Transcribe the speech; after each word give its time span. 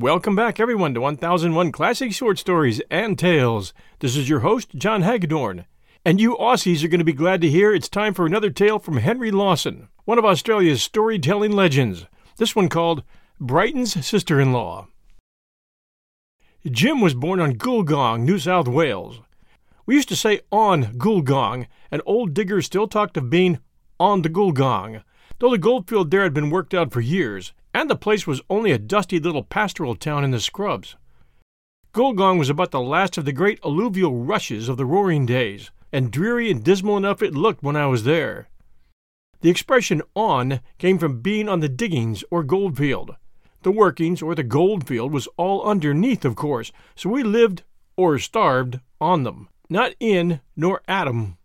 Welcome 0.00 0.36
back, 0.36 0.60
everyone, 0.60 0.94
to 0.94 1.00
1001 1.00 1.72
Classic 1.72 2.12
Short 2.12 2.38
Stories 2.38 2.80
and 2.88 3.18
Tales. 3.18 3.74
This 3.98 4.14
is 4.14 4.28
your 4.28 4.38
host, 4.40 4.76
John 4.76 5.02
Hagedorn. 5.02 5.64
And 6.04 6.20
you 6.20 6.36
Aussies 6.36 6.84
are 6.84 6.88
going 6.88 7.00
to 7.00 7.04
be 7.04 7.12
glad 7.12 7.40
to 7.40 7.50
hear 7.50 7.74
it's 7.74 7.88
time 7.88 8.14
for 8.14 8.24
another 8.24 8.50
tale 8.50 8.78
from 8.78 8.98
Henry 8.98 9.32
Lawson, 9.32 9.88
one 10.04 10.16
of 10.16 10.24
Australia's 10.24 10.84
storytelling 10.84 11.50
legends. 11.50 12.06
This 12.36 12.54
one 12.54 12.68
called 12.68 13.02
Brighten's 13.40 14.06
Sister 14.06 14.40
in 14.40 14.52
Law. 14.52 14.86
Jim 16.64 17.00
was 17.00 17.14
born 17.14 17.40
on 17.40 17.58
Gulgong, 17.58 18.20
New 18.20 18.38
South 18.38 18.68
Wales. 18.68 19.18
We 19.84 19.96
used 19.96 20.10
to 20.10 20.16
say 20.16 20.42
on 20.52 20.96
Gulgong, 20.96 21.66
and 21.90 22.02
old 22.06 22.34
diggers 22.34 22.66
still 22.66 22.86
talked 22.86 23.16
of 23.16 23.30
being 23.30 23.58
on 23.98 24.22
the 24.22 24.30
Gulgong, 24.30 25.02
though 25.40 25.50
the 25.50 25.58
goldfield 25.58 26.12
there 26.12 26.22
had 26.22 26.34
been 26.34 26.50
worked 26.50 26.72
out 26.72 26.92
for 26.92 27.00
years 27.00 27.52
and 27.74 27.88
the 27.88 27.96
place 27.96 28.26
was 28.26 28.42
only 28.48 28.72
a 28.72 28.78
dusty 28.78 29.18
little 29.18 29.42
pastoral 29.42 29.94
town 29.94 30.24
in 30.24 30.30
the 30.30 30.40
scrubs. 30.40 30.96
Gulgong 31.92 32.38
was 32.38 32.50
about 32.50 32.70
the 32.70 32.80
last 32.80 33.18
of 33.18 33.24
the 33.24 33.32
great 33.32 33.58
alluvial 33.64 34.24
rushes 34.24 34.68
of 34.68 34.76
the 34.76 34.86
roaring 34.86 35.26
days, 35.26 35.70
and 35.92 36.10
dreary 36.10 36.50
and 36.50 36.62
dismal 36.62 36.96
enough 36.96 37.22
it 37.22 37.34
looked 37.34 37.62
when 37.62 37.76
I 37.76 37.86
was 37.86 38.04
there. 38.04 38.48
The 39.40 39.50
expression 39.50 40.02
on 40.14 40.60
came 40.78 40.98
from 40.98 41.20
being 41.20 41.48
on 41.48 41.60
the 41.60 41.68
diggings 41.68 42.24
or 42.30 42.42
goldfield. 42.42 43.16
The 43.62 43.72
workings 43.72 44.22
or 44.22 44.34
the 44.34 44.42
goldfield 44.42 45.12
was 45.12 45.28
all 45.36 45.64
underneath, 45.64 46.24
of 46.24 46.36
course, 46.36 46.72
so 46.94 47.08
we 47.08 47.22
lived 47.22 47.62
or 47.96 48.18
starved 48.18 48.80
on 49.00 49.22
them, 49.22 49.48
not 49.68 49.94
in 49.98 50.40
nor 50.56 50.82
at 50.86 51.08
'em. 51.08 51.36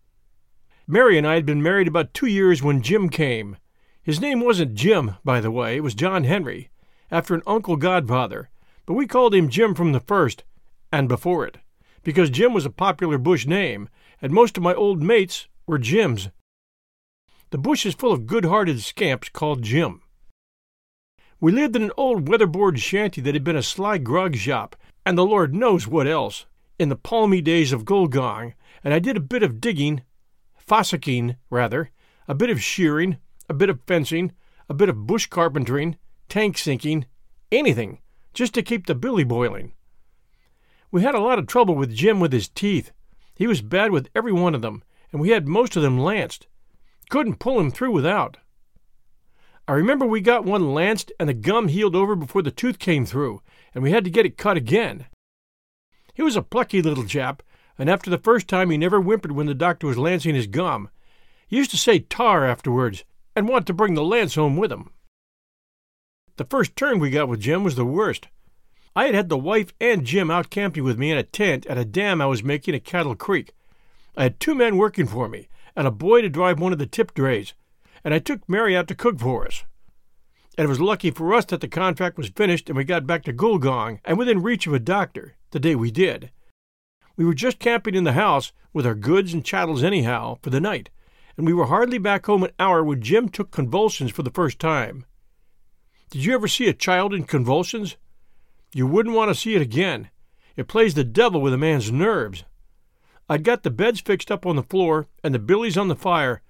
Mary 0.88 1.18
and 1.18 1.26
I 1.26 1.36
had 1.36 1.46
been 1.46 1.64
married 1.64 1.88
about 1.88 2.14
two 2.14 2.28
years 2.28 2.62
when 2.62 2.82
Jim 2.82 3.10
came, 3.10 3.58
his 4.04 4.20
name 4.20 4.42
wasn't 4.42 4.76
Jim, 4.76 5.16
by 5.24 5.40
the 5.40 5.50
way, 5.50 5.78
it 5.78 5.84
was 5.84 5.96
John 5.96 6.26
Henry, 6.26 6.70
after 7.10 7.34
an 7.34 7.42
uncle 7.48 7.78
godfather, 7.78 8.50
but 8.86 8.96
we 8.96 9.08
called 9.08 9.34
him 9.34 9.48
Jim 9.48 9.74
from 9.74 9.94
the 9.94 10.02
first, 10.02 10.44
and 10.92 11.08
before 11.08 11.48
it, 11.48 11.58
because 12.04 12.30
Jim 12.30 12.54
was 12.54 12.66
a 12.66 12.70
popular 12.70 13.18
bush 13.18 13.48
name, 13.48 13.88
and 14.22 14.34
most 14.34 14.58
of 14.58 14.64
my 14.64 14.74
old 14.74 15.02
mates 15.02 15.48
were 15.66 15.78
Jims. 15.78 16.30
The 17.52 17.58
bush 17.58 17.86
is 17.86 17.96
full 17.96 18.12
of 18.12 18.28
good 18.28 18.44
hearted 18.44 18.82
scamps 18.82 19.30
called 19.30 19.62
Jim. 19.62 20.02
We 21.40 21.54
lived 21.54 21.76
in 21.76 21.84
an 21.84 21.92
old 21.96 22.28
weatherboard 22.28 22.80
shanty 22.80 23.22
that 23.22 23.36
had 23.36 23.44
been 23.44 23.56
a 23.56 23.64
sly 23.64 24.00
grog 24.00 24.36
shop, 24.36 24.76
and 25.06 25.18
the 25.18 25.26
Lord 25.26 25.56
knows 25.56 25.88
what 25.88 26.08
else, 26.08 26.46
in 26.78 26.90
the 26.90 26.96
palmy 26.98 27.42
days 27.42 27.72
of 27.72 27.86
Gulgong, 27.86 28.54
and 28.84 28.94
I 28.94 29.00
did 29.00 29.16
a 29.16 29.22
bit 29.22 29.44
of 29.44 29.62
digging, 29.62 30.02
fossicking, 30.58 31.38
rather, 31.50 31.92
a 32.28 32.36
bit 32.36 32.50
of 32.50 32.62
shearing, 32.62 33.18
a 33.54 33.56
bit 33.56 33.70
of 33.70 33.80
fencing, 33.86 34.32
a 34.68 34.74
bit 34.74 34.90
of 34.90 35.06
bush 35.06 35.28
carpentering, 35.28 35.96
tank 36.28 36.58
sinking, 36.58 37.06
anything, 37.52 38.00
just 38.34 38.52
to 38.56 38.64
keep 38.64 38.88
the 38.88 38.96
billy 38.96 39.24
boiling. 39.24 39.74
We 40.90 41.04
had 41.04 41.14
a 41.14 41.20
lot 41.20 41.38
of 41.38 41.46
trouble 41.46 41.76
with 41.76 41.94
Jim 41.94 42.20
with 42.20 42.34
his 42.34 42.50
teeth. 42.50 42.92
He 43.36 43.46
was 43.46 43.62
bad 43.62 43.92
with 43.92 44.10
every 44.16 44.32
one 44.34 44.56
of 44.56 44.64
them, 44.64 44.84
and 45.12 45.22
we 45.22 45.30
had 45.30 45.48
most 45.48 45.76
of 45.76 45.84
them 45.84 46.00
lanced. 46.00 46.48
Couldn't 47.12 47.38
pull 47.38 47.60
him 47.60 47.70
through 47.70 47.92
without. 47.92 48.38
I 49.68 49.74
remember 49.74 50.08
we 50.08 50.20
got 50.20 50.46
one 50.46 50.74
lanced 50.74 51.12
and 51.20 51.30
the 51.30 51.36
gum 51.36 51.68
healed 51.68 51.96
over 51.96 52.16
before 52.16 52.42
the 52.42 52.50
tooth 52.50 52.80
came 52.80 53.06
through, 53.06 53.44
and 53.76 53.84
we 53.84 53.92
had 53.92 54.04
to 54.04 54.10
get 54.10 54.26
it 54.26 54.36
cut 54.36 54.58
again. 54.58 55.06
He 56.16 56.24
was 56.24 56.36
a 56.36 56.42
plucky 56.42 56.82
little 56.82 57.06
chap, 57.06 57.44
and 57.78 57.88
after 57.88 58.10
the 58.10 58.18
first 58.18 58.48
time 58.48 58.72
he 58.72 58.78
never 58.78 59.00
whimpered 59.00 59.34
when 59.34 59.46
the 59.46 59.54
doctor 59.54 59.86
was 59.86 59.98
lancing 60.00 60.34
his 60.34 60.48
gum. 60.48 60.90
He 61.48 61.58
used 61.58 61.70
to 61.70 61.78
say 61.78 62.00
tar 62.00 62.48
afterwards, 62.48 63.04
and 63.36 63.48
want 63.48 63.68
to 63.68 63.74
bring 63.74 63.94
the 63.94 64.04
lance 64.04 64.36
home 64.36 64.58
with 64.58 64.72
him. 64.72 64.92
The 66.38 66.46
first 66.46 66.76
turn 66.76 67.00
we 67.00 67.10
got 67.10 67.28
with 67.28 67.42
Jim 67.42 67.64
was 67.64 67.76
the 67.76 67.86
worst. 67.86 68.28
I 68.96 69.06
had 69.06 69.16
had 69.16 69.30
the 69.30 69.38
wife 69.38 69.74
and 69.80 70.06
Jim 70.06 70.30
out 70.30 70.50
camping 70.50 70.84
with 70.84 71.00
me 71.00 71.12
in 71.12 71.18
a 71.18 71.24
tent 71.24 71.66
at 71.68 71.78
a 71.78 71.86
dam 71.86 72.22
I 72.22 72.26
was 72.28 72.44
making 72.44 72.76
at 72.76 72.84
Cattle 72.84 73.16
Creek. 73.16 73.54
I 74.16 74.24
had 74.24 74.40
two 74.40 74.54
men 74.54 74.78
working 74.78 75.08
for 75.08 75.28
me, 75.28 75.48
and 75.76 75.88
a 75.88 75.92
boy 75.92 76.22
to 76.22 76.30
drive 76.30 76.60
one 76.60 76.74
of 76.74 76.80
the 76.80 76.86
tip 76.86 77.14
drays, 77.14 77.54
and 78.04 78.14
I 78.14 78.20
took 78.20 78.48
Mary 78.48 78.76
out 78.76 78.88
to 78.90 78.96
cook 78.96 79.20
for 79.20 79.48
us. 79.48 79.64
And 80.58 80.66
it 80.66 80.70
was 80.70 80.80
lucky 80.80 81.10
for 81.10 81.34
us 81.34 81.46
that 81.46 81.62
the 81.62 81.68
contract 81.68 82.18
was 82.18 82.30
finished 82.30 82.70
and 82.70 82.78
we 82.78 82.84
got 82.84 83.08
back 83.08 83.24
to 83.24 83.34
Gulgong 83.34 84.00
and 84.06 84.20
within 84.20 84.44
reach 84.44 84.68
of 84.68 84.74
a 84.74 84.80
doctor 84.80 85.36
the 85.50 85.60
day 85.60 85.76
we 85.76 85.90
did. 85.90 86.30
We 87.16 87.26
were 87.26 87.34
just 87.34 87.58
camping 87.58 87.96
in 87.96 88.04
the 88.04 88.14
house 88.14 88.52
with 88.72 88.86
our 88.86 88.96
goods 88.96 89.34
and 89.34 89.44
chattels 89.44 89.84
anyhow 89.84 90.38
for 90.44 90.52
the 90.52 90.62
night, 90.62 90.90
and 91.38 91.46
we 91.46 91.54
were 91.54 91.66
hardly 91.66 91.98
back 91.98 92.26
home 92.26 92.44
an 92.44 92.52
hour 92.60 92.84
when 92.84 93.02
Jim 93.02 93.30
took 93.30 93.52
convulsions 93.52 94.12
for 94.12 94.24
the 94.24 94.32
first 94.32 94.60
time. 94.60 95.06
Did 96.10 96.26
you 96.26 96.34
ever 96.34 96.48
see 96.48 96.68
a 96.68 96.74
child 96.74 97.14
in 97.14 97.24
convulsions? 97.24 97.98
You 98.74 98.88
wouldn't 98.88 99.16
want 99.16 99.30
to 99.30 99.40
see 99.40 99.56
it 99.56 99.62
again. 99.62 100.10
It 100.56 100.68
plays 100.68 100.94
the 100.94 101.04
devil 101.04 101.42
with 101.42 101.54
a 101.54 101.58
man's 101.58 101.92
nerves. 101.92 102.44
I'd 103.30 103.44
got 103.44 103.64
the 103.64 103.72
beds 103.72 104.02
fixed 104.02 104.32
up 104.32 104.46
on 104.46 104.56
the 104.56 104.64
floor 104.64 105.08
and 105.24 105.34
the 105.34 105.40
billies 105.40 105.78
on 105.78 105.88
the 105.88 105.96
fire. 105.96 106.42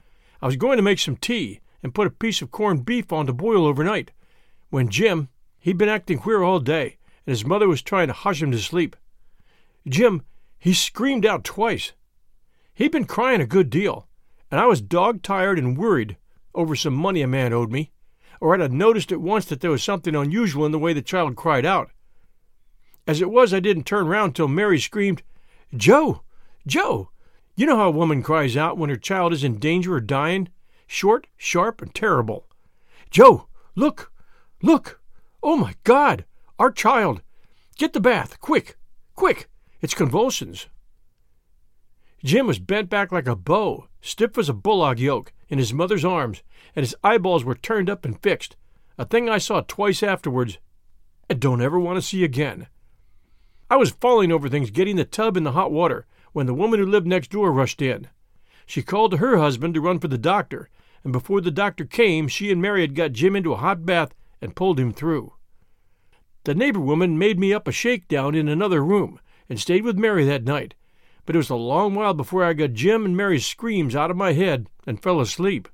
I 0.41 0.45
was 0.45 0.57
going 0.57 0.77
to 0.77 0.83
make 0.83 0.99
some 0.99 1.15
tea 1.15 1.61
and 1.81 1.93
put 1.93 2.07
a 2.07 2.11
piece 2.11 2.41
of 2.41 2.51
corned 2.51 2.85
beef 2.85 3.13
on 3.13 3.25
to 3.27 3.33
boil 3.33 3.65
overnight, 3.65 4.11
when 4.69 4.89
Jim, 4.89 5.29
he'd 5.59 5.77
been 5.77 5.89
acting 5.89 6.17
queer 6.17 6.41
all 6.41 6.59
day, 6.59 6.97
and 7.25 7.31
his 7.31 7.45
mother 7.45 7.67
was 7.67 7.81
trying 7.81 8.07
to 8.07 8.13
hush 8.13 8.41
him 8.41 8.51
to 8.51 8.57
sleep. 8.57 8.95
Jim, 9.87 10.23
he 10.57 10.73
screamed 10.73 11.25
out 11.25 11.43
twice. 11.43 11.91
He'd 12.73 12.91
been 12.91 13.05
crying 13.05 13.41
a 13.41 13.45
good 13.45 13.69
deal, 13.69 14.07
and 14.53 14.59
I 14.59 14.67
was 14.67 14.81
dog 14.81 15.23
tired 15.23 15.57
and 15.57 15.75
worried 15.75 16.15
over 16.53 16.75
some 16.75 16.93
money 16.93 17.23
a 17.23 17.27
man 17.27 17.53
owed 17.53 17.71
me, 17.71 17.91
or 18.39 18.53
I'd 18.53 18.59
have 18.59 18.71
noticed 18.71 19.11
at 19.11 19.19
once 19.19 19.45
that 19.45 19.61
there 19.61 19.71
was 19.71 19.81
something 19.81 20.13
unusual 20.13 20.63
in 20.63 20.71
the 20.71 20.77
way 20.77 20.93
the 20.93 21.01
child 21.01 21.35
cried 21.35 21.65
out. 21.65 21.89
As 23.07 23.19
it 23.19 23.31
was, 23.31 23.51
I 23.51 23.59
didn't 23.59 23.87
turn 23.87 24.05
round 24.05 24.35
till 24.35 24.47
Mary 24.47 24.79
screamed, 24.79 25.23
Joe! 25.75 26.21
Joe! 26.67 27.09
You 27.55 27.65
know 27.65 27.77
how 27.77 27.87
a 27.87 27.97
woman 27.97 28.21
cries 28.21 28.55
out 28.55 28.77
when 28.77 28.91
her 28.91 28.95
child 28.95 29.33
is 29.33 29.43
in 29.43 29.57
danger 29.57 29.95
or 29.95 29.99
dying? 29.99 30.49
Short, 30.85 31.25
sharp, 31.35 31.81
and 31.81 31.91
terrible. 31.95 32.45
Joe! 33.09 33.47
Look! 33.73 34.11
Look! 34.61 35.01
Oh, 35.41 35.57
my 35.57 35.73
God! 35.83 36.25
Our 36.59 36.69
child! 36.69 37.23
Get 37.79 37.93
the 37.93 37.99
bath! 37.99 38.39
Quick! 38.39 38.77
Quick! 39.15 39.49
It's 39.81 39.95
convulsions! 39.95 40.67
Jim 42.23 42.47
was 42.47 42.59
bent 42.59 42.89
back 42.89 43.11
like 43.11 43.27
a 43.27 43.35
bow, 43.35 43.87
stiff 44.01 44.37
as 44.37 44.47
a 44.47 44.53
bullock 44.53 44.99
yoke, 44.99 45.33
in 45.49 45.59
his 45.59 45.73
mother's 45.73 46.05
arms, 46.05 46.41
and 46.75 46.83
his 46.83 46.95
eyeballs 47.03 47.43
were 47.43 47.55
turned 47.55 47.89
up 47.89 48.05
and 48.05 48.21
fixed, 48.21 48.55
a 48.97 49.05
thing 49.05 49.27
I 49.27 49.37
saw 49.37 49.61
twice 49.61 50.01
afterwards 50.01 50.57
and 51.29 51.39
don't 51.39 51.61
ever 51.61 51.79
want 51.79 51.97
to 51.97 52.01
see 52.01 52.23
again. 52.23 52.67
I 53.69 53.75
was 53.75 53.91
falling 53.91 54.31
over 54.31 54.49
things 54.49 54.69
getting 54.69 54.95
the 54.97 55.05
tub 55.05 55.35
in 55.35 55.43
the 55.43 55.53
hot 55.53 55.71
water 55.71 56.05
when 56.31 56.45
the 56.45 56.53
woman 56.53 56.79
who 56.79 56.85
lived 56.85 57.07
next 57.07 57.31
door 57.31 57.51
rushed 57.51 57.81
in. 57.81 58.07
She 58.65 58.81
called 58.81 59.11
to 59.11 59.17
her 59.17 59.37
husband 59.37 59.73
to 59.73 59.81
run 59.81 59.99
for 59.99 60.07
the 60.07 60.17
doctor, 60.17 60.69
and 61.03 61.11
before 61.11 61.41
the 61.41 61.51
doctor 61.51 61.85
came, 61.85 62.27
she 62.27 62.51
and 62.51 62.61
Mary 62.61 62.81
had 62.81 62.95
got 62.95 63.11
Jim 63.11 63.35
into 63.35 63.53
a 63.53 63.57
hot 63.57 63.85
bath 63.85 64.13
and 64.41 64.55
pulled 64.55 64.79
him 64.79 64.93
through. 64.93 65.33
The 66.45 66.55
neighbor 66.55 66.79
woman 66.79 67.17
made 67.17 67.39
me 67.39 67.53
up 67.53 67.67
a 67.67 67.71
shakedown 67.71 68.35
in 68.35 68.47
another 68.47 68.83
room 68.83 69.19
and 69.49 69.59
stayed 69.59 69.83
with 69.83 69.97
Mary 69.97 70.25
that 70.25 70.43
night, 70.43 70.75
but 71.25 71.35
it 71.35 71.37
was 71.37 71.49
a 71.49 71.55
long 71.55 71.95
while 71.95 72.13
before 72.13 72.43
I 72.43 72.53
got 72.53 72.73
Jim 72.73 73.05
and 73.05 73.15
Mary's 73.15 73.45
screams 73.45 73.95
out 73.95 74.11
of 74.11 74.17
my 74.17 74.33
head 74.33 74.67
and 74.85 75.01
fell 75.01 75.19
asleep. 75.19 75.67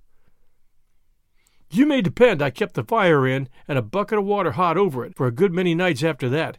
You 1.72 1.86
may 1.86 2.01
depend 2.01 2.42
I 2.42 2.50
kept 2.50 2.74
the 2.74 2.84
fire 2.84 3.28
in 3.28 3.48
and 3.68 3.78
a 3.78 3.84
bucket 3.84 4.18
of 4.18 4.25
water 4.25 4.51
hot 4.51 4.78
over 4.78 5.06
it 5.06 5.16
for 5.16 5.28
a 5.28 5.31
good 5.31 5.54
many 5.54 5.75
nights 5.75 6.04
after 6.04 6.28
that. 6.30 6.57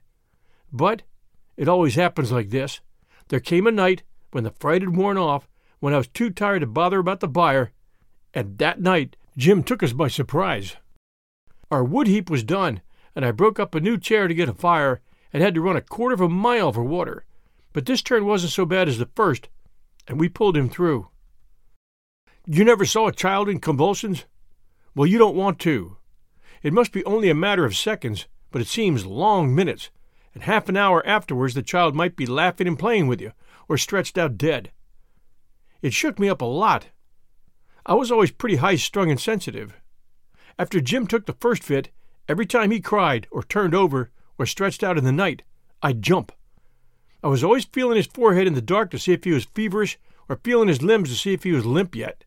But 0.72 1.02
it 1.56 1.68
always 1.68 1.96
happens 1.96 2.30
like 2.30 2.50
this. 2.50 2.80
There 3.28 3.40
came 3.40 3.66
a 3.66 3.72
night 3.72 4.02
when 4.30 4.44
the 4.44 4.54
fright 4.60 4.82
had 4.82 4.96
worn 4.96 5.18
off, 5.18 5.48
when 5.80 5.94
I 5.94 5.98
was 5.98 6.08
too 6.08 6.30
tired 6.30 6.60
to 6.60 6.66
bother 6.66 6.98
about 6.98 7.20
the 7.20 7.28
fire, 7.28 7.72
and 8.32 8.58
that 8.58 8.80
night 8.80 9.16
Jim 9.36 9.62
took 9.62 9.82
us 9.82 9.92
by 9.92 10.08
surprise. 10.08 10.76
Our 11.70 11.82
wood 11.82 12.06
heap 12.06 12.30
was 12.30 12.44
done, 12.44 12.80
and 13.16 13.24
I 13.24 13.32
broke 13.32 13.58
up 13.58 13.74
a 13.74 13.80
new 13.80 13.98
chair 13.98 14.28
to 14.28 14.34
get 14.34 14.48
a 14.48 14.54
fire 14.54 15.00
and 15.32 15.42
had 15.42 15.54
to 15.54 15.60
run 15.60 15.76
a 15.76 15.80
quarter 15.80 16.14
of 16.14 16.20
a 16.20 16.28
mile 16.28 16.72
for 16.72 16.84
water. 16.84 17.24
But 17.72 17.86
this 17.86 18.02
turn 18.02 18.26
wasn't 18.26 18.52
so 18.52 18.66
bad 18.66 18.88
as 18.88 18.98
the 18.98 19.10
first, 19.14 19.48
and 20.08 20.18
we 20.18 20.28
pulled 20.28 20.56
him 20.56 20.68
through. 20.68 21.08
You 22.46 22.64
never 22.64 22.84
saw 22.84 23.06
a 23.06 23.12
child 23.12 23.48
in 23.48 23.60
convulsions? 23.60 24.24
Well, 24.94 25.06
you 25.06 25.18
don't 25.18 25.36
want 25.36 25.58
to. 25.60 25.98
It 26.62 26.72
must 26.72 26.92
be 26.92 27.04
only 27.04 27.30
a 27.30 27.34
matter 27.34 27.64
of 27.64 27.76
seconds, 27.76 28.26
but 28.50 28.60
it 28.60 28.66
seems 28.66 29.06
long 29.06 29.54
minutes, 29.54 29.90
and 30.34 30.42
half 30.42 30.68
an 30.68 30.76
hour 30.76 31.06
afterwards 31.06 31.54
the 31.54 31.62
child 31.62 31.94
might 31.94 32.16
be 32.16 32.26
laughing 32.26 32.66
and 32.66 32.78
playing 32.78 33.06
with 33.06 33.20
you, 33.20 33.32
or 33.68 33.78
stretched 33.78 34.18
out 34.18 34.36
dead. 34.36 34.72
It 35.80 35.94
shook 35.94 36.18
me 36.18 36.28
up 36.28 36.42
a 36.42 36.46
lot. 36.46 36.88
I 37.86 37.94
was 37.94 38.10
always 38.10 38.30
pretty 38.30 38.56
high 38.56 38.76
strung 38.76 39.10
and 39.10 39.20
sensitive. 39.20 39.74
After 40.58 40.80
Jim 40.80 41.06
took 41.06 41.26
the 41.26 41.32
first 41.40 41.62
fit, 41.62 41.90
every 42.28 42.46
time 42.46 42.70
he 42.70 42.80
cried, 42.80 43.26
or 43.30 43.42
turned 43.42 43.74
over, 43.74 44.10
or 44.38 44.44
stretched 44.44 44.82
out 44.82 44.98
in 44.98 45.04
the 45.04 45.12
night, 45.12 45.42
I'd 45.82 46.02
jump. 46.02 46.32
I 47.22 47.28
was 47.28 47.44
always 47.44 47.64
feeling 47.64 47.96
his 47.96 48.06
forehead 48.06 48.46
in 48.46 48.54
the 48.54 48.62
dark 48.62 48.90
to 48.90 48.98
see 48.98 49.12
if 49.12 49.24
he 49.24 49.32
was 49.32 49.44
feverish, 49.44 49.98
or 50.28 50.40
feeling 50.42 50.68
his 50.68 50.82
limbs 50.82 51.10
to 51.10 51.16
see 51.16 51.32
if 51.32 51.42
he 51.42 51.52
was 51.52 51.66
limp 51.66 51.94
yet. 51.94 52.24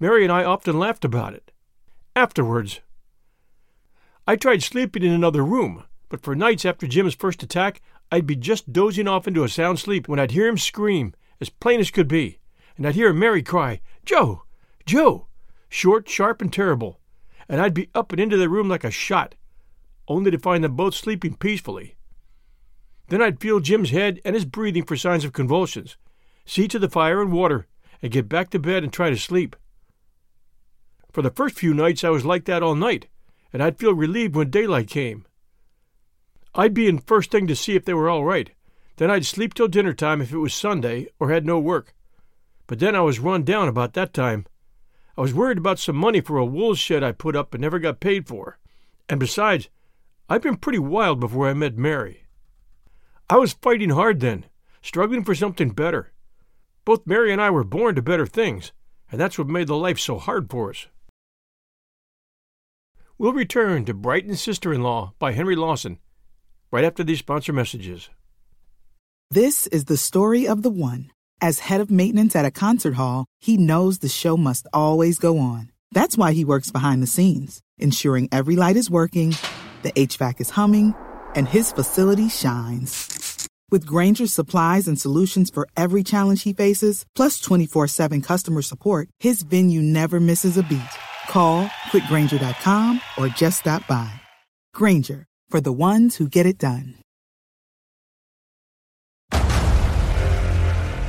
Mary 0.00 0.24
and 0.24 0.32
I 0.32 0.44
often 0.44 0.78
laughed 0.78 1.04
about 1.04 1.34
it. 1.34 1.52
Afterwards, 2.14 2.80
I 4.26 4.36
tried 4.36 4.62
sleeping 4.62 5.02
in 5.02 5.12
another 5.12 5.44
room, 5.44 5.84
but 6.08 6.22
for 6.22 6.34
nights 6.34 6.64
after 6.64 6.86
Jim's 6.86 7.14
first 7.14 7.42
attack, 7.42 7.80
I'd 8.10 8.26
be 8.26 8.36
just 8.36 8.72
dozing 8.72 9.08
off 9.08 9.28
into 9.28 9.44
a 9.44 9.48
sound 9.48 9.78
sleep 9.78 10.08
when 10.08 10.18
I'd 10.18 10.30
hear 10.32 10.48
him 10.48 10.58
scream, 10.58 11.14
as 11.40 11.48
plain 11.48 11.80
as 11.80 11.90
could 11.90 12.08
be, 12.08 12.38
and 12.76 12.86
I'd 12.86 12.94
hear 12.94 13.12
Mary 13.12 13.42
cry, 13.42 13.80
Joe! 14.04 14.42
Joe! 14.84 15.26
short, 15.68 16.08
sharp, 16.08 16.40
and 16.40 16.52
terrible, 16.52 17.00
and 17.48 17.60
I'd 17.60 17.74
be 17.74 17.90
up 17.94 18.12
and 18.12 18.20
into 18.20 18.36
the 18.36 18.48
room 18.48 18.68
like 18.68 18.84
a 18.84 18.90
shot, 18.90 19.34
only 20.08 20.30
to 20.30 20.38
find 20.38 20.64
them 20.64 20.76
both 20.76 20.94
sleeping 20.94 21.34
peacefully. 21.34 21.95
Then 23.08 23.22
I'd 23.22 23.40
feel 23.40 23.60
Jim's 23.60 23.90
head 23.90 24.20
and 24.24 24.34
his 24.34 24.44
breathing 24.44 24.84
for 24.84 24.96
signs 24.96 25.24
of 25.24 25.32
convulsions, 25.32 25.96
see 26.44 26.66
to 26.68 26.78
the 26.78 26.88
fire 26.88 27.22
and 27.22 27.32
water, 27.32 27.66
and 28.02 28.12
get 28.12 28.28
back 28.28 28.50
to 28.50 28.58
bed 28.58 28.82
and 28.82 28.92
try 28.92 29.10
to 29.10 29.16
sleep. 29.16 29.56
For 31.12 31.22
the 31.22 31.30
first 31.30 31.56
few 31.56 31.72
nights 31.72 32.04
I 32.04 32.10
was 32.10 32.24
like 32.24 32.44
that 32.44 32.62
all 32.62 32.74
night, 32.74 33.06
and 33.52 33.62
I'd 33.62 33.78
feel 33.78 33.94
relieved 33.94 34.34
when 34.34 34.50
daylight 34.50 34.88
came. 34.88 35.24
I'd 36.54 36.74
be 36.74 36.88
in 36.88 36.98
first 36.98 37.30
thing 37.30 37.46
to 37.46 37.56
see 37.56 37.76
if 37.76 37.84
they 37.84 37.94
were 37.94 38.08
all 38.10 38.24
right. 38.24 38.50
Then 38.96 39.10
I'd 39.10 39.26
sleep 39.26 39.54
till 39.54 39.68
dinner 39.68 39.92
time 39.92 40.20
if 40.20 40.32
it 40.32 40.38
was 40.38 40.54
Sunday 40.54 41.08
or 41.20 41.30
had 41.30 41.46
no 41.46 41.58
work. 41.58 41.94
But 42.66 42.80
then 42.80 42.96
I 42.96 43.00
was 43.00 43.20
run 43.20 43.44
down 43.44 43.68
about 43.68 43.92
that 43.92 44.12
time. 44.12 44.46
I 45.16 45.20
was 45.20 45.32
worried 45.32 45.58
about 45.58 45.78
some 45.78 45.96
money 45.96 46.20
for 46.20 46.38
a 46.38 46.44
wool 46.44 46.74
shed 46.74 47.02
I 47.04 47.12
put 47.12 47.36
up 47.36 47.54
and 47.54 47.60
never 47.60 47.78
got 47.78 48.00
paid 48.00 48.26
for. 48.26 48.58
And 49.08 49.20
besides, 49.20 49.68
I'd 50.28 50.42
been 50.42 50.56
pretty 50.56 50.78
wild 50.78 51.20
before 51.20 51.48
I 51.48 51.54
met 51.54 51.76
Mary. 51.76 52.25
I 53.28 53.38
was 53.38 53.54
fighting 53.54 53.90
hard 53.90 54.20
then, 54.20 54.46
struggling 54.82 55.24
for 55.24 55.34
something 55.34 55.70
better. 55.70 56.12
Both 56.84 57.06
Mary 57.06 57.32
and 57.32 57.40
I 57.40 57.50
were 57.50 57.64
born 57.64 57.96
to 57.96 58.02
better 58.02 58.26
things, 58.26 58.72
and 59.10 59.20
that's 59.20 59.36
what 59.36 59.48
made 59.48 59.66
the 59.66 59.76
life 59.76 59.98
so 59.98 60.18
hard 60.18 60.48
for 60.48 60.70
us. 60.70 60.86
We'll 63.18 63.32
return 63.32 63.84
to 63.86 63.94
Brighten's 63.94 64.40
Sister 64.40 64.72
in 64.72 64.82
Law 64.82 65.14
by 65.18 65.32
Henry 65.32 65.56
Lawson 65.56 65.98
right 66.70 66.84
after 66.84 67.02
these 67.02 67.18
sponsor 67.18 67.52
messages. 67.52 68.10
This 69.30 69.66
is 69.68 69.86
the 69.86 69.96
story 69.96 70.46
of 70.46 70.62
the 70.62 70.70
one. 70.70 71.10
As 71.40 71.58
head 71.58 71.80
of 71.80 71.90
maintenance 71.90 72.36
at 72.36 72.44
a 72.44 72.50
concert 72.50 72.94
hall, 72.94 73.26
he 73.40 73.56
knows 73.56 73.98
the 73.98 74.08
show 74.08 74.36
must 74.36 74.66
always 74.72 75.18
go 75.18 75.38
on. 75.38 75.72
That's 75.92 76.16
why 76.16 76.32
he 76.32 76.44
works 76.44 76.70
behind 76.70 77.02
the 77.02 77.06
scenes, 77.06 77.60
ensuring 77.78 78.28
every 78.30 78.54
light 78.54 78.76
is 78.76 78.90
working, 78.90 79.34
the 79.82 79.92
HVAC 79.92 80.40
is 80.40 80.50
humming, 80.50 80.94
and 81.34 81.48
his 81.48 81.72
facility 81.72 82.28
shines. 82.28 83.15
With 83.68 83.84
Grainger's 83.84 84.32
supplies 84.32 84.86
and 84.86 85.00
solutions 85.00 85.50
for 85.50 85.66
every 85.76 86.04
challenge 86.04 86.44
he 86.44 86.52
faces, 86.52 87.04
plus 87.16 87.40
24 87.40 87.88
7 87.88 88.22
customer 88.22 88.62
support, 88.62 89.08
his 89.20 89.42
venue 89.42 89.82
never 89.82 90.20
misses 90.20 90.56
a 90.56 90.62
beat. 90.62 90.94
Call 91.28 91.66
quickgranger.com 91.90 93.00
or 93.18 93.28
just 93.28 93.60
stop 93.60 93.86
by. 93.88 94.10
Grainger 94.72 95.26
for 95.48 95.60
the 95.60 95.72
ones 95.72 96.16
who 96.16 96.28
get 96.28 96.46
it 96.46 96.58
done. 96.58 96.94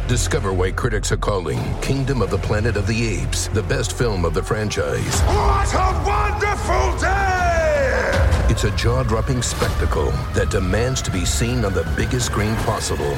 Discover 0.07 0.53
why 0.53 0.71
critics 0.71 1.12
are 1.12 1.18
calling 1.18 1.60
Kingdom 1.81 2.21
of 2.21 2.31
the 2.31 2.38
Planet 2.38 2.77
of 2.77 2.88
the 2.88 3.07
Apes 3.07 3.50
the 3.50 3.63
best 3.63 3.98
film 3.98 4.25
of 4.25 4.33
the 4.33 4.42
franchise. 4.42 5.21
What 5.21 5.74
a 5.74 6.03
wonderful 6.07 7.00
day! 7.00 7.37
It's 8.50 8.63
a 8.63 8.71
jaw 8.71 9.03
dropping 9.03 9.41
spectacle 9.41 10.12
that 10.33 10.50
demands 10.50 11.01
to 11.03 11.12
be 11.12 11.25
seen 11.25 11.63
on 11.63 11.74
the 11.74 11.83
biggest 11.95 12.25
screen 12.25 12.56
possible. 12.57 13.15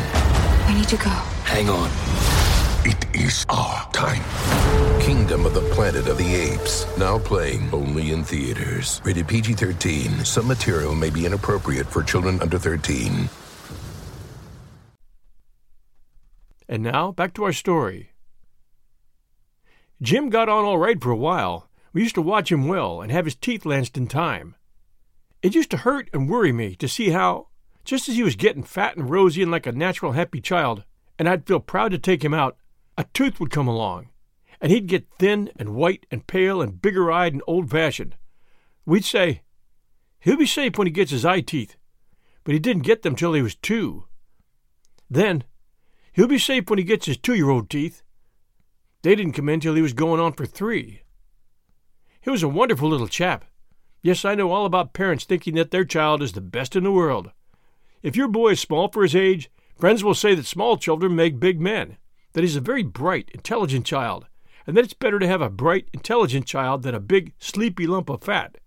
We 0.67 0.73
need 0.73 0.89
to 0.89 0.97
go. 0.97 1.09
Hang 1.45 1.69
on. 1.69 1.89
It 2.83 3.15
is 3.15 3.45
our 3.47 3.89
time. 3.91 4.21
Kingdom 5.01 5.45
of 5.45 5.53
the 5.53 5.61
Planet 5.73 6.07
of 6.07 6.17
the 6.17 6.35
Apes. 6.35 6.85
Now 6.97 7.19
playing 7.19 7.69
only 7.73 8.11
in 8.11 8.23
theaters. 8.23 9.01
Rated 9.06 9.27
PG 9.27 9.53
13. 9.53 10.25
Some 10.25 10.47
material 10.47 10.94
may 10.94 11.09
be 11.09 11.25
inappropriate 11.25 11.88
for 11.88 12.03
children 12.03 12.41
under 12.41 12.59
13. 12.59 13.29
And 16.67 16.83
now, 16.83 17.11
back 17.11 17.33
to 17.35 17.45
our 17.45 17.53
story. 17.53 18.11
Jim 20.01 20.30
got 20.30 20.49
on 20.49 20.66
all 20.66 20.78
right 20.78 21.01
for 21.01 21.11
a 21.11 21.16
while. 21.16 21.69
We 21.93 22.03
used 22.03 22.15
to 22.15 22.21
watch 22.21 22.51
him 22.51 22.67
well 22.67 23.01
and 23.01 23.11
have 23.11 23.25
his 23.25 23.35
teeth 23.35 23.65
lanced 23.65 23.97
in 23.97 24.07
time. 24.07 24.55
It 25.41 25.55
used 25.55 25.71
to 25.71 25.77
hurt 25.77 26.09
and 26.13 26.29
worry 26.29 26.51
me 26.51 26.75
to 26.75 26.87
see 26.87 27.09
how, 27.09 27.47
just 27.83 28.09
as 28.09 28.15
he 28.15 28.23
was 28.23 28.35
getting 28.35 28.63
fat 28.63 28.97
and 28.97 29.09
rosy 29.09 29.41
and 29.41 29.51
like 29.51 29.65
a 29.65 29.71
natural 29.71 30.11
happy 30.11 30.41
child, 30.41 30.83
and 31.17 31.27
I'd 31.27 31.47
feel 31.47 31.59
proud 31.59 31.91
to 31.91 31.97
take 31.97 32.23
him 32.23 32.33
out, 32.33 32.57
a 32.97 33.05
tooth 33.13 33.39
would 33.39 33.51
come 33.51 33.67
along, 33.67 34.09
and 34.61 34.71
he'd 34.71 34.87
get 34.87 35.07
thin 35.17 35.51
and 35.55 35.75
white 35.75 36.05
and 36.11 36.27
pale 36.27 36.61
and 36.61 36.81
bigger 36.81 37.11
eyed 37.11 37.33
and 37.33 37.41
old 37.47 37.69
fashioned. 37.69 38.15
We'd 38.85 39.05
say, 39.05 39.41
He'll 40.19 40.37
be 40.37 40.45
safe 40.45 40.77
when 40.77 40.87
he 40.87 40.91
gets 40.91 41.11
his 41.11 41.25
eye 41.25 41.41
teeth, 41.41 41.77
but 42.43 42.53
he 42.53 42.59
didn't 42.59 42.83
get 42.83 43.03
them 43.03 43.15
till 43.15 43.33
he 43.33 43.41
was 43.41 43.55
two. 43.55 44.05
Then, 45.09 45.45
He'll 46.19 46.27
be 46.27 46.37
safe 46.37 46.69
when 46.69 46.79
he 46.79 46.83
gets 46.83 47.05
his 47.05 47.17
two 47.17 47.35
year 47.35 47.49
old 47.49 47.69
teeth. 47.69 48.03
They 49.03 49.15
didn't 49.15 49.33
come 49.33 49.47
in 49.47 49.61
till 49.61 49.75
he 49.75 49.81
was 49.81 49.93
going 49.93 50.19
on 50.19 50.33
for 50.33 50.45
three. 50.45 51.03
He 52.21 52.30
was 52.30 52.44
a 52.44 52.49
wonderful 52.49 52.90
little 52.90 53.07
chap. 53.07 53.45
Yes, 54.02 54.26
I 54.26 54.35
know 54.35 54.52
all 54.52 54.66
about 54.66 54.94
parents 54.94 55.23
thinking 55.23 55.56
that 55.56 55.71
their 55.71 55.85
child 55.85 56.21
is 56.21 56.33
the 56.33 56.42
best 56.42 56.76
in 56.76 56.83
the 56.83 56.92
world. 56.92 57.31
If 58.02 58.16
your 58.16 58.28
boy 58.28 58.52
is 58.52 58.59
small 58.59 58.88
for 58.90 59.04
his 59.04 59.16
age, 59.16 59.49
friends 59.78 60.04
will 60.04 60.14
say 60.14 60.35
that 60.35 60.45
small 60.45 60.78
children 60.78 61.16
make 61.16 61.40
big 61.40 61.59
men, 61.59 61.97
that 62.33 62.44
he's 62.44 62.56
a 62.56 62.61
very 62.61 62.83
bright, 62.83 63.30
intelligent 63.33 63.85
child, 63.85 64.28
and 64.66 64.76
that 64.76 64.85
it's 64.85 64.94
better 64.94 65.19
to 65.19 65.28
have 65.28 65.42
a 65.42 65.49
bright, 65.49 65.90
intelligent 65.94 66.45
child 66.45 66.83
than 66.83 66.95
a 66.95 66.99
big, 66.99 67.33
sleepy 67.40 67.88
lump 67.88 68.09
of 68.09 68.23
fat. 68.23 68.57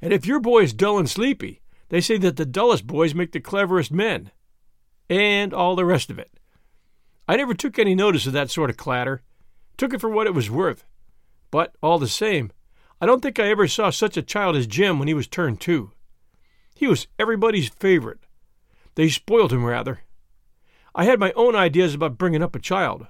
And 0.00 0.12
if 0.12 0.26
your 0.26 0.40
boy 0.40 0.62
is 0.62 0.72
dull 0.72 0.98
and 0.98 1.08
sleepy, 1.08 1.60
they 1.88 2.00
say 2.00 2.16
that 2.18 2.36
the 2.36 2.46
dullest 2.46 2.86
boys 2.86 3.14
make 3.14 3.32
the 3.32 3.40
cleverest 3.40 3.92
men. 3.92 4.30
And 5.08 5.52
all 5.52 5.76
the 5.76 5.84
rest 5.84 6.10
of 6.10 6.18
it. 6.18 6.30
I 7.28 7.36
never 7.36 7.54
took 7.54 7.78
any 7.78 7.94
notice 7.94 8.26
of 8.26 8.32
that 8.32 8.50
sort 8.50 8.70
of 8.70 8.76
clatter, 8.76 9.22
took 9.76 9.94
it 9.94 10.00
for 10.00 10.10
what 10.10 10.26
it 10.26 10.34
was 10.34 10.50
worth. 10.50 10.84
But, 11.50 11.74
all 11.82 11.98
the 11.98 12.08
same, 12.08 12.50
I 13.00 13.06
don't 13.06 13.20
think 13.20 13.38
I 13.38 13.48
ever 13.48 13.68
saw 13.68 13.90
such 13.90 14.16
a 14.16 14.22
child 14.22 14.56
as 14.56 14.66
Jim 14.66 14.98
when 14.98 15.08
he 15.08 15.14
was 15.14 15.26
turned 15.26 15.60
two. 15.60 15.92
He 16.74 16.86
was 16.86 17.06
everybody's 17.18 17.68
favorite. 17.68 18.20
They 18.94 19.08
spoiled 19.08 19.52
him 19.52 19.64
rather. 19.64 20.00
I 20.94 21.04
had 21.04 21.18
my 21.18 21.32
own 21.32 21.56
ideas 21.56 21.94
about 21.94 22.18
bringing 22.18 22.42
up 22.42 22.54
a 22.54 22.60
child. 22.60 23.06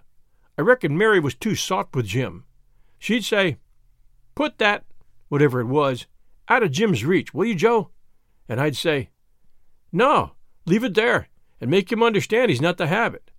I 0.59 0.63
reckon 0.63 0.97
Mary 0.97 1.21
was 1.21 1.35
too 1.35 1.55
soft 1.55 1.95
with 1.95 2.07
Jim. 2.07 2.45
She'd 2.99 3.25
say, 3.25 3.59
Put 4.35 4.59
that, 4.59 4.85
whatever 5.29 5.61
it 5.61 5.67
was, 5.67 6.07
out 6.49 6.63
of 6.63 6.73
Jim's 6.73 7.05
reach, 7.05 7.35
will 7.35 7.45
you, 7.45 7.55
Joe? 7.55 7.91
And 8.49 8.61
I'd 8.61 8.77
say, 8.77 9.11
No, 9.93 10.33
leave 10.65 10.85
it 10.85 10.95
there, 10.95 11.29
and 11.61 11.71
make 11.71 11.93
him 11.93 12.03
understand 12.03 12.51
he's 12.51 12.61
not 12.61 12.79
to 12.79 12.87
have 12.87 13.15
it. 13.15 13.31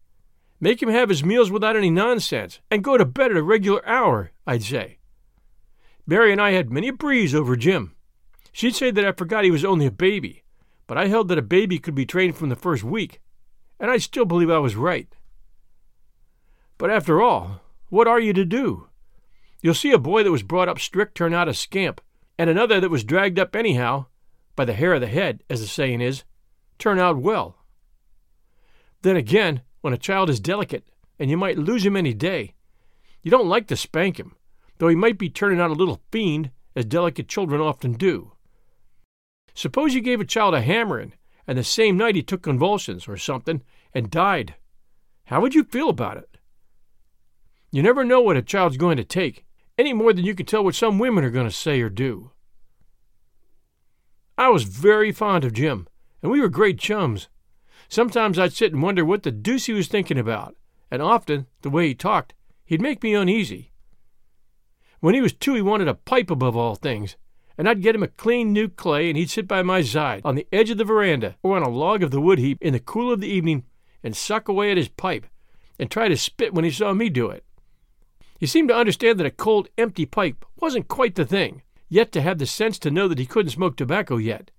Make 0.60 0.82
him 0.82 0.90
have 0.90 1.10
his 1.10 1.24
meals 1.24 1.52
without 1.52 1.76
any 1.76 1.90
nonsense, 1.90 2.60
and 2.70 2.84
go 2.84 2.98
to 2.98 3.06
bed 3.06 3.32
at 3.32 3.38
a 3.38 3.44
regular 3.44 3.86
hour, 3.88 4.32
I'd 4.46 4.64
say. 4.64 4.95
Mary 6.08 6.32
and 6.32 6.42
I 6.42 6.52
had 6.52 6.72
many 6.72 6.90
a 6.90 6.94
breeze 6.94 7.34
over 7.34 7.56
Jim. 7.56 7.96
She'd 8.52 8.76
say 8.76 8.92
that 8.92 9.06
I 9.06 9.12
forgot 9.12 9.44
he 9.44 9.52
was 9.52 9.66
only 9.66 9.86
a 9.86 9.92
baby, 9.92 10.44
but 10.88 10.98
I 10.98 11.08
held 11.08 11.28
that 11.30 11.38
a 11.38 11.44
baby 11.44 11.80
could 11.80 11.96
be 11.96 12.06
trained 12.06 12.38
from 12.38 12.50
the 12.50 12.56
first 12.56 12.84
week, 12.84 13.22
and 13.80 13.90
I 13.90 13.98
still 13.98 14.26
believe 14.26 14.50
I 14.50 14.60
was 14.60 14.76
right. 14.76 15.08
But 16.78 16.92
after 16.92 17.22
all, 17.22 17.62
what 17.90 18.08
are 18.08 18.20
you 18.20 18.34
to 18.34 18.46
do? 18.46 18.88
You'll 19.62 19.74
see 19.74 19.92
a 19.92 19.98
boy 19.98 20.24
that 20.24 20.32
was 20.32 20.44
brought 20.44 20.70
up 20.70 20.80
strict 20.80 21.16
turn 21.16 21.34
out 21.34 21.50
a 21.50 21.54
scamp, 21.54 22.02
and 22.38 22.50
another 22.50 22.80
that 22.80 22.92
was 22.92 23.04
dragged 23.04 23.40
up 23.40 23.56
anyhow, 23.56 24.06
by 24.56 24.66
the 24.66 24.74
hair 24.74 24.94
of 24.94 25.02
the 25.02 25.08
head, 25.08 25.44
as 25.50 25.62
the 25.62 25.68
saying 25.68 26.02
is, 26.02 26.24
turn 26.78 27.00
out 27.00 27.18
well. 27.18 27.58
Then 29.02 29.16
again, 29.16 29.62
when 29.82 29.94
a 29.94 29.98
child 29.98 30.30
is 30.30 30.40
delicate, 30.40 30.86
and 31.20 31.30
you 31.30 31.38
might 31.38 31.58
lose 31.58 31.86
him 31.86 31.96
any 31.96 32.14
day. 32.14 32.54
You 33.24 33.32
don't 33.32 33.50
like 33.50 33.68
to 33.68 33.76
spank 33.76 34.20
him, 34.20 34.36
though 34.78 34.88
he 34.88 34.96
might 34.96 35.18
be 35.18 35.30
turning 35.30 35.60
out 35.60 35.72
a 35.72 35.74
little 35.74 36.02
fiend, 36.12 36.52
as 36.76 36.86
delicate 36.86 37.28
children 37.28 37.62
often 37.62 37.94
do. 37.94 38.34
Suppose 39.54 39.94
you 39.94 40.02
gave 40.02 40.20
a 40.20 40.26
child 40.26 40.54
a 40.54 40.62
hammering, 40.62 41.14
and 41.48 41.58
the 41.58 41.64
same 41.64 41.98
night 41.98 42.16
he 42.16 42.24
took 42.24 42.42
convulsions 42.42 43.08
or 43.08 43.18
something 43.18 43.62
and 43.94 44.12
died. 44.12 44.56
How 45.26 45.42
would 45.42 45.56
you 45.56 45.64
feel 45.64 45.90
about 45.90 46.18
it? 46.18 46.38
You 47.72 47.82
never 47.82 48.04
know 48.04 48.22
what 48.22 48.38
a 48.38 48.42
child's 48.42 48.78
going 48.78 48.98
to 48.98 49.04
take, 49.04 49.46
any 49.78 49.94
more 49.94 50.14
than 50.14 50.26
you 50.26 50.36
can 50.36 50.46
tell 50.46 50.64
what 50.64 50.76
some 50.76 51.00
women 51.00 51.24
are 51.24 51.30
going 51.30 51.48
to 51.48 51.52
say 51.52 51.82
or 51.82 51.90
do. 51.90 52.32
I 54.38 54.50
was 54.50 54.64
very 54.64 55.12
fond 55.12 55.46
of 55.46 55.54
Jim, 55.54 55.88
and 56.22 56.32
we 56.32 56.42
were 56.42 56.50
great 56.50 56.80
chums. 56.80 57.30
Sometimes 57.88 58.38
I'd 58.38 58.54
sit 58.54 58.74
and 58.74 58.82
wonder 58.82 59.06
what 59.06 59.24
the 59.24 59.32
deuce 59.32 59.66
he 59.66 59.74
was 59.74 59.88
thinking 59.88 60.18
about, 60.18 60.56
and 60.92 61.02
often, 61.02 61.48
the 61.62 61.70
way 61.70 61.88
he 61.88 61.96
talked, 61.96 62.34
he'd 62.66 62.82
make 62.82 63.02
me 63.04 63.14
uneasy. 63.14 63.72
When 65.06 65.14
he 65.14 65.22
was 65.22 65.34
two, 65.34 65.54
he 65.54 65.62
wanted 65.62 65.88
a 65.88 65.94
pipe 65.94 66.32
above 66.32 66.58
all 66.58 66.74
things, 66.74 67.16
and 67.60 67.70
I'd 67.70 67.84
get 67.84 67.94
him 67.94 68.02
a 68.02 68.08
clean 68.08 68.52
new 68.52 68.68
clay, 68.68 69.08
and 69.08 69.16
he'd 69.16 69.30
sit 69.30 69.48
by 69.48 69.62
my 69.62 69.84
side 69.84 70.24
on 70.26 70.34
the 70.34 70.48
edge 70.52 70.72
of 70.72 70.80
the 70.80 70.84
veranda 70.84 71.36
or 71.44 71.56
on 71.56 71.62
a 71.62 71.70
log 71.70 72.02
of 72.02 72.10
the 72.10 72.20
wood 72.20 72.40
heap 72.40 72.58
in 72.60 72.74
the 72.74 72.80
cool 72.80 73.12
of 73.14 73.22
the 73.22 73.28
evening 73.28 73.66
and 74.02 74.18
suck 74.18 74.48
away 74.48 74.72
at 74.72 74.78
his 74.78 74.88
pipe 74.88 75.28
and 75.78 75.92
try 75.92 76.08
to 76.08 76.18
spit 76.18 76.56
when 76.56 76.66
he 76.66 76.72
saw 76.72 76.92
me 76.92 77.10
do 77.10 77.30
it. 77.30 77.46
He 78.40 78.48
seemed 78.48 78.70
to 78.70 78.76
understand 78.76 79.20
that 79.20 79.28
a 79.28 79.30
cold, 79.30 79.70
empty 79.78 80.08
pipe 80.08 80.44
wasn't 80.60 80.88
quite 80.88 81.14
the 81.14 81.24
thing, 81.24 81.62
yet 81.88 82.12
to 82.14 82.22
have 82.22 82.40
the 82.40 82.48
sense 82.48 82.80
to 82.80 82.90
know 82.90 83.08
that 83.08 83.20
he 83.20 83.28
couldn't 83.28 83.52
smoke 83.52 83.78
tobacco 83.78 84.18
yet. 84.18 84.50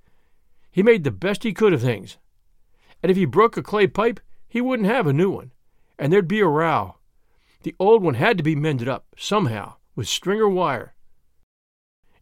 He 0.71 0.81
made 0.81 1.03
the 1.03 1.11
best 1.11 1.43
he 1.43 1.53
could 1.53 1.73
of 1.73 1.83
things, 1.83 2.19
and 3.03 3.11
if 3.11 3.17
he 3.17 3.25
broke 3.25 3.57
a 3.57 3.65
clay 3.65 3.89
pipe, 3.89 4.21
he 4.47 4.61
wouldn't 4.61 4.89
have 4.89 5.09
a 5.09 5.13
new 5.13 5.29
one, 5.29 5.51
and 5.99 6.13
there'd 6.13 6.29
be 6.29 6.39
a 6.39 6.47
row. 6.47 6.99
The 7.65 7.75
old 7.81 8.05
one 8.05 8.15
had 8.15 8.37
to 8.37 8.45
be 8.45 8.55
mended 8.55 8.87
up, 8.87 9.07
somehow, 9.17 9.75
with 9.97 10.07
string 10.07 10.39
or 10.39 10.49
wire. 10.49 10.95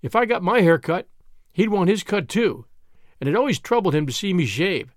If 0.01 0.17
I 0.17 0.25
got 0.25 0.43
my 0.43 0.63
hair 0.63 0.79
cut, 0.79 1.09
he'd 1.53 1.69
want 1.69 1.91
his 1.91 2.03
cut 2.03 2.29
too, 2.29 2.65
and 3.21 3.29
it 3.29 3.37
always 3.37 3.59
troubled 3.59 3.95
him 3.95 4.07
to 4.07 4.13
see 4.13 4.33
me 4.33 4.47
shave, 4.47 4.95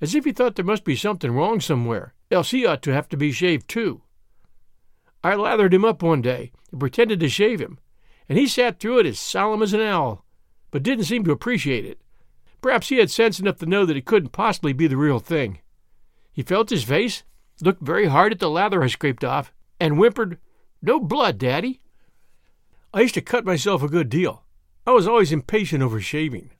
as 0.00 0.14
if 0.14 0.24
he 0.24 0.32
thought 0.32 0.54
there 0.54 0.64
must 0.64 0.84
be 0.84 0.94
something 0.94 1.32
wrong 1.32 1.58
somewhere, 1.60 2.14
else 2.30 2.50
he 2.50 2.66
ought 2.66 2.82
to 2.82 2.92
have 2.92 3.08
to 3.08 3.16
be 3.16 3.32
shaved 3.32 3.68
too. 3.68 4.02
I 5.24 5.34
lathered 5.34 5.74
him 5.74 5.84
up 5.84 6.02
one 6.02 6.22
day 6.22 6.52
and 6.70 6.78
pretended 6.78 7.18
to 7.20 7.28
shave 7.28 7.60
him, 7.60 7.78
and 8.28 8.38
he 8.38 8.46
sat 8.46 8.78
through 8.78 9.00
it 9.00 9.06
as 9.06 9.18
solemn 9.18 9.62
as 9.62 9.72
an 9.72 9.80
owl, 9.80 10.24
but 10.70 10.82
didn't 10.82 11.06
seem 11.06 11.24
to 11.24 11.32
appreciate 11.32 11.84
it. 11.84 12.00
Perhaps 12.60 12.88
he 12.88 12.98
had 12.98 13.10
sense 13.10 13.40
enough 13.40 13.56
to 13.58 13.66
know 13.66 13.86
that 13.86 13.96
it 13.96 14.04
couldn't 14.04 14.30
possibly 14.30 14.72
be 14.72 14.86
the 14.86 14.96
real 14.96 15.18
thing. 15.18 15.60
He 16.32 16.42
felt 16.42 16.70
his 16.70 16.84
face, 16.84 17.22
looked 17.60 17.82
very 17.82 18.06
hard 18.06 18.32
at 18.32 18.38
the 18.38 18.50
lather 18.50 18.82
I 18.82 18.88
scraped 18.88 19.24
off, 19.24 19.52
and 19.80 19.94
whimpered, 19.96 20.38
No 20.82 21.00
blood, 21.00 21.38
Daddy. 21.38 21.80
I 22.92 23.02
used 23.02 23.14
to 23.14 23.20
cut 23.20 23.44
myself 23.44 23.82
a 23.82 23.88
good 23.88 24.08
deal. 24.08 24.44
I 24.86 24.92
was 24.92 25.06
always 25.06 25.30
impatient 25.30 25.82
over 25.82 26.00
shaving. 26.00 26.50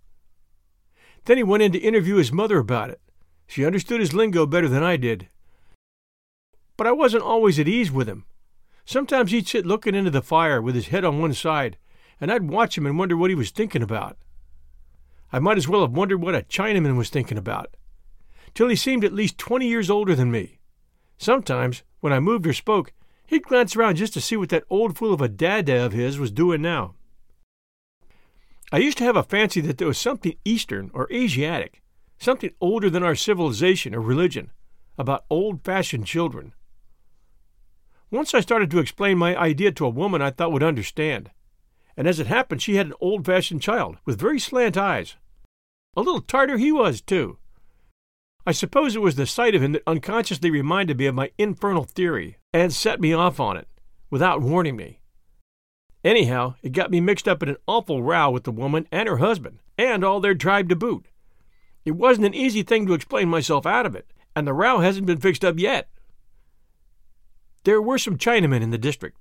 Then 1.24 1.38
he 1.38 1.42
went 1.42 1.62
in 1.62 1.72
to 1.72 1.78
interview 1.78 2.16
his 2.16 2.32
mother 2.32 2.58
about 2.58 2.90
it. 2.90 3.00
She 3.46 3.64
understood 3.64 4.00
his 4.00 4.12
lingo 4.12 4.44
better 4.44 4.68
than 4.68 4.82
I 4.82 4.96
did. 4.96 5.28
But 6.76 6.86
I 6.86 6.92
wasn't 6.92 7.22
always 7.22 7.58
at 7.58 7.66
ease 7.66 7.90
with 7.90 8.08
him. 8.08 8.26
Sometimes 8.84 9.30
he'd 9.30 9.48
sit 9.48 9.66
looking 9.66 9.94
into 9.94 10.10
the 10.10 10.22
fire 10.22 10.60
with 10.60 10.74
his 10.74 10.88
head 10.88 11.04
on 11.04 11.18
one 11.18 11.32
side, 11.32 11.78
and 12.20 12.30
I'd 12.30 12.50
watch 12.50 12.76
him 12.76 12.86
and 12.86 12.98
wonder 12.98 13.16
what 13.16 13.30
he 13.30 13.34
was 13.34 13.50
thinking 13.50 13.82
about. 13.82 14.18
I 15.32 15.38
might 15.38 15.58
as 15.58 15.68
well 15.68 15.80
have 15.82 15.92
wondered 15.92 16.18
what 16.18 16.34
a 16.34 16.42
Chinaman 16.42 16.96
was 16.96 17.10
thinking 17.10 17.38
about, 17.38 17.74
till 18.54 18.68
he 18.68 18.76
seemed 18.76 19.04
at 19.04 19.12
least 19.12 19.38
twenty 19.38 19.66
years 19.66 19.90
older 19.90 20.14
than 20.14 20.30
me. 20.30 20.58
Sometimes, 21.16 21.82
when 22.00 22.12
I 22.12 22.20
moved 22.20 22.46
or 22.46 22.52
spoke, 22.52 22.92
he'd 23.28 23.44
glance 23.44 23.76
around 23.76 23.94
just 23.94 24.12
to 24.14 24.20
see 24.20 24.36
what 24.36 24.48
that 24.48 24.64
old 24.68 24.98
fool 24.98 25.14
of 25.14 25.20
a 25.20 25.28
dada 25.28 25.84
of 25.84 25.92
his 25.92 26.18
was 26.18 26.32
doing 26.32 26.60
now. 26.60 26.94
I 28.72 28.78
used 28.78 28.98
to 28.98 29.04
have 29.04 29.16
a 29.16 29.22
fancy 29.22 29.60
that 29.60 29.78
there 29.78 29.86
was 29.86 29.98
something 29.98 30.34
Eastern 30.44 30.90
or 30.92 31.10
Asiatic, 31.12 31.80
something 32.18 32.50
older 32.60 32.90
than 32.90 33.04
our 33.04 33.14
civilization 33.14 33.94
or 33.94 34.00
religion, 34.00 34.50
about 34.98 35.24
old 35.30 35.62
fashioned 35.64 36.06
children. 36.06 36.52
Once 38.10 38.34
I 38.34 38.40
started 38.40 38.70
to 38.72 38.80
explain 38.80 39.16
my 39.16 39.36
idea 39.36 39.70
to 39.70 39.86
a 39.86 39.90
woman 39.90 40.20
I 40.20 40.30
thought 40.30 40.50
would 40.50 40.64
understand 40.64 41.30
and 41.98 42.06
as 42.06 42.20
it 42.20 42.28
happened, 42.28 42.62
she 42.62 42.76
had 42.76 42.86
an 42.86 42.94
old 43.00 43.26
fashioned 43.26 43.60
child 43.60 43.96
with 44.04 44.20
very 44.20 44.38
slant 44.38 44.76
eyes. 44.76 45.16
A 45.96 46.00
little 46.00 46.20
Tartar 46.20 46.56
he 46.56 46.70
was, 46.70 47.00
too. 47.00 47.38
I 48.46 48.52
suppose 48.52 48.94
it 48.94 49.02
was 49.02 49.16
the 49.16 49.26
sight 49.26 49.56
of 49.56 49.62
him 49.64 49.72
that 49.72 49.82
unconsciously 49.84 50.48
reminded 50.48 50.96
me 50.96 51.06
of 51.06 51.16
my 51.16 51.32
infernal 51.38 51.82
theory 51.82 52.37
and 52.52 52.72
set 52.72 53.00
me 53.00 53.12
off 53.12 53.40
on 53.40 53.56
it, 53.56 53.68
without 54.10 54.42
warning 54.42 54.76
me. 54.76 55.00
Anyhow, 56.04 56.54
it 56.62 56.72
got 56.72 56.90
me 56.90 57.00
mixed 57.00 57.28
up 57.28 57.42
in 57.42 57.48
an 57.48 57.56
awful 57.66 58.02
row 58.02 58.30
with 58.30 58.44
the 58.44 58.52
woman 58.52 58.86
and 58.90 59.08
her 59.08 59.18
husband, 59.18 59.58
and 59.76 60.04
all 60.04 60.20
their 60.20 60.34
tribe 60.34 60.68
to 60.68 60.76
boot. 60.76 61.06
It 61.84 61.92
wasn't 61.92 62.26
an 62.26 62.34
easy 62.34 62.62
thing 62.62 62.86
to 62.86 62.94
explain 62.94 63.28
myself 63.28 63.66
out 63.66 63.86
of 63.86 63.94
it, 63.94 64.12
and 64.34 64.46
the 64.46 64.52
row 64.52 64.78
hasn't 64.78 65.06
been 65.06 65.20
fixed 65.20 65.44
up 65.44 65.58
yet. 65.58 65.88
There 67.64 67.82
were 67.82 67.98
some 67.98 68.16
Chinamen 68.16 68.62
in 68.62 68.70
the 68.70 68.78
district, 68.78 69.18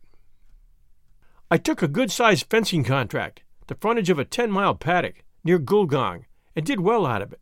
I 1.50 1.58
took 1.58 1.82
a 1.82 1.88
good 1.88 2.12
sized 2.12 2.48
fencing 2.50 2.84
contract, 2.84 3.42
the 3.68 3.76
frontage 3.76 4.10
of 4.10 4.20
a 4.20 4.26
10 4.26 4.52
mile 4.52 4.76
paddock 4.76 5.24
near 5.46 5.60
Gulgong, 5.60 6.26
and 6.58 6.66
did 6.66 6.82
well 6.82 7.06
out 7.06 7.22
of 7.22 7.32
it. 7.32 7.40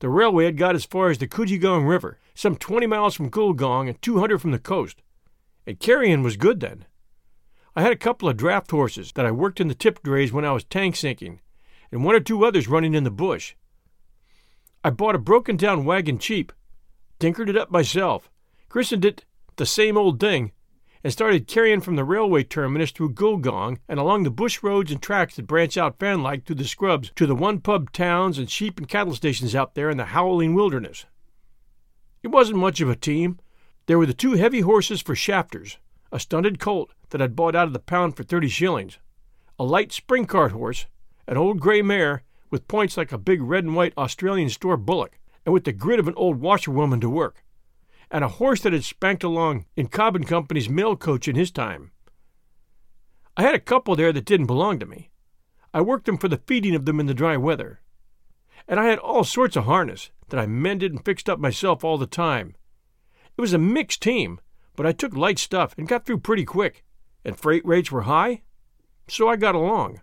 The 0.00 0.08
railway 0.08 0.44
had 0.44 0.56
got 0.56 0.74
as 0.74 0.84
far 0.84 1.10
as 1.10 1.18
the 1.18 1.26
Cudgegong 1.26 1.84
River, 1.84 2.18
some 2.34 2.56
20 2.56 2.86
miles 2.86 3.14
from 3.14 3.30
Gulgong 3.30 3.88
and 3.88 4.00
200 4.00 4.38
from 4.38 4.52
the 4.52 4.58
coast, 4.58 5.02
and 5.66 5.80
carrying 5.80 6.22
was 6.22 6.36
good 6.36 6.60
then. 6.60 6.84
I 7.74 7.82
had 7.82 7.92
a 7.92 7.96
couple 7.96 8.28
of 8.28 8.36
draft 8.36 8.70
horses 8.70 9.12
that 9.12 9.26
I 9.26 9.30
worked 9.30 9.60
in 9.60 9.68
the 9.68 9.74
tip 9.74 10.02
drays 10.02 10.32
when 10.32 10.44
I 10.44 10.52
was 10.52 10.64
tank 10.64 10.96
sinking, 10.96 11.40
and 11.90 12.04
one 12.04 12.14
or 12.14 12.20
two 12.20 12.44
others 12.44 12.68
running 12.68 12.94
in 12.94 13.04
the 13.04 13.10
bush. 13.10 13.54
I 14.84 14.90
bought 14.90 15.16
a 15.16 15.18
broken 15.18 15.56
down 15.56 15.84
wagon 15.84 16.18
cheap, 16.18 16.52
tinkered 17.18 17.48
it 17.48 17.56
up 17.56 17.70
myself, 17.70 18.30
christened 18.68 19.04
it 19.04 19.24
the 19.56 19.66
same 19.66 19.96
old 19.96 20.20
thing, 20.20 20.52
and 21.04 21.12
started 21.12 21.46
carrying 21.46 21.80
from 21.80 21.96
the 21.96 22.04
railway 22.04 22.42
terminus 22.42 22.90
through 22.90 23.12
Gulgong 23.12 23.78
and 23.88 24.00
along 24.00 24.24
the 24.24 24.30
bush 24.30 24.62
roads 24.62 24.90
and 24.90 25.00
tracks 25.00 25.36
that 25.36 25.46
branch 25.46 25.76
out 25.76 25.98
fan 25.98 26.22
like 26.22 26.44
through 26.44 26.56
the 26.56 26.64
scrubs 26.64 27.12
to 27.16 27.26
the 27.26 27.34
one 27.34 27.60
pub 27.60 27.92
towns 27.92 28.38
and 28.38 28.50
sheep 28.50 28.78
and 28.78 28.88
cattle 28.88 29.14
stations 29.14 29.54
out 29.54 29.74
there 29.74 29.90
in 29.90 29.96
the 29.96 30.06
howling 30.06 30.54
wilderness. 30.54 31.06
It 32.22 32.28
wasn't 32.28 32.58
much 32.58 32.80
of 32.80 32.88
a 32.88 32.96
team. 32.96 33.38
There 33.86 33.98
were 33.98 34.06
the 34.06 34.12
two 34.12 34.32
heavy 34.32 34.60
horses 34.60 35.00
for 35.00 35.14
shafters, 35.14 35.78
a 36.10 36.18
stunted 36.18 36.58
colt 36.58 36.92
that 37.10 37.22
I'd 37.22 37.36
bought 37.36 37.54
out 37.54 37.68
of 37.68 37.72
the 37.72 37.78
pound 37.78 38.16
for 38.16 38.24
thirty 38.24 38.48
shillings, 38.48 38.98
a 39.58 39.64
light 39.64 39.92
spring 39.92 40.26
cart 40.26 40.52
horse, 40.52 40.86
an 41.26 41.36
old 41.36 41.60
gray 41.60 41.80
mare 41.80 42.22
with 42.50 42.68
points 42.68 42.96
like 42.96 43.12
a 43.12 43.18
big 43.18 43.40
red 43.40 43.64
and 43.64 43.76
white 43.76 43.92
Australian 43.96 44.48
store 44.50 44.76
bullock, 44.76 45.18
and 45.44 45.52
with 45.52 45.64
the 45.64 45.72
grit 45.72 46.00
of 46.00 46.08
an 46.08 46.14
old 46.16 46.40
washerwoman 46.40 47.00
to 47.00 47.08
work 47.08 47.44
and 48.10 48.24
a 48.24 48.28
horse 48.28 48.60
that 48.62 48.72
had 48.72 48.84
spanked 48.84 49.22
along 49.22 49.66
in 49.76 49.88
Cobb 49.88 50.16
and 50.16 50.26
Company's 50.26 50.68
mail 50.68 50.96
coach 50.96 51.28
in 51.28 51.36
his 51.36 51.50
time. 51.50 51.92
I 53.36 53.42
had 53.42 53.54
a 53.54 53.60
couple 53.60 53.94
there 53.94 54.12
that 54.12 54.24
didn't 54.24 54.46
belong 54.46 54.78
to 54.78 54.86
me. 54.86 55.10
I 55.72 55.80
worked 55.80 56.06
them 56.06 56.18
for 56.18 56.28
the 56.28 56.40
feeding 56.46 56.74
of 56.74 56.86
them 56.86 56.98
in 56.98 57.06
the 57.06 57.14
dry 57.14 57.36
weather. 57.36 57.80
And 58.66 58.80
I 58.80 58.86
had 58.86 58.98
all 58.98 59.24
sorts 59.24 59.56
of 59.56 59.64
harness 59.64 60.10
that 60.30 60.40
I 60.40 60.46
mended 60.46 60.92
and 60.92 61.04
fixed 61.04 61.28
up 61.28 61.38
myself 61.38 61.84
all 61.84 61.98
the 61.98 62.06
time. 62.06 62.56
It 63.36 63.40
was 63.40 63.52
a 63.52 63.58
mixed 63.58 64.02
team, 64.02 64.40
but 64.74 64.86
I 64.86 64.92
took 64.92 65.14
light 65.14 65.38
stuff 65.38 65.74
and 65.78 65.86
got 65.86 66.04
through 66.04 66.18
pretty 66.18 66.44
quick, 66.44 66.84
and 67.24 67.38
freight 67.38 67.64
rates 67.64 67.92
were 67.92 68.02
high, 68.02 68.42
so 69.06 69.28
I 69.28 69.36
got 69.36 69.54
along. 69.54 70.00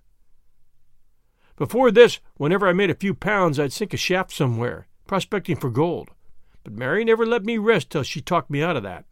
Before 1.57 1.91
this, 1.91 2.19
whenever 2.35 2.67
I 2.67 2.74
made 2.74 2.89
a 2.89 2.95
few 2.95 3.13
pounds, 3.13 3.59
I'd 3.59 3.74
sink 3.74 3.93
a 3.93 3.97
shaft 3.97 4.31
somewhere, 4.31 4.88
prospecting 5.07 5.57
for 5.57 5.69
gold 5.69 6.12
but 6.65 6.74
Mary 6.74 7.05
never 7.05 7.25
let 7.25 7.45
me 7.45 7.57
rest 7.57 7.91
till 7.91 8.03
she 8.03 8.19
talked 8.19 8.50
me 8.50 8.62
out 8.62 8.75
of 8.75 8.84
that. 8.84 9.05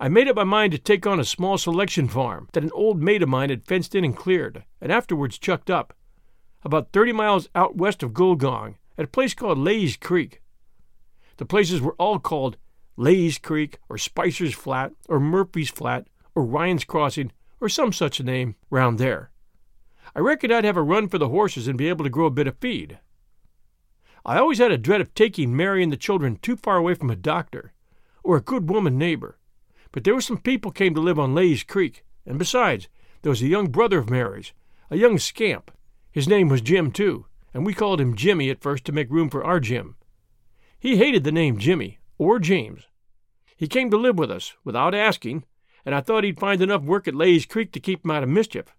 I 0.00 0.08
made 0.08 0.28
up 0.28 0.36
my 0.36 0.44
mind 0.44 0.72
to 0.72 0.78
take 0.78 1.06
on 1.06 1.20
a 1.20 1.24
small 1.24 1.58
selection 1.58 2.08
farm 2.08 2.48
that 2.52 2.62
an 2.62 2.70
old 2.72 3.02
mate 3.02 3.22
of 3.22 3.28
mine 3.28 3.50
had 3.50 3.64
fenced 3.64 3.94
in 3.94 4.04
and 4.04 4.16
cleared, 4.16 4.64
and 4.80 4.90
afterwards 4.90 5.38
chucked 5.38 5.68
up, 5.68 5.94
about 6.64 6.92
thirty 6.92 7.12
miles 7.12 7.48
out 7.54 7.76
west 7.76 8.02
of 8.02 8.12
Gulgong, 8.12 8.76
at 8.96 9.04
a 9.04 9.08
place 9.08 9.34
called 9.34 9.58
Lay's 9.58 9.96
Creek. 9.96 10.42
The 11.38 11.44
places 11.44 11.80
were 11.80 11.96
all 11.98 12.20
called 12.20 12.56
Lay's 12.96 13.38
Creek, 13.38 13.78
or 13.88 13.98
Spicer's 13.98 14.54
Flat, 14.54 14.92
or 15.08 15.18
Murphy's 15.18 15.70
Flat, 15.70 16.06
or 16.36 16.44
Ryan's 16.44 16.84
Crossing, 16.84 17.32
or 17.60 17.68
some 17.68 17.92
such 17.92 18.20
name 18.20 18.54
round 18.70 18.98
there. 18.98 19.32
I 20.14 20.20
reckoned 20.20 20.52
I'd 20.52 20.64
have 20.64 20.76
a 20.76 20.82
run 20.82 21.08
for 21.08 21.18
the 21.18 21.30
horses 21.30 21.66
and 21.66 21.78
be 21.78 21.88
able 21.88 22.04
to 22.04 22.10
grow 22.10 22.26
a 22.26 22.30
bit 22.30 22.46
of 22.46 22.58
feed. 22.58 22.98
I 24.24 24.38
always 24.38 24.58
had 24.58 24.70
a 24.70 24.78
dread 24.78 25.00
of 25.00 25.14
taking 25.14 25.56
Mary 25.56 25.82
and 25.82 25.92
the 25.92 25.96
children 25.96 26.36
too 26.36 26.56
far 26.56 26.76
away 26.76 26.94
from 26.94 27.10
a 27.10 27.16
doctor, 27.16 27.72
or 28.22 28.36
a 28.36 28.42
good 28.42 28.70
woman 28.70 28.96
neighbor, 28.96 29.38
but 29.90 30.04
there 30.04 30.14
were 30.14 30.20
some 30.20 30.38
people 30.38 30.70
came 30.70 30.94
to 30.94 31.00
live 31.00 31.18
on 31.18 31.34
Lay's 31.34 31.64
Creek, 31.64 32.04
and 32.24 32.38
besides, 32.38 32.88
there 33.22 33.30
was 33.30 33.42
a 33.42 33.48
young 33.48 33.68
brother 33.68 33.98
of 33.98 34.10
Mary's, 34.10 34.52
a 34.90 34.96
young 34.96 35.18
scamp. 35.18 35.72
His 36.12 36.28
name 36.28 36.48
was 36.48 36.60
Jim, 36.60 36.92
too, 36.92 37.26
and 37.52 37.66
we 37.66 37.74
called 37.74 38.00
him 38.00 38.14
Jimmy 38.14 38.48
at 38.48 38.62
first 38.62 38.84
to 38.84 38.92
make 38.92 39.10
room 39.10 39.28
for 39.28 39.44
our 39.44 39.58
Jim. 39.58 39.96
He 40.78 40.98
hated 40.98 41.24
the 41.24 41.32
name 41.32 41.58
Jimmy, 41.58 41.98
or 42.16 42.38
James. 42.38 42.86
He 43.56 43.66
came 43.66 43.90
to 43.90 43.96
live 43.96 44.18
with 44.18 44.30
us, 44.30 44.54
without 44.64 44.94
asking, 44.94 45.44
and 45.84 45.94
I 45.96 46.00
thought 46.00 46.24
he'd 46.24 46.38
find 46.38 46.62
enough 46.62 46.82
work 46.82 47.08
at 47.08 47.14
Lay's 47.14 47.44
Creek 47.44 47.72
to 47.72 47.80
keep 47.80 48.04
him 48.04 48.12
out 48.12 48.22
of 48.22 48.28
mischief. 48.28 48.74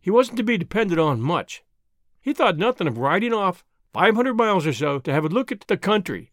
He 0.00 0.10
wasn't 0.10 0.36
to 0.36 0.44
be 0.44 0.56
depended 0.56 0.98
on 1.00 1.20
much. 1.20 1.64
He 2.20 2.32
thought 2.32 2.58
nothing 2.58 2.86
of 2.86 2.98
riding 2.98 3.32
off 3.32 3.64
five 3.92 4.16
hundred 4.16 4.34
miles 4.34 4.66
or 4.66 4.72
so 4.72 4.98
to 4.98 5.12
have 5.12 5.24
a 5.24 5.28
look 5.28 5.52
at 5.52 5.60
the 5.68 5.76
country. 5.76 6.32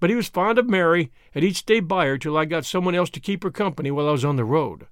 But 0.00 0.10
he 0.10 0.16
was 0.16 0.28
fond 0.28 0.58
of 0.58 0.68
Mary, 0.68 1.12
and 1.34 1.44
he'd 1.44 1.56
stay 1.56 1.80
by 1.80 2.06
her 2.06 2.18
till 2.18 2.36
I 2.36 2.44
got 2.44 2.64
someone 2.64 2.94
else 2.94 3.10
to 3.10 3.20
keep 3.20 3.44
her 3.44 3.50
company 3.50 3.90
while 3.90 4.08
I 4.08 4.12
was 4.12 4.24
on 4.24 4.36
the 4.36 4.44
road. 4.44 4.86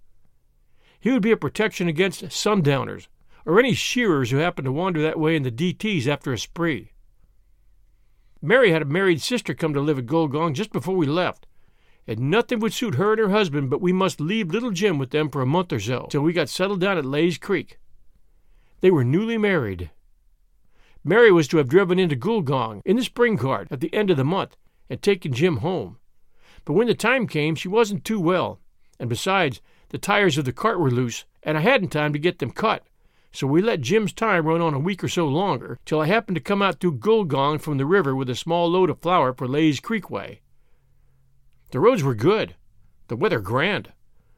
He 1.01 1.11
would 1.11 1.23
be 1.23 1.33
a 1.33 1.37
protection 1.37 1.89
against 1.89 2.31
sundowners, 2.31 3.09
or 3.45 3.59
any 3.59 3.75
shearers 3.75 4.31
who 4.31 4.37
happened 4.37 4.67
to 4.67 4.73
wander 4.73 5.03
that 5.03 5.19
way 5.19 5.35
in 5.35 5.43
the 5.43 5.51
DTs 5.51 6.07
after 6.07 6.33
a 6.33 6.39
spree. 6.39 6.93
Mary 8.43 8.71
had 8.71 8.83
a 8.83 8.87
married 8.87 9.21
sister 9.21 9.55
come 9.55 9.75
to 9.75 9.81
live 9.81 9.99
at 9.99 10.07
Gulgong 10.07 10.55
just 10.55 10.73
before 10.73 10.97
we 10.97 11.07
left, 11.07 11.47
and 12.07 12.31
nothing 12.31 12.61
would 12.61 12.73
suit 12.73 12.95
her 12.95 13.13
and 13.13 13.21
her 13.21 13.29
husband 13.31 13.71
but 13.71 13.81
we 13.81 13.93
must 13.93 14.21
leave 14.21 14.51
little 14.51 14.71
Jim 14.71 14.99
with 14.99 15.11
them 15.11 15.29
for 15.29 15.43
a 15.43 15.47
month 15.47 15.73
or 15.73 15.81
so, 15.81 16.07
till 16.11 16.23
we 16.23 16.33
got 16.33 16.49
settled 16.49 16.81
down 16.81 16.99
at 16.99 17.05
Lay's 17.05 17.39
Creek. 17.39 17.79
They 18.81 18.91
were 18.91 19.05
newly 19.05 19.39
married. 19.39 19.91
Mary 21.03 21.33
was 21.33 21.49
to 21.49 21.57
have 21.57 21.69
driven 21.69 21.99
into 21.99 22.15
Gulgong 22.15 22.83
in 22.85 22.97
the 22.97 23.05
spring 23.05 23.39
cart 23.39 23.69
at 23.71 23.81
the 23.81 23.93
end 23.95 24.11
of 24.11 24.17
the 24.17 24.25
month 24.25 24.57
and 24.89 25.01
taken 25.01 25.33
Jim 25.33 25.59
home. 25.59 25.99
But 26.65 26.75
when 26.75 26.89
the 26.89 26.95
time 26.95 27.27
came, 27.27 27.55
she 27.55 27.69
wasn't 27.69 28.05
too 28.05 28.21
well, 28.21 28.61
and 28.99 29.09
besides, 29.09 29.63
the 29.89 29.99
tires 29.99 30.37
of 30.37 30.45
the 30.45 30.53
cart 30.53 30.79
were 30.79 30.91
loose, 30.91 31.25
and 31.43 31.57
I 31.57 31.63
hadn't 31.63 31.89
time 31.89 32.13
to 32.13 32.19
get 32.19 32.39
them 32.39 32.51
cut. 32.51 32.85
So 33.33 33.47
we 33.47 33.63
let 33.63 33.81
Jim's 33.81 34.13
time 34.13 34.47
run 34.47 34.61
on 34.61 34.75
a 34.75 34.79
week 34.79 35.03
or 35.03 35.09
so 35.09 35.27
longer, 35.27 35.79
till 35.85 36.01
I 36.01 36.07
happened 36.07 36.35
to 36.35 36.41
come 36.41 36.61
out 36.61 36.81
through 36.81 36.99
Gulgong 36.99 37.61
from 37.61 37.79
the 37.79 37.87
river 37.87 38.15
with 38.15 38.29
a 38.29 38.35
small 38.35 38.69
load 38.69 38.91
of 38.91 39.01
flour 39.01 39.33
for 39.33 39.49
Lay's 39.49 39.81
Creek 39.81 40.11
way. 40.11 40.41
The 41.71 41.81
roads 41.81 42.03
were 42.03 42.15
good, 42.15 42.57
the 43.09 43.17
weather 43.17 43.41
grand, 43.41 43.93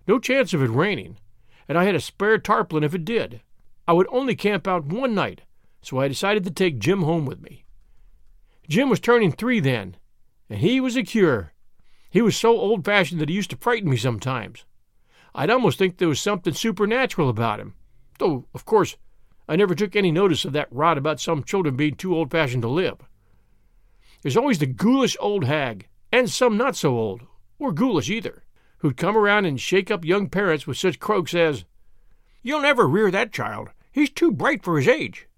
no 0.07 0.19
chance 0.19 0.53
of 0.53 0.63
it 0.63 0.71
raining, 0.71 1.19
and 1.67 1.79
I 1.79 1.85
had 1.85 1.95
a 1.95 2.01
spare 2.01 2.39
tarpaulin 2.39 2.85
if 2.85 2.95
it 2.95 3.05
did. 3.05 3.41
I 3.89 3.95
would 3.95 4.07
only 4.11 4.37
camp 4.37 4.69
out 4.69 4.85
one 4.85 5.15
night, 5.15 5.41
so 5.83 5.99
I 5.99 6.09
decided 6.09 6.45
to 6.45 6.51
take 6.51 6.79
Jim 6.79 7.03
home 7.03 7.27
with 7.27 7.43
me. 7.43 7.65
Jim 8.69 8.89
was 8.89 9.01
turning 9.01 9.33
three 9.33 9.61
then, 9.61 9.97
and 10.49 10.61
he 10.61 10.81
was 10.81 10.97
a 10.97 11.03
cure. 11.03 11.53
He 12.09 12.23
was 12.23 12.37
so 12.37 12.57
old 12.57 12.85
fashioned 12.85 13.21
that 13.21 13.29
he 13.29 13.35
used 13.35 13.51
to 13.51 13.57
frighten 13.57 13.91
me 13.91 13.97
sometimes. 13.97 14.65
I'd 15.35 15.51
almost 15.51 15.79
think 15.79 15.97
there 15.97 16.09
was 16.09 16.21
something 16.21 16.55
supernatural 16.55 17.29
about 17.29 17.61
him, 17.61 17.75
though, 18.19 18.47
of 18.55 18.65
course, 18.65 18.97
I 19.49 19.57
never 19.57 19.75
took 19.75 19.97
any 19.97 20.13
notice 20.13 20.45
of 20.45 20.53
that 20.53 20.69
rot 20.71 20.97
about 20.97 21.21
some 21.21 21.43
children 21.43 21.77
being 21.77 21.97
too 21.97 22.15
old 22.15 22.31
fashioned 22.31 22.63
to 22.63 22.69
live. 22.69 22.99
There's 24.23 24.37
always 24.37 24.61
the 24.61 24.67
ghoulish 24.67 25.17
old 25.21 25.45
hag, 25.45 25.89
and 26.13 26.31
some 26.31 26.57
not 26.57 26.77
so 26.77 26.97
old, 26.97 27.23
or 27.59 27.73
ghoulish 27.73 28.09
either, 28.09 28.45
who'd 28.79 28.97
come 28.97 29.17
around 29.17 29.47
and 29.47 29.61
shake 29.61 29.91
up 29.91 30.05
young 30.05 30.29
parents 30.29 30.67
with 30.67 30.77
such 30.79 31.01
croaks 31.01 31.35
as, 31.35 31.65
You'll 32.43 32.63
never 32.63 32.87
rear 32.87 33.11
that 33.11 33.33
child. 33.33 33.71
He's 33.91 34.11
too 34.11 34.33
bright 34.33 34.63
for 34.63 34.77
his 34.79 34.89
age. 34.89 35.29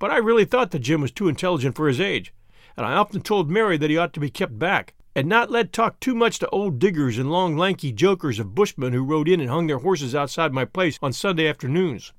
But 0.00 0.10
I 0.10 0.16
really 0.16 0.46
thought 0.46 0.72
that 0.72 0.80
Jim 0.80 1.02
was 1.02 1.12
too 1.12 1.28
intelligent 1.28 1.76
for 1.76 1.86
his 1.86 2.00
age, 2.00 2.32
and 2.76 2.84
I 2.84 2.94
often 2.94 3.20
told 3.20 3.50
Mary 3.50 3.76
that 3.76 3.90
he 3.90 3.98
ought 3.98 4.14
to 4.14 4.20
be 4.20 4.30
kept 4.30 4.58
back, 4.58 4.94
and 5.14 5.28
not 5.28 5.50
let 5.50 5.72
talk 5.72 6.00
too 6.00 6.14
much 6.14 6.38
to 6.38 6.48
old 6.48 6.78
diggers 6.78 7.18
and 7.18 7.30
long 7.30 7.56
lanky 7.56 7.92
jokers 7.92 8.38
of 8.38 8.54
bushmen 8.54 8.94
who 8.94 9.04
rode 9.04 9.28
in 9.28 9.40
and 9.40 9.50
hung 9.50 9.66
their 9.66 9.78
horses 9.78 10.14
outside 10.14 10.54
my 10.54 10.64
place 10.64 10.98
on 11.02 11.12
Sunday 11.12 11.46
afternoons. 11.46 12.14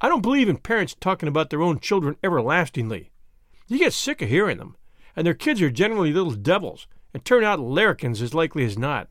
I 0.00 0.08
don't 0.08 0.22
believe 0.22 0.48
in 0.48 0.58
parents 0.58 0.94
talking 0.98 1.28
about 1.28 1.50
their 1.50 1.62
own 1.62 1.80
children 1.80 2.16
everlastingly. 2.22 3.10
You 3.66 3.78
get 3.78 3.92
sick 3.92 4.22
of 4.22 4.28
hearing 4.28 4.58
them, 4.58 4.76
and 5.16 5.26
their 5.26 5.34
kids 5.34 5.60
are 5.60 5.70
generally 5.70 6.12
little 6.12 6.34
devils, 6.34 6.86
and 7.12 7.24
turn 7.24 7.42
out 7.42 7.58
larrikins 7.58 8.22
as 8.22 8.32
likely 8.32 8.64
as 8.64 8.78
not. 8.78 9.08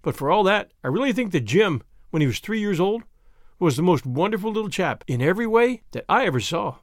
But 0.00 0.16
for 0.16 0.30
all 0.30 0.44
that, 0.44 0.70
I 0.82 0.88
really 0.88 1.12
think 1.12 1.32
that 1.32 1.40
Jim, 1.40 1.82
when 2.08 2.22
he 2.22 2.26
was 2.26 2.38
three 2.38 2.60
years 2.60 2.80
old, 2.80 3.02
was 3.62 3.76
the 3.76 3.82
most 3.82 4.04
wonderful 4.04 4.50
little 4.50 4.68
chap 4.68 5.04
in 5.06 5.22
every 5.22 5.46
way 5.46 5.82
that 5.92 6.04
I 6.08 6.26
ever 6.26 6.40
saw. 6.40 6.78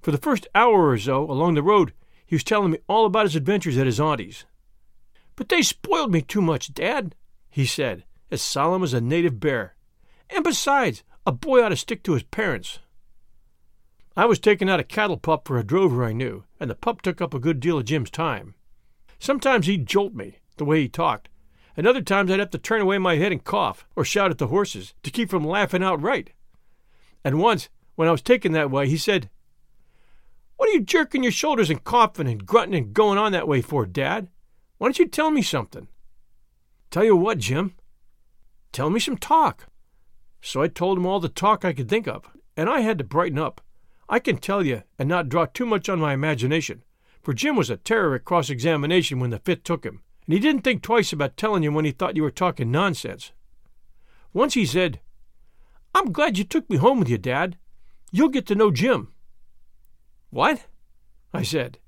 For 0.00 0.10
the 0.10 0.18
first 0.18 0.48
hour 0.52 0.88
or 0.88 0.98
so 0.98 1.30
along 1.30 1.54
the 1.54 1.62
road, 1.62 1.92
he 2.26 2.34
was 2.34 2.42
telling 2.42 2.72
me 2.72 2.78
all 2.88 3.06
about 3.06 3.26
his 3.26 3.36
adventures 3.36 3.78
at 3.78 3.86
his 3.86 4.00
auntie's. 4.00 4.46
But 5.36 5.48
they 5.48 5.62
spoiled 5.62 6.10
me 6.10 6.22
too 6.22 6.42
much, 6.42 6.74
Dad, 6.74 7.14
he 7.48 7.64
said, 7.64 8.04
as 8.32 8.42
solemn 8.42 8.82
as 8.82 8.92
a 8.92 9.00
native 9.00 9.38
bear. 9.38 9.76
And 10.28 10.42
besides, 10.42 11.04
a 11.24 11.30
boy 11.30 11.62
ought 11.62 11.68
to 11.68 11.76
stick 11.76 12.02
to 12.02 12.14
his 12.14 12.24
parents. 12.24 12.80
I 14.16 14.26
was 14.26 14.40
taking 14.40 14.68
out 14.68 14.80
a 14.80 14.84
cattle 14.84 15.16
pup 15.16 15.46
for 15.46 15.56
a 15.56 15.64
drover 15.64 16.04
I 16.04 16.12
knew, 16.12 16.44
and 16.58 16.68
the 16.68 16.74
pup 16.74 17.00
took 17.00 17.20
up 17.20 17.32
a 17.32 17.38
good 17.38 17.60
deal 17.60 17.78
of 17.78 17.84
Jim's 17.84 18.10
time. 18.10 18.54
Sometimes 19.20 19.66
he'd 19.66 19.86
jolt 19.86 20.14
me, 20.14 20.38
the 20.56 20.64
way 20.64 20.80
he 20.80 20.88
talked, 20.88 21.28
and 21.76 21.86
other 21.86 22.02
times 22.02 22.30
I'd 22.30 22.40
have 22.40 22.50
to 22.50 22.58
turn 22.58 22.80
away 22.80 22.98
my 22.98 23.16
head 23.16 23.32
and 23.32 23.42
cough, 23.42 23.86
or 23.96 24.04
shout 24.04 24.30
at 24.30 24.38
the 24.38 24.48
horses, 24.48 24.94
to 25.02 25.10
keep 25.10 25.30
from 25.30 25.44
laughing 25.44 25.82
outright. 25.82 26.30
And 27.24 27.38
once, 27.38 27.68
when 27.94 28.08
I 28.08 28.12
was 28.12 28.22
taken 28.22 28.52
that 28.52 28.70
way, 28.70 28.88
he 28.88 28.96
said, 28.96 29.30
What 30.56 30.68
are 30.68 30.72
you 30.72 30.80
jerking 30.80 31.22
your 31.22 31.32
shoulders 31.32 31.70
and 31.70 31.84
coughing 31.84 32.28
and 32.28 32.46
grunting 32.46 32.82
and 32.82 32.94
going 32.94 33.18
on 33.18 33.32
that 33.32 33.48
way 33.48 33.60
for, 33.62 33.86
Dad? 33.86 34.28
Why 34.78 34.86
don't 34.86 34.98
you 34.98 35.06
tell 35.06 35.30
me 35.30 35.42
something? 35.42 35.88
Tell 36.90 37.04
you 37.04 37.16
what, 37.16 37.38
Jim? 37.38 37.74
Tell 38.72 38.90
me 38.90 39.00
some 39.00 39.16
talk. 39.16 39.66
So 40.40 40.60
I 40.60 40.68
told 40.68 40.98
him 40.98 41.06
all 41.06 41.20
the 41.20 41.28
talk 41.28 41.64
I 41.64 41.72
could 41.72 41.88
think 41.88 42.08
of, 42.08 42.28
and 42.56 42.68
I 42.68 42.80
had 42.80 42.98
to 42.98 43.04
brighten 43.04 43.38
up. 43.38 43.60
I 44.08 44.18
can 44.18 44.36
tell 44.36 44.64
you, 44.64 44.82
and 44.98 45.08
not 45.08 45.28
draw 45.28 45.46
too 45.46 45.64
much 45.64 45.88
on 45.88 46.00
my 46.00 46.12
imagination, 46.12 46.82
for 47.22 47.32
Jim 47.32 47.56
was 47.56 47.70
a 47.70 47.76
terror 47.76 48.14
at 48.14 48.24
cross 48.24 48.50
examination 48.50 49.20
when 49.20 49.30
the 49.30 49.38
fit 49.38 49.64
took 49.64 49.84
him, 49.84 50.02
and 50.26 50.34
he 50.34 50.38
didn't 50.38 50.62
think 50.62 50.82
twice 50.82 51.12
about 51.12 51.36
telling 51.36 51.62
you 51.62 51.72
when 51.72 51.84
he 51.84 51.90
thought 51.90 52.16
you 52.16 52.22
were 52.22 52.30
talking 52.30 52.70
nonsense. 52.70 53.32
Once 54.32 54.54
he 54.54 54.64
said, 54.64 55.00
I'm 55.94 56.12
glad 56.12 56.38
you 56.38 56.44
took 56.44 56.68
me 56.70 56.76
home 56.76 57.00
with 57.00 57.08
you, 57.08 57.18
Dad. 57.18 57.56
You'll 58.10 58.28
get 58.28 58.46
to 58.46 58.54
know 58.54 58.70
Jim. 58.70 59.12
What? 60.30 60.66
I 61.34 61.42
said. 61.42 61.78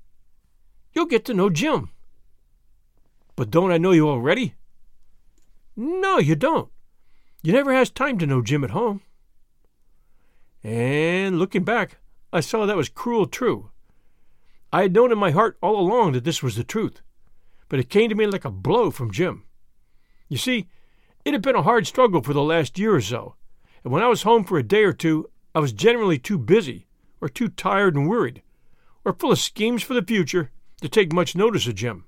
You'll 0.93 1.05
get 1.05 1.25
to 1.25 1.33
know 1.33 1.49
Jim. 1.49 1.89
But 3.35 3.51
don't 3.51 3.71
I 3.71 3.77
know 3.77 3.91
you 3.91 4.07
already? 4.07 4.55
No, 5.75 6.19
you 6.19 6.35
don't. 6.35 6.69
You 7.43 7.53
never 7.53 7.73
has 7.73 7.89
time 7.89 8.17
to 8.19 8.27
know 8.27 8.41
Jim 8.41 8.63
at 8.63 8.71
home. 8.71 9.01
And 10.63 11.37
looking 11.37 11.63
back, 11.63 11.97
I 12.33 12.39
saw 12.39 12.65
that 12.65 12.77
was 12.77 12.89
cruel 12.89 13.27
true. 13.27 13.69
I 14.73 14.83
had 14.83 14.93
known 14.93 15.11
in 15.11 15.17
my 15.17 15.31
heart 15.31 15.57
all 15.61 15.79
along 15.79 16.13
that 16.13 16.23
this 16.23 16.41
was 16.41 16.55
the 16.55 16.63
truth, 16.63 17.01
but 17.69 17.79
it 17.79 17.89
came 17.89 18.09
to 18.09 18.15
me 18.15 18.27
like 18.27 18.45
a 18.45 18.51
blow 18.51 18.91
from 18.91 19.11
Jim. 19.11 19.43
You 20.27 20.37
see, 20.37 20.67
it 21.23 21.33
had 21.33 21.41
been 21.41 21.55
a 21.55 21.63
hard 21.63 21.87
struggle 21.87 22.21
for 22.21 22.33
the 22.33 22.43
last 22.43 22.77
year 22.77 22.95
or 22.95 23.01
so, 23.01 23.35
and 23.83 23.91
when 23.91 24.03
I 24.03 24.07
was 24.07 24.23
home 24.23 24.43
for 24.43 24.57
a 24.57 24.63
day 24.63 24.83
or 24.83 24.93
two, 24.93 25.29
I 25.53 25.59
was 25.59 25.71
generally 25.71 26.19
too 26.19 26.37
busy, 26.37 26.87
or 27.21 27.29
too 27.29 27.47
tired 27.47 27.95
and 27.95 28.09
worried, 28.09 28.41
or 29.03 29.13
full 29.13 29.31
of 29.31 29.39
schemes 29.39 29.83
for 29.83 29.93
the 29.93 30.03
future 30.03 30.51
to 30.81 30.89
take 30.89 31.13
much 31.13 31.35
notice 31.35 31.67
of 31.67 31.75
Jim. 31.75 32.05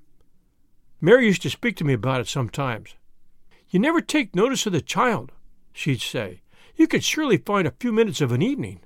Mary 1.00 1.26
used 1.26 1.42
to 1.42 1.50
speak 1.50 1.76
to 1.76 1.84
me 1.84 1.92
about 1.92 2.20
it 2.20 2.28
sometimes. 2.28 2.94
You 3.70 3.78
never 3.78 4.00
take 4.00 4.34
notice 4.34 4.66
of 4.66 4.72
the 4.72 4.80
child, 4.80 5.32
she'd 5.72 6.00
say. 6.00 6.42
You 6.76 6.86
could 6.86 7.04
surely 7.04 7.36
find 7.36 7.66
a 7.66 7.74
few 7.78 7.92
minutes 7.92 8.20
of 8.20 8.32
an 8.32 8.42
evening. 8.42 8.80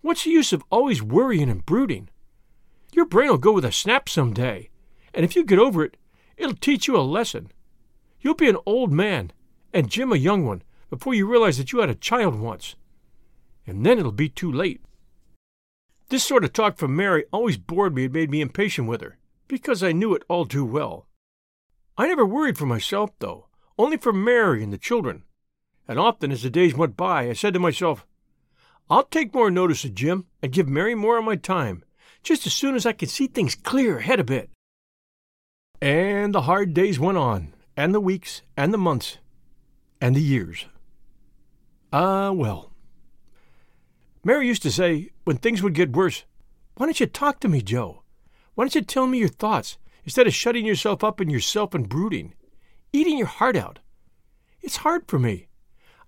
What's 0.00 0.24
the 0.24 0.30
use 0.30 0.52
of 0.52 0.64
always 0.70 1.02
worrying 1.02 1.50
and 1.50 1.64
brooding? 1.64 2.08
Your 2.92 3.04
brain 3.04 3.28
will 3.28 3.38
go 3.38 3.52
with 3.52 3.64
a 3.64 3.72
snap 3.72 4.08
some 4.08 4.32
day, 4.32 4.70
and 5.14 5.24
if 5.24 5.34
you 5.36 5.44
get 5.44 5.58
over 5.58 5.84
it, 5.84 5.96
it'll 6.36 6.54
teach 6.54 6.86
you 6.86 6.96
a 6.96 7.02
lesson. 7.02 7.50
You'll 8.20 8.34
be 8.34 8.48
an 8.48 8.58
old 8.66 8.92
man, 8.92 9.32
and 9.72 9.90
Jim 9.90 10.12
a 10.12 10.16
young 10.16 10.44
one, 10.44 10.62
before 10.90 11.14
you 11.14 11.26
realize 11.26 11.58
that 11.58 11.72
you 11.72 11.80
had 11.80 11.90
a 11.90 11.94
child 11.94 12.38
once. 12.38 12.74
And 13.66 13.84
then 13.84 13.98
it'll 13.98 14.12
be 14.12 14.28
too 14.28 14.50
late. 14.50 14.80
This 16.08 16.24
sort 16.24 16.44
of 16.44 16.52
talk 16.52 16.78
from 16.78 16.96
Mary 16.96 17.24
always 17.32 17.58
bored 17.58 17.94
me 17.94 18.04
and 18.04 18.14
made 18.14 18.30
me 18.30 18.40
impatient 18.40 18.88
with 18.88 19.02
her, 19.02 19.18
because 19.46 19.82
I 19.82 19.92
knew 19.92 20.14
it 20.14 20.24
all 20.28 20.46
too 20.46 20.64
well. 20.64 21.06
I 21.98 22.06
never 22.06 22.24
worried 22.24 22.56
for 22.56 22.66
myself, 22.66 23.10
though, 23.18 23.48
only 23.78 23.96
for 23.96 24.12
Mary 24.12 24.62
and 24.62 24.72
the 24.72 24.78
children. 24.78 25.24
And 25.86 25.98
often 25.98 26.32
as 26.32 26.42
the 26.42 26.50
days 26.50 26.74
went 26.74 26.96
by, 26.96 27.28
I 27.28 27.32
said 27.32 27.54
to 27.54 27.60
myself, 27.60 28.06
I'll 28.90 29.04
take 29.04 29.34
more 29.34 29.50
notice 29.50 29.84
of 29.84 29.94
Jim 29.94 30.26
and 30.42 30.52
give 30.52 30.68
Mary 30.68 30.94
more 30.94 31.18
of 31.18 31.24
my 31.24 31.36
time, 31.36 31.84
just 32.22 32.46
as 32.46 32.54
soon 32.54 32.74
as 32.74 32.86
I 32.86 32.92
can 32.92 33.08
see 33.08 33.26
things 33.26 33.54
clear 33.54 33.98
ahead 33.98 34.20
a 34.20 34.24
bit. 34.24 34.50
And 35.80 36.34
the 36.34 36.42
hard 36.42 36.74
days 36.74 36.98
went 36.98 37.18
on, 37.18 37.54
and 37.76 37.94
the 37.94 38.00
weeks, 38.00 38.42
and 38.56 38.74
the 38.74 38.78
months, 38.78 39.18
and 40.00 40.16
the 40.16 40.20
years. 40.20 40.66
Ah, 41.92 42.32
well. 42.32 42.72
Mary 44.24 44.48
used 44.48 44.62
to 44.62 44.72
say, 44.72 45.10
when 45.24 45.36
things 45.36 45.62
would 45.62 45.74
get 45.74 45.92
worse, 45.92 46.24
Why 46.76 46.86
don't 46.86 46.98
you 46.98 47.06
talk 47.06 47.40
to 47.40 47.48
me, 47.48 47.62
Joe? 47.62 48.02
Why 48.54 48.64
don't 48.64 48.74
you 48.74 48.82
tell 48.82 49.06
me 49.06 49.18
your 49.18 49.28
thoughts 49.28 49.78
instead 50.04 50.26
of 50.26 50.34
shutting 50.34 50.66
yourself 50.66 51.04
up 51.04 51.20
in 51.20 51.30
yourself 51.30 51.74
and 51.74 51.88
brooding, 51.88 52.34
eating 52.92 53.16
your 53.16 53.28
heart 53.28 53.56
out? 53.56 53.78
It's 54.60 54.78
hard 54.78 55.04
for 55.06 55.18
me. 55.18 55.48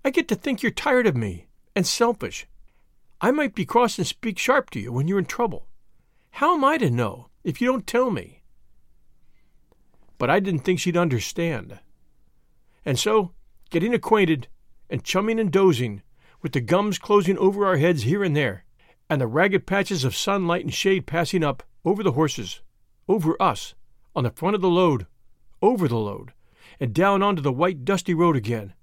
I 0.04 0.10
get 0.10 0.26
to 0.28 0.34
think 0.34 0.62
you're 0.62 0.72
tired 0.72 1.06
of 1.06 1.16
me 1.16 1.46
and 1.76 1.86
selfish. 1.86 2.46
I 3.20 3.30
might 3.30 3.54
be 3.54 3.64
cross 3.64 3.98
and 3.98 4.06
speak 4.06 4.38
sharp 4.38 4.70
to 4.70 4.80
you 4.80 4.92
when 4.92 5.06
you're 5.06 5.18
in 5.18 5.26
trouble. 5.26 5.66
How 6.32 6.54
am 6.54 6.64
I 6.64 6.78
to 6.78 6.90
know 6.90 7.28
if 7.44 7.60
you 7.60 7.68
don't 7.68 7.86
tell 7.86 8.10
me? 8.10 8.39
But 10.20 10.28
I 10.28 10.38
didn't 10.38 10.60
think 10.60 10.78
she'd 10.78 10.98
understand. 10.98 11.78
And 12.84 12.98
so, 12.98 13.32
getting 13.70 13.94
acquainted 13.94 14.48
and 14.90 15.02
chumming 15.02 15.40
and 15.40 15.50
dozing, 15.50 16.02
with 16.42 16.52
the 16.52 16.60
gums 16.60 16.98
closing 16.98 17.38
over 17.38 17.64
our 17.64 17.78
heads 17.78 18.02
here 18.02 18.22
and 18.22 18.36
there, 18.36 18.66
and 19.08 19.18
the 19.18 19.26
ragged 19.26 19.66
patches 19.66 20.04
of 20.04 20.14
sunlight 20.14 20.62
and 20.62 20.74
shade 20.74 21.06
passing 21.06 21.42
up 21.42 21.62
over 21.86 22.02
the 22.02 22.12
horses, 22.12 22.60
over 23.08 23.34
us, 23.40 23.74
on 24.14 24.24
the 24.24 24.30
front 24.30 24.54
of 24.54 24.60
the 24.60 24.68
load, 24.68 25.06
over 25.62 25.88
the 25.88 25.96
load, 25.96 26.34
and 26.78 26.92
down 26.92 27.22
onto 27.22 27.40
the 27.40 27.50
white 27.50 27.86
dusty 27.86 28.12
road 28.12 28.36
again, 28.36 28.74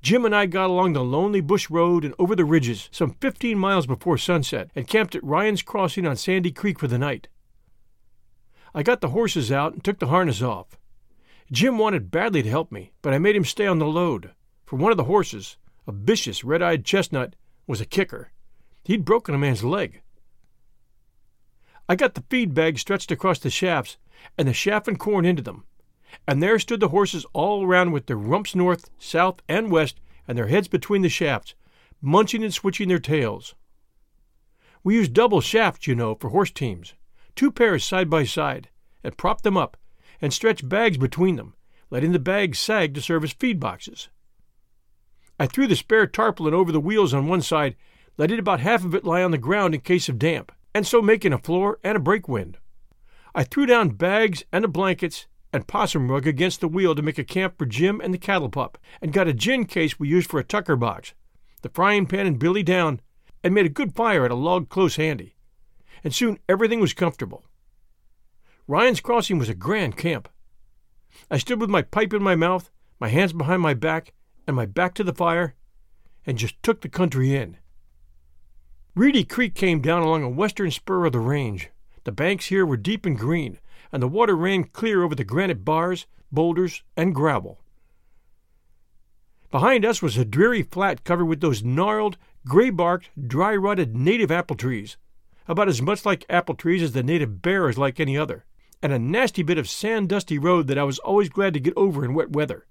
Jim 0.00 0.24
and 0.24 0.34
I 0.34 0.46
got 0.46 0.70
along 0.70 0.94
the 0.94 1.04
lonely 1.04 1.42
bush 1.42 1.68
road 1.68 2.02
and 2.02 2.14
over 2.18 2.34
the 2.34 2.46
ridges 2.46 2.88
some 2.90 3.16
fifteen 3.20 3.58
miles 3.58 3.86
before 3.86 4.16
sunset 4.16 4.70
and 4.74 4.88
camped 4.88 5.14
at 5.14 5.22
Ryan's 5.22 5.60
Crossing 5.60 6.06
on 6.06 6.16
Sandy 6.16 6.50
Creek 6.50 6.78
for 6.78 6.88
the 6.88 6.96
night. 6.96 7.28
I 8.74 8.82
got 8.82 9.00
the 9.00 9.10
horses 9.10 9.50
out 9.50 9.72
and 9.72 9.82
took 9.82 9.98
the 9.98 10.08
harness 10.08 10.42
off. 10.42 10.78
Jim 11.50 11.78
wanted 11.78 12.10
badly 12.10 12.42
to 12.42 12.48
help 12.48 12.70
me, 12.70 12.92
but 13.02 13.12
I 13.12 13.18
made 13.18 13.34
him 13.34 13.44
stay 13.44 13.66
on 13.66 13.78
the 13.78 13.86
load, 13.86 14.32
for 14.64 14.76
one 14.76 14.92
of 14.92 14.96
the 14.96 15.04
horses, 15.04 15.56
a 15.86 15.92
vicious 15.92 16.44
red 16.44 16.62
eyed 16.62 16.84
chestnut, 16.84 17.34
was 17.66 17.80
a 17.80 17.86
kicker. 17.86 18.30
He'd 18.84 19.04
broken 19.04 19.34
a 19.34 19.38
man's 19.38 19.64
leg. 19.64 20.02
I 21.88 21.96
got 21.96 22.14
the 22.14 22.24
feed 22.30 22.54
bag 22.54 22.78
stretched 22.78 23.10
across 23.10 23.40
the 23.40 23.50
shafts 23.50 23.96
and 24.38 24.46
the 24.46 24.52
chaff 24.52 24.86
and 24.86 24.98
corn 24.98 25.24
into 25.24 25.42
them, 25.42 25.64
and 26.28 26.40
there 26.40 26.58
stood 26.60 26.78
the 26.78 26.88
horses 26.88 27.26
all 27.32 27.64
around 27.64 27.90
with 27.90 28.06
their 28.06 28.16
rumps 28.16 28.54
north, 28.54 28.90
south, 28.98 29.42
and 29.48 29.72
west, 29.72 30.00
and 30.28 30.38
their 30.38 30.46
heads 30.46 30.68
between 30.68 31.02
the 31.02 31.08
shafts, 31.08 31.54
munching 32.00 32.44
and 32.44 32.54
switching 32.54 32.88
their 32.88 33.00
tails. 33.00 33.56
We 34.84 34.94
used 34.94 35.12
double 35.12 35.40
shafts, 35.40 35.88
you 35.88 35.96
know, 35.96 36.14
for 36.14 36.30
horse 36.30 36.52
teams, 36.52 36.94
two 37.34 37.50
pairs 37.50 37.84
side 37.84 38.10
by 38.10 38.24
side, 38.24 38.68
and 39.02 39.16
propped 39.16 39.44
them 39.44 39.56
up, 39.56 39.76
and 40.20 40.32
stretched 40.32 40.68
bags 40.68 40.98
between 40.98 41.36
them, 41.36 41.54
letting 41.90 42.12
the 42.12 42.18
bags 42.18 42.58
sag 42.58 42.94
to 42.94 43.02
serve 43.02 43.24
as 43.24 43.32
feed 43.32 43.58
boxes. 43.58 44.08
I 45.38 45.46
threw 45.46 45.66
the 45.66 45.76
spare 45.76 46.06
tarpaulin 46.06 46.54
over 46.54 46.70
the 46.70 46.80
wheels 46.80 47.14
on 47.14 47.26
one 47.26 47.42
side, 47.42 47.76
letting 48.18 48.38
about 48.38 48.60
half 48.60 48.84
of 48.84 48.94
it 48.94 49.04
lie 49.04 49.22
on 49.22 49.30
the 49.30 49.38
ground 49.38 49.74
in 49.74 49.80
case 49.80 50.08
of 50.08 50.18
damp, 50.18 50.52
and 50.74 50.86
so 50.86 51.00
making 51.00 51.32
a 51.32 51.38
floor 51.38 51.78
and 51.82 51.96
a 51.96 52.00
break 52.00 52.28
wind. 52.28 52.58
I 53.34 53.44
threw 53.44 53.64
down 53.64 53.90
bags 53.90 54.44
and 54.52 54.64
the 54.64 54.68
blankets 54.68 55.26
and 55.52 55.66
possum 55.66 56.10
rug 56.10 56.26
against 56.26 56.60
the 56.60 56.68
wheel 56.68 56.94
to 56.94 57.02
make 57.02 57.18
a 57.18 57.24
camp 57.24 57.58
for 57.58 57.66
Jim 57.66 58.00
and 58.00 58.12
the 58.12 58.18
cattle 58.18 58.50
pup, 58.50 58.78
and 59.00 59.12
got 59.12 59.28
a 59.28 59.32
gin 59.32 59.64
case 59.64 59.98
we 59.98 60.08
used 60.08 60.30
for 60.30 60.38
a 60.38 60.44
tucker 60.44 60.76
box, 60.76 61.14
the 61.62 61.70
frying 61.70 62.06
pan 62.06 62.26
and 62.26 62.38
billy 62.38 62.62
down, 62.62 63.00
and 63.42 63.54
made 63.54 63.66
a 63.66 63.70
good 63.70 63.94
fire 63.94 64.24
at 64.24 64.30
a 64.30 64.36
log 64.36 64.68
close 64.68 64.96
handy. 64.96 65.34
And 66.02 66.14
soon 66.14 66.38
everything 66.48 66.80
was 66.80 66.94
comfortable. 66.94 67.44
Ryan's 68.66 69.00
Crossing 69.00 69.38
was 69.38 69.48
a 69.48 69.54
grand 69.54 69.96
camp. 69.96 70.28
I 71.30 71.38
stood 71.38 71.60
with 71.60 71.70
my 71.70 71.82
pipe 71.82 72.14
in 72.14 72.22
my 72.22 72.36
mouth, 72.36 72.70
my 73.00 73.08
hands 73.08 73.32
behind 73.32 73.62
my 73.62 73.74
back, 73.74 74.12
and 74.46 74.54
my 74.54 74.66
back 74.66 74.94
to 74.94 75.04
the 75.04 75.14
fire, 75.14 75.54
and 76.26 76.38
just 76.38 76.62
took 76.62 76.80
the 76.80 76.88
country 76.88 77.34
in. 77.34 77.56
Reedy 78.94 79.24
Creek 79.24 79.54
came 79.54 79.80
down 79.80 80.02
along 80.02 80.22
a 80.22 80.28
western 80.28 80.70
spur 80.70 81.06
of 81.06 81.12
the 81.12 81.20
range. 81.20 81.70
The 82.04 82.12
banks 82.12 82.46
here 82.46 82.64
were 82.64 82.76
deep 82.76 83.06
and 83.06 83.18
green, 83.18 83.58
and 83.92 84.02
the 84.02 84.08
water 84.08 84.36
ran 84.36 84.64
clear 84.64 85.02
over 85.02 85.14
the 85.14 85.24
granite 85.24 85.64
bars, 85.64 86.06
boulders, 86.30 86.82
and 86.96 87.14
gravel. 87.14 87.60
Behind 89.50 89.84
us 89.84 90.00
was 90.00 90.16
a 90.16 90.24
dreary 90.24 90.62
flat 90.62 91.02
covered 91.02 91.24
with 91.24 91.40
those 91.40 91.64
gnarled, 91.64 92.16
gray 92.46 92.70
barked, 92.70 93.10
dry 93.20 93.54
rotted 93.56 93.96
native 93.96 94.30
apple 94.30 94.56
trees, 94.56 94.96
about 95.50 95.66
as 95.66 95.82
much 95.82 96.06
like 96.06 96.24
apple 96.30 96.54
trees 96.54 96.80
as 96.80 96.92
the 96.92 97.02
native 97.02 97.42
bear 97.42 97.68
is 97.68 97.76
like 97.76 97.98
any 97.98 98.16
other, 98.16 98.44
and 98.80 98.92
a 98.92 98.98
nasty 99.00 99.42
bit 99.42 99.58
of 99.58 99.68
sand 99.68 100.08
dusty 100.08 100.38
road 100.38 100.68
that 100.68 100.78
I 100.78 100.84
was 100.84 101.00
always 101.00 101.28
glad 101.28 101.54
to 101.54 101.60
get 101.60 101.74
over 101.76 102.04
in 102.04 102.14
wet 102.14 102.30
weather. 102.30 102.68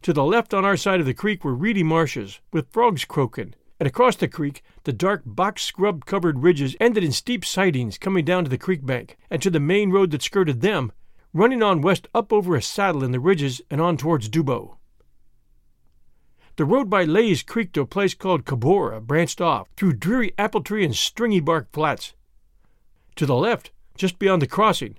To 0.00 0.14
the 0.14 0.24
left 0.24 0.54
on 0.54 0.64
our 0.64 0.78
side 0.78 0.98
of 0.98 1.04
the 1.04 1.12
creek 1.12 1.44
were 1.44 1.54
reedy 1.54 1.82
marshes, 1.82 2.40
with 2.54 2.72
frogs 2.72 3.04
croaking, 3.04 3.54
and 3.78 3.86
across 3.86 4.16
the 4.16 4.28
creek 4.28 4.62
the 4.84 4.94
dark 4.94 5.24
box 5.26 5.62
scrub 5.62 6.06
covered 6.06 6.42
ridges 6.42 6.74
ended 6.80 7.04
in 7.04 7.12
steep 7.12 7.44
sidings 7.44 7.98
coming 7.98 8.24
down 8.24 8.44
to 8.44 8.50
the 8.50 8.56
creek 8.56 8.86
bank 8.86 9.18
and 9.28 9.42
to 9.42 9.50
the 9.50 9.60
main 9.60 9.90
road 9.90 10.10
that 10.12 10.22
skirted 10.22 10.62
them, 10.62 10.90
running 11.34 11.62
on 11.62 11.82
west 11.82 12.08
up 12.14 12.32
over 12.32 12.56
a 12.56 12.62
saddle 12.62 13.04
in 13.04 13.12
the 13.12 13.20
ridges 13.20 13.60
and 13.70 13.78
on 13.78 13.98
towards 13.98 14.30
Dubbo. 14.30 14.78
The 16.56 16.66
road 16.66 16.90
by 16.90 17.04
Lay's 17.04 17.42
Creek 17.42 17.72
to 17.72 17.80
a 17.80 17.86
place 17.86 18.12
called 18.12 18.44
Cobborah 18.44 19.00
branched 19.00 19.40
off 19.40 19.68
through 19.74 19.94
dreary 19.94 20.34
apple 20.36 20.62
tree 20.62 20.84
and 20.84 20.94
stringy 20.94 21.40
bark 21.40 21.72
flats. 21.72 22.12
To 23.16 23.24
the 23.24 23.34
left, 23.34 23.72
just 23.96 24.18
beyond 24.18 24.42
the 24.42 24.46
crossing, 24.46 24.98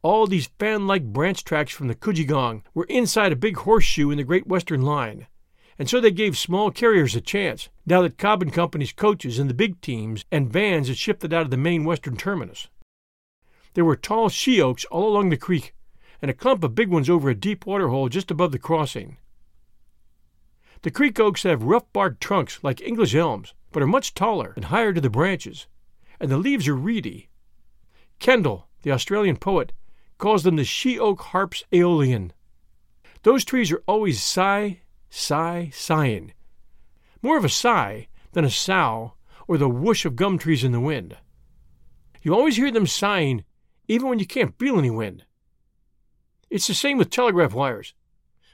all 0.00 0.26
these 0.26 0.48
fan 0.58 0.86
like 0.86 1.12
branch 1.12 1.44
tracks 1.44 1.72
from 1.72 1.88
the 1.88 1.94
Cudgegong 1.94 2.62
were 2.72 2.84
inside 2.84 3.30
a 3.30 3.36
big 3.36 3.58
horseshoe 3.58 4.10
in 4.10 4.16
the 4.16 4.24
Great 4.24 4.46
Western 4.46 4.80
Line, 4.80 5.26
and 5.78 5.86
so 5.90 6.00
they 6.00 6.10
gave 6.10 6.38
small 6.38 6.70
carriers 6.70 7.14
a 7.14 7.20
chance, 7.20 7.68
now 7.84 8.00
that 8.00 8.16
Cobb 8.16 8.40
and 8.40 8.52
Company's 8.52 8.92
coaches 8.92 9.38
and 9.38 9.50
the 9.50 9.54
big 9.54 9.82
teams 9.82 10.24
and 10.32 10.50
vans 10.50 10.88
had 10.88 10.96
shifted 10.96 11.34
out 11.34 11.42
of 11.42 11.50
the 11.50 11.58
main 11.58 11.84
western 11.84 12.16
terminus. 12.16 12.68
There 13.74 13.84
were 13.84 13.96
tall 13.96 14.30
she 14.30 14.62
oaks 14.62 14.86
all 14.86 15.06
along 15.06 15.28
the 15.28 15.36
creek, 15.36 15.74
and 16.22 16.30
a 16.30 16.34
clump 16.34 16.64
of 16.64 16.74
big 16.74 16.88
ones 16.88 17.10
over 17.10 17.28
a 17.28 17.34
deep 17.34 17.66
water 17.66 17.88
hole 17.88 18.08
just 18.08 18.30
above 18.30 18.52
the 18.52 18.58
crossing. 18.58 19.18
The 20.82 20.90
creek 20.90 21.18
oaks 21.18 21.42
have 21.42 21.62
rough 21.62 21.92
barked 21.92 22.20
trunks 22.20 22.58
like 22.62 22.80
English 22.80 23.14
elms, 23.14 23.54
but 23.72 23.82
are 23.82 23.86
much 23.86 24.14
taller 24.14 24.52
and 24.56 24.66
higher 24.66 24.92
to 24.92 25.00
the 25.00 25.10
branches, 25.10 25.66
and 26.20 26.30
the 26.30 26.38
leaves 26.38 26.68
are 26.68 26.74
reedy. 26.74 27.28
Kendall, 28.18 28.68
the 28.82 28.92
Australian 28.92 29.36
poet, 29.36 29.72
calls 30.18 30.42
them 30.42 30.56
the 30.56 30.64
she 30.64 30.98
oak 30.98 31.20
harps 31.20 31.64
aeolian. 31.72 32.32
Those 33.22 33.44
trees 33.44 33.72
are 33.72 33.82
always 33.86 34.22
sigh 34.22 34.80
sigh, 35.16 35.70
sighing. 35.72 36.32
More 37.22 37.38
of 37.38 37.44
a 37.44 37.48
sigh 37.48 38.08
than 38.32 38.44
a 38.44 38.50
sough 38.50 39.14
or 39.48 39.58
the 39.58 39.68
whoosh 39.68 40.04
of 40.04 40.16
gum 40.16 40.38
trees 40.38 40.64
in 40.64 40.72
the 40.72 40.80
wind. 40.80 41.16
You 42.22 42.34
always 42.34 42.56
hear 42.56 42.70
them 42.70 42.86
sighing 42.86 43.44
even 43.88 44.08
when 44.08 44.18
you 44.18 44.26
can't 44.26 44.58
feel 44.58 44.78
any 44.78 44.90
wind. 44.90 45.24
It's 46.50 46.66
the 46.66 46.74
same 46.74 46.98
with 46.98 47.10
telegraph 47.10 47.54
wires. 47.54 47.94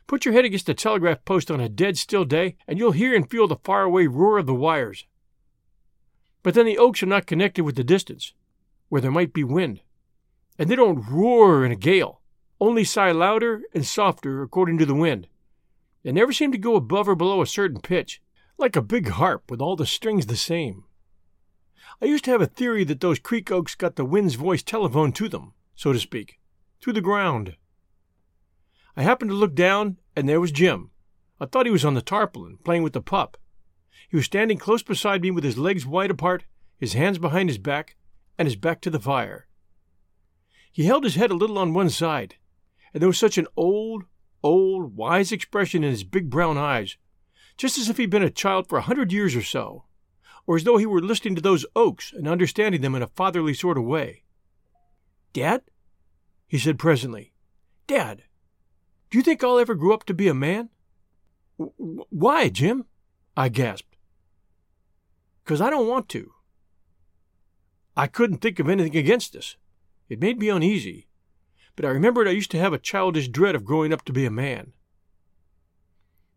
Put 0.07 0.25
your 0.25 0.35
head 0.35 0.45
against 0.45 0.69
a 0.69 0.75
telegraph 0.75 1.25
post 1.25 1.51
on 1.51 1.61
a 1.61 1.69
dead 1.69 1.97
still 1.97 2.25
day, 2.25 2.57
and 2.67 2.79
you'll 2.79 2.93
hear 2.93 3.15
and 3.15 3.29
feel 3.31 3.47
the 3.47 3.57
faraway 3.57 4.07
roar 4.07 4.39
of 4.39 4.47
the 4.47 4.55
wires. 4.55 5.07
But 6.43 6.55
then 6.55 6.67
the 6.67 6.79
oaks 6.79 7.03
are 7.03 7.07
not 7.07 7.27
connected 7.27 7.65
with 7.65 7.77
the 7.77 7.85
distance, 7.85 8.35
where 8.89 9.01
there 9.01 9.11
might 9.11 9.33
be 9.33 9.45
wind, 9.45 9.81
and 10.59 10.69
they 10.69 10.77
don't 10.77 11.09
roar 11.09 11.65
in 11.65 11.73
a 11.73 11.77
gale, 11.77 12.21
only 12.61 12.85
sigh 12.85 13.13
louder 13.13 13.63
and 13.75 13.87
softer 13.87 14.43
according 14.43 14.79
to 14.79 14.87
the 14.87 14.95
wind. 14.95 15.29
They 16.03 16.13
never 16.13 16.33
seem 16.33 16.53
to 16.53 16.59
go 16.59 16.75
above 16.77 17.09
or 17.09 17.15
below 17.15 17.43
a 17.43 17.47
certain 17.47 17.81
pitch, 17.81 18.21
like 18.59 18.77
a 18.77 18.83
big 18.83 19.09
harp 19.09 19.51
with 19.51 19.61
all 19.61 19.77
the 19.77 19.87
strings 19.87 20.27
the 20.27 20.37
same. 20.37 20.85
I 22.01 22.07
used 22.07 22.25
to 22.25 22.31
have 22.33 22.43
a 22.43 22.47
theory 22.47 22.85
that 22.85 23.01
those 23.01 23.19
creek 23.19 23.51
oaks 23.51 23.75
got 23.75 23.97
the 23.97 24.05
wind's 24.05 24.35
voice 24.35 24.63
telephoned 24.63 25.15
to 25.17 25.29
them, 25.29 25.53
so 25.75 25.93
to 25.93 25.99
speak, 25.99 26.41
through 26.81 26.95
the 26.95 27.01
ground. 27.01 27.57
I 28.97 29.03
happened 29.03 29.31
to 29.31 29.37
look 29.37 29.55
down, 29.55 29.99
and 30.15 30.29
there 30.29 30.41
was 30.41 30.53
Jim. 30.53 30.91
I 31.41 31.47
thought 31.47 31.67
he 31.67 31.73
was 31.73 31.85
on 31.85 31.95
the 31.95 32.03
tarpaulin, 32.03 32.59
playing 32.65 32.83
with 32.83 32.93
the 32.93 33.01
pup. 33.01 33.37
He 34.09 34.17
was 34.17 34.27
standing 34.27 34.59
close 34.59 34.83
beside 34.83 35.23
me 35.23 35.31
with 35.31 35.45
his 35.45 35.57
legs 35.57 35.87
wide 35.87 36.11
apart, 36.11 36.45
his 36.79 36.93
hands 36.93 37.19
behind 37.19 37.49
his 37.49 37.59
back, 37.59 37.97
and 38.39 38.47
his 38.47 38.57
back 38.57 38.81
to 38.83 38.91
the 38.91 39.01
fire. 39.01 39.49
He 40.71 40.85
held 40.85 41.05
his 41.05 41.15
head 41.15 41.31
a 41.31 41.35
little 41.35 41.59
on 41.59 41.75
one 41.75 41.91
side, 41.91 42.37
and 42.93 43.01
there 43.01 43.09
was 43.09 43.19
such 43.19 43.39
an 43.39 43.47
old, 43.57 44.05
old, 44.43 44.97
wise 44.97 45.33
expression 45.33 45.83
in 45.83 45.91
his 45.91 46.05
big 46.05 46.29
brown 46.29 46.59
eyes, 46.59 46.97
just 47.57 47.79
as 47.79 47.89
if 47.89 47.97
he'd 47.97 48.11
been 48.11 48.23
a 48.23 48.31
child 48.31 48.69
for 48.69 48.79
a 48.79 48.83
hundred 48.83 49.13
years 49.13 49.35
or 49.35 49.43
so, 49.43 49.85
or 50.47 50.57
as 50.57 50.65
though 50.65 50.77
he 50.77 50.87
were 50.87 51.01
listening 51.01 51.35
to 51.35 51.43
those 51.43 51.67
oaks 51.75 52.13
and 52.13 52.29
understanding 52.29 52.81
them 52.81 52.95
in 52.95 53.03
a 53.03 53.07
fatherly 53.07 53.55
sort 53.55 53.79
of 53.79 53.85
way. 53.85 54.25
Dad? 55.33 55.63
he 56.47 56.59
said 56.59 56.79
presently. 56.79 57.33
Dad, 57.87 58.25
do 59.13 59.19
you 59.19 59.23
think 59.23 59.45
I'll 59.45 59.59
ever 59.59 59.75
grow 59.75 59.93
up 59.93 60.05
to 60.05 60.15
be 60.15 60.27
a 60.27 60.33
man? 60.33 60.71
Why, 61.59 62.49
Jim? 62.49 62.87
I 63.37 63.51
gasped. 63.51 63.95
Because 65.45 65.61
I 65.61 65.69
don't 65.69 65.87
want 65.87 66.09
to. 66.09 66.33
I 67.95 68.07
couldn't 68.07 68.39
think 68.39 68.59
of 68.59 68.71
anything 68.71 68.97
against 68.97 69.37
us. 69.37 69.57
It 70.09 70.19
made 70.19 70.39
me 70.39 70.49
uneasy. 70.49 71.09
but 71.77 71.85
I 71.85 71.91
remembered 71.91 72.27
I 72.27 72.31
used 72.31 72.51
to 72.53 72.59
have 72.59 72.73
a 72.73 72.79
childish 72.79 73.29
dread 73.29 73.55
of 73.55 73.67
growing 73.67 73.93
up 73.93 74.03
to 74.07 74.15
be 74.15 74.25
a 74.25 74.31
man. 74.31 74.73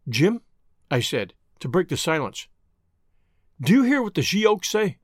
Jim, 0.10 0.42
I 0.92 1.00
said, 1.00 1.34
to 1.62 1.70
break 1.70 1.88
the 1.88 1.96
silence, 1.96 2.50
do 3.62 3.72
you 3.72 3.84
hear 3.84 4.04
what 4.04 4.16
the 4.16 4.22
she 4.22 4.46
oaks 4.46 4.68
say? 4.68 4.98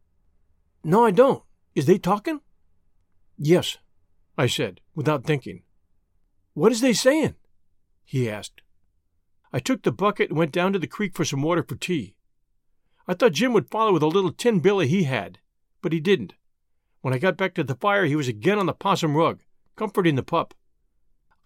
No, 0.84 1.06
I 1.06 1.12
don't. 1.12 1.44
Is 1.74 1.86
they 1.86 1.98
talking? 1.98 2.42
Yes, 3.38 3.78
I 4.38 4.48
said, 4.48 4.82
without 4.94 5.24
thinking. 5.24 5.64
What 6.54 6.74
is 6.74 6.82
they 6.82 6.92
saying? 6.92 7.36
He 8.12 8.30
asked. 8.30 8.62
I 9.54 9.60
took 9.60 9.84
the 9.84 9.92
bucket 9.92 10.30
and 10.30 10.38
went 10.38 10.52
down 10.52 10.74
to 10.74 10.80
the 10.80 10.86
creek 10.86 11.16
for 11.16 11.24
some 11.24 11.42
water 11.42 11.64
for 11.64 11.76
tea. 11.76 12.14
I 13.08 13.14
thought 13.14 13.32
Jim 13.32 13.54
would 13.54 13.72
follow 13.72 13.94
with 13.94 14.04
a 14.04 14.08
little 14.08 14.34
tin 14.34 14.60
billy 14.60 14.90
he 14.90 15.04
had, 15.04 15.40
but 15.82 15.94
he 15.94 16.02
didn't. 16.02 16.34
When 17.00 17.14
I 17.14 17.20
got 17.20 17.38
back 17.38 17.54
to 17.54 17.64
the 17.64 17.74
fire, 17.74 18.04
he 18.04 18.18
was 18.18 18.28
again 18.28 18.60
on 18.60 18.66
the 18.66 18.74
possum 18.74 19.16
rug, 19.16 19.40
comforting 19.78 20.16
the 20.16 20.24
pup. 20.24 20.54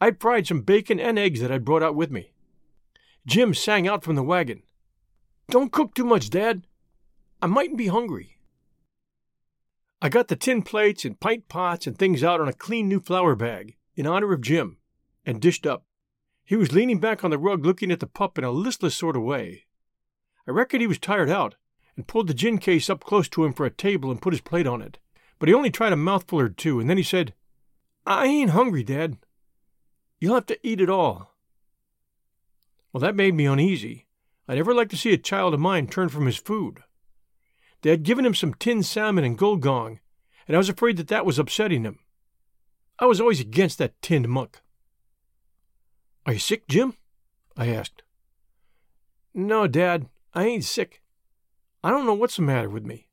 I'd 0.01 0.19
fried 0.19 0.47
some 0.47 0.61
bacon 0.61 0.99
and 0.99 1.19
eggs 1.19 1.39
that 1.39 1.51
I'd 1.51 1.65
brought 1.65 1.83
out 1.83 1.93
with 1.93 2.09
me. 2.09 2.33
Jim 3.27 3.53
sang 3.53 3.87
out 3.87 4.03
from 4.03 4.15
the 4.15 4.23
wagon. 4.23 4.63
Don't 5.51 5.71
cook 5.71 5.93
too 5.93 6.03
much, 6.03 6.31
Dad. 6.31 6.65
I 7.43 7.45
mightn't 7.45 7.77
be 7.77 7.87
hungry. 7.87 8.39
I 10.01 10.09
got 10.09 10.29
the 10.29 10.35
tin 10.35 10.63
plates 10.63 11.05
and 11.05 11.19
pint 11.19 11.47
pots 11.47 11.85
and 11.85 11.95
things 11.95 12.23
out 12.23 12.41
on 12.41 12.47
a 12.47 12.53
clean 12.53 12.89
new 12.89 12.99
flour 12.99 13.35
bag 13.35 13.75
in 13.95 14.07
honor 14.07 14.33
of 14.33 14.41
Jim 14.41 14.77
and 15.27 15.39
dished 15.39 15.67
up. 15.67 15.85
He 16.45 16.55
was 16.55 16.71
leaning 16.71 16.99
back 16.99 17.23
on 17.23 17.31
the 17.31 17.39
rug 17.39 17.65
looking 17.65 17.91
at 17.91 17.99
the 17.99 18.07
pup 18.07 18.37
in 18.37 18.43
a 18.43 18.51
listless 18.51 18.95
sort 18.95 19.17
of 19.17 19.23
way. 19.23 19.65
I 20.47 20.51
reckon 20.51 20.79
he 20.79 20.87
was 20.87 20.99
tired 20.99 21.29
out 21.29 21.55
and 21.95 22.07
pulled 22.07 22.27
the 22.27 22.33
gin 22.33 22.59
case 22.59 22.89
up 22.89 23.03
close 23.03 23.27
to 23.29 23.43
him 23.43 23.53
for 23.53 23.65
a 23.65 23.71
table 23.71 24.11
and 24.11 24.21
put 24.21 24.33
his 24.33 24.41
plate 24.41 24.67
on 24.67 24.81
it. 24.81 24.99
But 25.39 25.49
he 25.49 25.55
only 25.55 25.71
tried 25.71 25.93
a 25.93 25.97
mouthful 25.97 26.39
or 26.39 26.49
two, 26.49 26.79
and 26.79 26.89
then 26.89 26.97
he 26.97 27.03
said, 27.03 27.33
I 28.05 28.27
ain't 28.27 28.51
hungry, 28.51 28.83
Dad. 28.83 29.17
You'll 30.19 30.35
have 30.35 30.45
to 30.47 30.59
eat 30.61 30.79
it 30.79 30.89
all. 30.89 31.35
Well, 32.93 33.01
that 33.01 33.15
made 33.15 33.33
me 33.33 33.45
uneasy. 33.45 34.05
I 34.47 34.55
never 34.55 34.73
like 34.73 34.89
to 34.89 34.97
see 34.97 35.13
a 35.13 35.17
child 35.17 35.53
of 35.53 35.59
mine 35.59 35.87
turn 35.87 36.09
from 36.09 36.27
his 36.27 36.37
food. 36.37 36.83
They 37.81 37.89
had 37.89 38.03
given 38.03 38.25
him 38.25 38.35
some 38.35 38.53
tinned 38.53 38.85
salmon 38.85 39.23
and 39.23 39.37
Gulgong, 39.37 39.99
and 40.47 40.55
I 40.55 40.59
was 40.59 40.69
afraid 40.69 40.97
that 40.97 41.07
that 41.07 41.25
was 41.25 41.39
upsetting 41.39 41.83
him. 41.83 41.99
I 42.99 43.05
was 43.05 43.19
always 43.19 43.39
against 43.39 43.79
that 43.79 43.99
tinned 44.01 44.29
muck. 44.29 44.61
Are 46.25 46.33
you 46.33 46.39
sick, 46.39 46.67
Jim? 46.67 46.95
I 47.55 47.67
asked. 47.67 48.01
No, 49.33 49.67
Dad, 49.67 50.07
I 50.33 50.45
ain't 50.45 50.63
sick. 50.63 51.01
I 51.83 51.91
don't 51.91 52.05
know 52.05 52.13
what's 52.13 52.37
the 52.37 52.41
matter 52.41 52.69
with 52.69 52.85
me. 52.85 53.07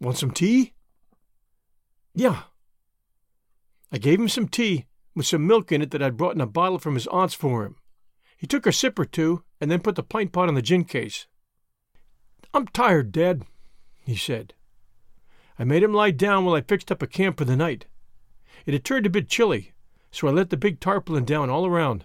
Want 0.00 0.18
some 0.18 0.32
tea? 0.32 0.72
Yeah. 2.14 2.42
I 3.92 3.98
gave 3.98 4.18
him 4.18 4.28
some 4.28 4.48
tea 4.48 4.86
with 5.14 5.26
some 5.26 5.46
milk 5.46 5.70
in 5.70 5.82
it 5.82 5.90
that 5.92 6.02
I'd 6.02 6.16
brought 6.16 6.34
in 6.34 6.40
a 6.40 6.46
bottle 6.46 6.78
from 6.78 6.94
his 6.94 7.06
aunt's 7.08 7.34
for 7.34 7.64
him. 7.64 7.76
He 8.36 8.46
took 8.46 8.66
a 8.66 8.72
sip 8.72 8.98
or 8.98 9.04
two 9.04 9.44
and 9.60 9.70
then 9.70 9.80
put 9.80 9.94
the 9.94 10.02
pint 10.02 10.32
pot 10.32 10.48
on 10.48 10.54
the 10.54 10.62
gin 10.62 10.84
case. 10.84 11.26
I'm 12.52 12.66
tired, 12.66 13.12
Dad, 13.12 13.42
he 14.04 14.16
said. 14.16 14.54
I 15.58 15.64
made 15.64 15.82
him 15.82 15.94
lie 15.94 16.10
down 16.10 16.44
while 16.44 16.56
I 16.56 16.60
fixed 16.60 16.90
up 16.90 17.02
a 17.02 17.06
camp 17.06 17.38
for 17.38 17.44
the 17.44 17.56
night. 17.56 17.86
It 18.66 18.72
had 18.72 18.84
turned 18.84 19.06
a 19.06 19.10
bit 19.10 19.28
chilly, 19.28 19.72
so 20.12 20.28
I 20.28 20.30
let 20.30 20.50
the 20.50 20.56
big 20.56 20.78
tarpaulin 20.78 21.24
down 21.24 21.50
all 21.50 21.66
around. 21.66 22.04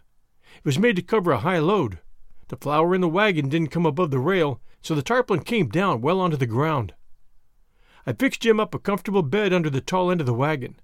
It 0.55 0.65
was 0.65 0.79
made 0.79 0.95
to 0.95 1.03
cover 1.03 1.31
a 1.31 1.39
high 1.39 1.59
load. 1.59 1.99
The 2.47 2.57
flour 2.57 2.95
in 2.95 3.01
the 3.01 3.09
wagon 3.09 3.49
didn't 3.49 3.69
come 3.69 3.85
above 3.85 4.09
the 4.09 4.19
rail, 4.19 4.61
so 4.81 4.95
the 4.95 5.03
tarpaulin 5.03 5.43
came 5.43 5.67
down 5.67 6.01
well 6.01 6.19
onto 6.19 6.37
the 6.37 6.47
ground. 6.47 6.93
I 8.05 8.13
fixed 8.13 8.41
Jim 8.41 8.59
up 8.59 8.73
a 8.73 8.79
comfortable 8.79 9.21
bed 9.21 9.51
under 9.51 9.69
the 9.69 9.81
tall 9.81 10.09
end 10.09 10.21
of 10.21 10.25
the 10.25 10.33
wagon. 10.33 10.79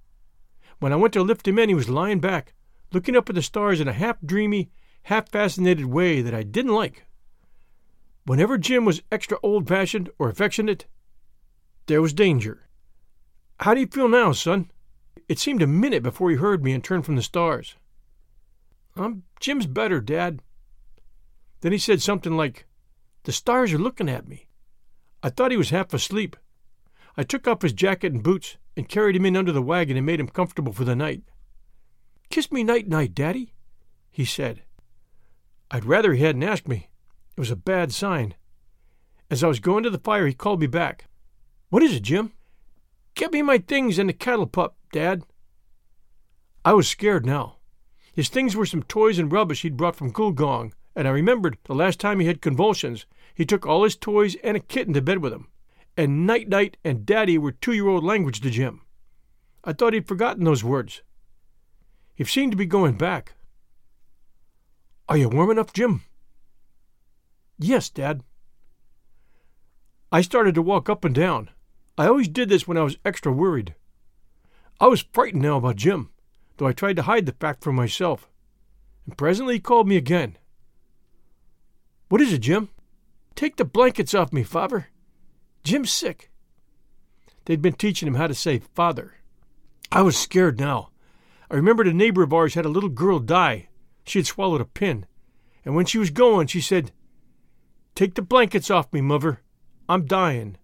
When 0.79 0.91
I 0.91 0.97
went 0.97 1.13
to 1.13 1.23
lift 1.23 1.47
him 1.47 1.57
in, 1.57 1.69
he 1.69 1.75
was 1.75 1.89
lying 1.89 2.19
back, 2.19 2.53
looking 2.91 3.15
up 3.15 3.29
at 3.29 3.35
the 3.35 3.41
stars 3.41 3.79
in 3.79 3.87
a 3.87 3.93
half 3.93 4.17
dreamy, 4.23 4.69
half 5.03 5.29
fascinated 5.29 5.85
way 5.85 6.21
that 6.21 6.33
I 6.33 6.43
didn't 6.43 6.73
like. 6.73 7.05
Whenever 8.25 8.57
Jim 8.57 8.83
was 8.83 9.01
extra 9.11 9.37
old 9.41 9.67
fashioned 9.67 10.09
or 10.19 10.29
affectionate, 10.29 10.85
there 11.85 12.01
was 12.01 12.13
danger. 12.13 12.67
How 13.61 13.73
do 13.73 13.79
you 13.79 13.87
feel 13.87 14.09
now, 14.09 14.33
son? 14.33 14.69
It 15.27 15.39
seemed 15.39 15.61
a 15.61 15.67
minute 15.67 16.03
before 16.03 16.29
he 16.29 16.35
heard 16.35 16.63
me 16.63 16.73
and 16.73 16.83
turned 16.83 17.05
from 17.05 17.15
the 17.15 17.21
stars. 17.21 17.75
Um, 18.95 19.23
Jim's 19.39 19.67
better, 19.67 19.99
Dad. 20.01 20.41
Then 21.61 21.71
he 21.71 21.77
said 21.77 22.01
something 22.01 22.35
like, 22.35 22.65
The 23.23 23.31
stars 23.31 23.73
are 23.73 23.77
looking 23.79 24.09
at 24.09 24.27
me. 24.27 24.47
I 25.21 25.29
thought 25.29 25.51
he 25.51 25.57
was 25.57 25.69
half 25.69 25.93
asleep. 25.93 26.35
I 27.15 27.23
took 27.23 27.47
off 27.47 27.61
his 27.61 27.73
jacket 27.73 28.11
and 28.11 28.23
boots 28.23 28.57
and 28.75 28.89
carried 28.89 29.15
him 29.15 29.25
in 29.25 29.37
under 29.37 29.51
the 29.51 29.61
wagon 29.61 29.97
and 29.97 30.05
made 30.05 30.19
him 30.19 30.27
comfortable 30.27 30.73
for 30.73 30.83
the 30.83 30.95
night. 30.95 31.23
Kiss 32.29 32.51
me 32.51 32.63
night 32.63 32.87
night, 32.87 33.13
Daddy, 33.13 33.53
he 34.11 34.25
said. 34.25 34.63
I'd 35.71 35.85
rather 35.85 36.13
he 36.13 36.23
hadn't 36.23 36.43
asked 36.43 36.67
me. 36.67 36.89
It 37.35 37.39
was 37.39 37.51
a 37.51 37.55
bad 37.55 37.91
sign. 37.91 38.35
As 39.29 39.43
I 39.43 39.47
was 39.47 39.59
going 39.59 39.83
to 39.83 39.89
the 39.89 39.99
fire, 39.99 40.27
he 40.27 40.33
called 40.33 40.59
me 40.59 40.67
back. 40.67 41.05
What 41.69 41.83
is 41.83 41.95
it, 41.95 42.03
Jim? 42.03 42.33
Get 43.15 43.31
me 43.31 43.41
my 43.41 43.57
things 43.57 43.97
and 43.97 44.09
the 44.09 44.13
cattle 44.13 44.47
pup, 44.47 44.75
Dad. 44.93 45.23
I 46.63 46.73
was 46.73 46.87
scared 46.87 47.25
now. 47.25 47.57
His 48.13 48.29
things 48.29 48.55
were 48.55 48.65
some 48.65 48.83
toys 48.83 49.17
and 49.17 49.31
rubbish 49.31 49.63
he'd 49.63 49.75
brought 49.75 49.95
from 49.95 50.13
Gulgong, 50.13 50.71
and 50.95 51.07
I 51.07 51.11
remembered 51.11 51.57
the 51.63 51.73
last 51.73 51.99
time 51.99 52.19
he 52.19 52.27
had 52.27 52.41
convulsions, 52.41 53.07
he 53.33 53.43
took 53.43 53.65
all 53.65 53.83
his 53.83 53.95
toys 53.95 54.35
and 54.43 54.55
a 54.55 54.59
kitten 54.59 54.93
to 54.93 55.01
bed 55.01 55.17
with 55.17 55.33
him. 55.33 55.47
And 55.97 56.27
night 56.27 56.47
night 56.47 56.77
and 56.83 57.05
daddy 57.05 57.39
were 57.39 57.51
two 57.51 57.73
year 57.73 57.87
old 57.87 58.03
language 58.03 58.39
to 58.41 58.51
Jim. 58.51 58.81
I 59.63 59.73
thought 59.73 59.93
he'd 59.93 60.07
forgotten 60.07 60.43
those 60.43 60.63
words. 60.63 61.01
He 62.13 62.23
seemed 62.23 62.51
to 62.51 62.57
be 62.57 62.67
going 62.67 62.95
back. 62.95 63.33
Are 65.09 65.17
you 65.17 65.27
warm 65.27 65.49
enough, 65.49 65.73
Jim? 65.73 66.03
Yes, 67.57 67.89
Dad. 67.89 68.21
I 70.11 70.21
started 70.21 70.53
to 70.55 70.61
walk 70.61 70.87
up 70.87 71.03
and 71.03 71.15
down. 71.15 71.49
I 71.97 72.05
always 72.05 72.27
did 72.27 72.49
this 72.49 72.67
when 72.67 72.77
I 72.77 72.83
was 72.83 72.97
extra 73.03 73.31
worried. 73.31 73.73
I 74.79 74.87
was 74.87 75.05
frightened 75.13 75.43
now 75.43 75.57
about 75.57 75.75
Jim, 75.75 76.09
though 76.57 76.67
I 76.67 76.73
tried 76.73 76.95
to 76.97 77.03
hide 77.03 77.25
the 77.25 77.33
fact 77.33 77.63
from 77.63 77.75
myself. 77.75 78.29
And 79.05 79.17
presently 79.17 79.55
he 79.55 79.59
called 79.59 79.87
me 79.87 79.97
again. 79.97 80.37
What 82.09 82.21
is 82.21 82.33
it, 82.33 82.39
Jim? 82.39 82.69
Take 83.35 83.55
the 83.55 83.65
blankets 83.65 84.13
off 84.13 84.33
me, 84.33 84.43
father. 84.43 84.87
Jim's 85.63 85.91
sick. 85.91 86.29
They'd 87.45 87.61
been 87.61 87.73
teaching 87.73 88.07
him 88.07 88.15
how 88.15 88.27
to 88.27 88.35
say 88.35 88.59
father. 88.59 89.15
I 89.91 90.01
was 90.01 90.17
scared 90.17 90.59
now. 90.59 90.89
I 91.49 91.55
remembered 91.55 91.87
a 91.87 91.93
neighbor 91.93 92.23
of 92.23 92.33
ours 92.33 92.53
had 92.53 92.65
a 92.65 92.69
little 92.69 92.89
girl 92.89 93.19
die. 93.19 93.69
She 94.05 94.19
had 94.19 94.27
swallowed 94.27 94.61
a 94.61 94.65
pin. 94.65 95.05
And 95.65 95.75
when 95.75 95.85
she 95.85 95.97
was 95.97 96.09
going, 96.09 96.47
she 96.47 96.61
said, 96.61 96.91
Take 97.95 98.15
the 98.15 98.21
blankets 98.21 98.71
off 98.71 98.91
me, 98.91 99.01
mother. 99.01 99.41
I'm 99.87 100.05
dying. 100.05 100.57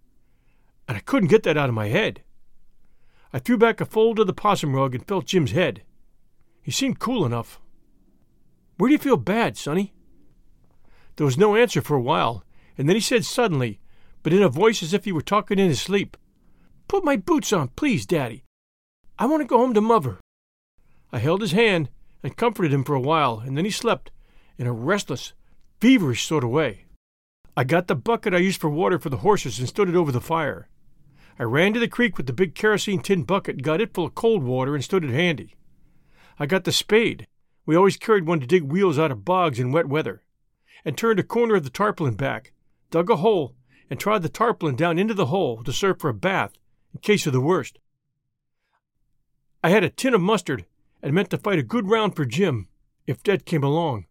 And 0.88 0.98
I 0.98 1.02
couldn't 1.02 1.30
get 1.30 1.44
that 1.44 1.58
out 1.58 1.70
of 1.70 1.76
my 1.76 1.88
head. 1.88 2.24
I 3.32 3.40
threw 3.40 3.58
back 3.58 3.80
a 3.80 3.86
fold 3.86 4.20
of 4.20 4.28
the 4.28 4.34
possum 4.34 4.76
rug 4.76 4.96
and 4.96 5.08
felt 5.08 5.26
Jim's 5.26 5.52
head. 5.52 5.84
He 6.62 6.72
seemed 6.72 7.00
cool 7.00 7.26
enough. 7.26 7.60
Where 8.78 8.88
do 8.88 8.94
you 8.94 9.00
feel 9.00 9.18
bad, 9.18 9.58
Sonny? 9.58 9.94
There 11.16 11.26
was 11.26 11.38
no 11.38 11.56
answer 11.56 11.82
for 11.82 11.96
a 11.96 12.02
while, 12.02 12.44
and 12.78 12.88
then 12.88 12.96
he 12.96 13.02
said 13.02 13.26
suddenly, 13.26 13.80
but 14.24 14.34
in 14.34 14.42
a 14.42 14.50
voice 14.50 14.82
as 14.82 14.94
if 14.94 15.06
he 15.06 15.12
were 15.12 15.22
talking 15.22 15.60
in 15.60 15.68
his 15.68 15.82
sleep, 15.82 16.18
Put 16.90 17.04
my 17.04 17.18
boots 17.18 17.54
on, 17.54 17.68
please, 17.70 18.08
Daddy. 18.08 18.44
I 19.20 19.28
want 19.28 19.42
to 19.42 19.48
go 19.48 19.60
home 19.60 19.76
to 19.76 19.82
Mother. 19.82 20.18
I 21.12 21.20
held 21.20 21.42
his 21.42 21.52
hand 21.52 21.90
and 22.24 22.36
comforted 22.36 22.74
him 22.74 22.84
for 22.84 22.96
a 22.96 23.02
while, 23.02 23.44
and 23.46 23.56
then 23.56 23.64
he 23.64 23.70
slept 23.70 24.12
in 24.58 24.66
a 24.66 24.74
restless, 24.74 25.34
feverish 25.80 26.26
sort 26.26 26.44
of 26.44 26.50
way. 26.50 26.86
I 27.56 27.64
got 27.64 27.88
the 27.88 27.96
bucket 27.96 28.34
I 28.34 28.38
used 28.38 28.60
for 28.60 28.72
water 28.72 28.98
for 28.98 29.10
the 29.10 29.18
horses 29.18 29.60
and 29.60 29.68
stood 29.68 29.88
it 29.88 29.96
over 29.96 30.12
the 30.12 30.20
fire. 30.20 30.68
I 31.40 31.44
ran 31.44 31.74
to 31.74 31.80
the 31.80 31.88
creek 31.88 32.18
with 32.18 32.28
the 32.28 32.34
big 32.34 32.54
kerosene 32.54 33.00
tin 33.00 33.24
bucket, 33.24 33.62
got 33.62 33.80
it 33.80 33.94
full 33.94 34.06
of 34.06 34.14
cold 34.14 34.44
water, 34.44 34.76
and 34.76 34.84
stood 34.84 35.06
it 35.06 35.12
handy. 35.12 35.56
I 36.38 36.46
got 36.46 36.66
the 36.66 36.74
spade. 36.74 37.28
We 37.66 37.78
always 37.78 37.96
carried 37.96 38.28
one 38.28 38.42
to 38.42 38.46
dig 38.46 38.64
wheels 38.64 39.00
out 39.00 39.12
of 39.12 39.24
bogs 39.24 39.58
in 39.58 39.72
wet 39.72 39.88
weather. 39.88 40.22
And 40.84 40.98
turned 40.98 41.20
a 41.20 41.24
corner 41.24 41.56
of 41.56 41.64
the 41.64 41.70
tarpaulin 41.70 42.16
back, 42.16 42.52
dug 42.92 43.10
a 43.10 43.18
hole, 43.18 43.56
and 43.90 44.00
trod 44.00 44.22
the 44.22 44.30
tarpaulin 44.30 44.76
down 44.76 45.00
into 45.00 45.14
the 45.14 45.28
hole 45.28 45.64
to 45.64 45.72
serve 45.72 46.00
for 46.00 46.10
a 46.10 46.14
bath 46.14 46.54
in 46.94 47.00
case 47.00 47.26
of 47.26 47.34
the 47.34 47.42
worst. 47.42 47.80
I 49.64 49.70
had 49.70 49.84
a 49.84 49.90
tin 49.90 50.14
of 50.14 50.22
mustard 50.22 50.66
and 51.02 51.14
meant 51.14 51.30
to 51.30 51.38
fight 51.38 51.60
a 51.60 51.64
good 51.64 51.90
round 51.90 52.16
for 52.16 52.26
Jim 52.26 52.68
if 53.08 53.24
death 53.24 53.46
came 53.46 53.64
along. 53.64 54.06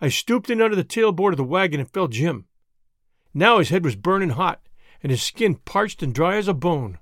I 0.00 0.08
stooped 0.08 0.50
in 0.50 0.60
under 0.60 0.76
the 0.76 0.84
tailboard 0.84 1.34
of 1.34 1.38
the 1.38 1.44
wagon 1.44 1.80
and 1.80 1.90
felt 1.90 2.10
Jim. 2.10 2.46
Now 3.32 3.58
his 3.58 3.68
head 3.68 3.84
was 3.84 3.96
burning 3.96 4.30
hot, 4.30 4.60
and 5.02 5.10
his 5.10 5.22
skin 5.22 5.56
parched 5.56 6.02
and 6.02 6.14
dry 6.14 6.36
as 6.36 6.48
a 6.48 6.54
bone. 6.54 6.98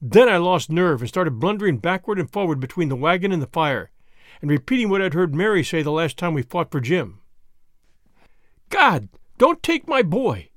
Then 0.00 0.28
I 0.28 0.36
lost 0.36 0.70
nerve 0.70 1.00
and 1.00 1.08
started 1.08 1.40
blundering 1.40 1.78
backward 1.78 2.18
and 2.18 2.30
forward 2.30 2.60
between 2.60 2.88
the 2.88 2.96
wagon 2.96 3.32
and 3.32 3.40
the 3.42 3.46
fire, 3.46 3.90
and 4.42 4.50
repeating 4.50 4.90
what 4.90 5.00
I'd 5.00 5.14
heard 5.14 5.34
Mary 5.34 5.64
say 5.64 5.82
the 5.82 5.90
last 5.90 6.18
time 6.18 6.34
we 6.34 6.42
fought 6.42 6.70
for 6.70 6.80
Jim. 6.80 7.20
God, 8.68 9.08
don't 9.38 9.62
take 9.62 9.88
my 9.88 10.02
boy! 10.02 10.50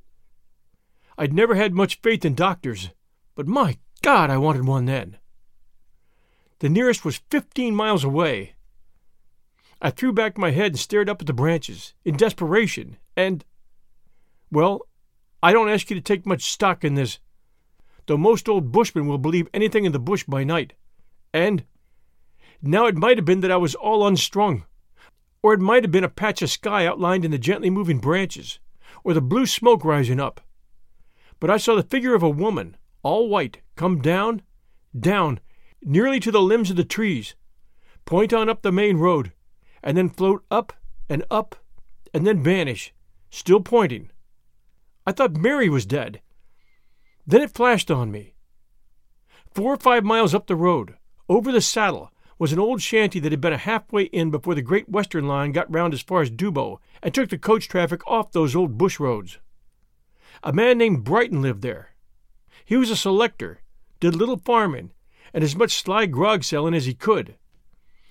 I'd 1.17 1.34
never 1.34 1.55
had 1.55 1.73
much 1.73 2.01
faith 2.01 2.25
in 2.25 2.36
doctors, 2.36 2.89
but 3.36 3.47
my 3.47 3.77
God, 4.01 4.29
I 4.29 4.38
wanted 4.38 4.65
one 4.65 4.86
then. 4.86 5.17
The 6.60 6.69
nearest 6.69 7.05
was 7.05 7.21
fifteen 7.29 7.75
miles 7.75 8.03
away. 8.03 8.55
I 9.82 9.91
threw 9.91 10.12
back 10.12 10.38
my 10.38 10.51
head 10.51 10.73
and 10.73 10.79
stared 10.79 11.10
up 11.10 11.21
at 11.21 11.27
the 11.27 11.34
branches, 11.34 11.93
in 12.03 12.17
desperation, 12.17 12.97
and. 13.15 13.45
Well, 14.51 14.82
I 15.41 15.54
don't 15.54 15.69
ask 15.69 15.89
you 15.89 15.95
to 15.95 16.02
take 16.02 16.25
much 16.25 16.52
stock 16.52 16.84
in 16.84 16.95
this, 16.95 17.19
though 18.08 18.17
most 18.17 18.49
old 18.49 18.71
bushmen 18.71 19.08
will 19.08 19.17
believe 19.17 19.47
anything 19.54 19.86
in 19.86 19.91
the 19.91 19.99
bush 19.99 20.23
by 20.25 20.43
night. 20.43 20.73
And. 21.34 21.63
Now 22.62 22.88
it 22.88 22.97
might 22.97 23.17
have 23.17 23.25
been 23.25 23.39
that 23.39 23.52
I 23.52 23.58
was 23.58 23.75
all 23.75 24.06
unstrung, 24.06 24.65
or 25.41 25.54
it 25.54 25.62
might 25.62 25.84
have 25.84 25.91
been 25.91 26.04
a 26.04 26.10
patch 26.10 26.41
of 26.41 26.49
sky 26.49 26.86
outlined 26.86 27.23
in 27.23 27.32
the 27.32 27.38
gently 27.38 27.69
moving 27.69 27.99
branches, 27.99 28.60
or 29.04 29.13
the 29.13 29.21
blue 29.21 29.45
smoke 29.45 29.86
rising 29.86 30.19
up. 30.19 30.41
But 31.39 31.49
I 31.49 31.58
saw 31.58 31.75
the 31.75 31.84
figure 31.84 32.15
of 32.15 32.23
a 32.23 32.30
woman, 32.30 32.75
all 33.02 33.30
white, 33.30 33.62
come 33.78 34.02
down, 34.02 34.41
down, 34.99 35.39
nearly 35.82 36.19
to 36.19 36.32
the 36.32 36.41
limbs 36.41 36.69
of 36.69 36.75
the 36.75 36.84
trees, 36.84 37.36
point 38.04 38.34
on 38.34 38.49
up 38.49 38.62
the 38.62 38.73
main 38.73 38.97
road, 38.97 39.32
and 39.82 39.95
then 39.95 40.10
float 40.10 40.43
up 40.52 40.73
and 41.08 41.23
up, 41.32 41.56
and 42.13 42.28
then 42.28 42.43
vanish, 42.43 42.93
still 43.30 43.62
pointing. 43.62 44.12
I 45.09 45.11
thought 45.11 45.37
Mary 45.37 45.69
was 45.69 45.87
dead. 45.87 46.21
Then 47.25 47.41
it 47.41 47.49
flashed 47.49 47.89
on 47.89 48.11
me. 48.11 48.35
Four 49.51 49.73
or 49.73 49.77
five 49.77 50.03
miles 50.03 50.35
up 50.35 50.45
the 50.45 50.55
road, 50.55 50.97
over 51.27 51.51
the 51.51 51.61
saddle, 51.61 52.11
was 52.37 52.53
an 52.53 52.59
old 52.59 52.79
shanty 52.79 53.19
that 53.19 53.31
had 53.31 53.41
been 53.41 53.51
a 53.51 53.57
halfway 53.57 54.03
in 54.03 54.29
before 54.29 54.53
the 54.53 54.61
Great 54.61 54.87
Western 54.87 55.27
line 55.27 55.51
got 55.51 55.73
round 55.73 55.95
as 55.95 56.03
far 56.03 56.21
as 56.21 56.29
Dubbo 56.29 56.77
and 57.01 57.11
took 57.11 57.31
the 57.31 57.39
coach 57.39 57.67
traffic 57.67 58.07
off 58.07 58.31
those 58.31 58.55
old 58.55 58.77
bush 58.77 58.99
roads. 58.99 59.39
A 60.43 60.53
man 60.53 60.77
named 60.77 61.05
Brighten 61.05 61.41
lived 61.41 61.63
there. 61.63 61.95
He 62.63 62.77
was 62.77 62.91
a 62.91 62.95
selector, 62.95 63.61
did 63.99 64.13
little 64.15 64.37
farming, 64.37 64.91
and 65.33 65.43
as 65.43 65.55
much 65.55 65.81
sly 65.81 66.05
grog 66.05 66.43
selling 66.43 66.75
as 66.75 66.85
he 66.85 66.93
could. 66.93 67.33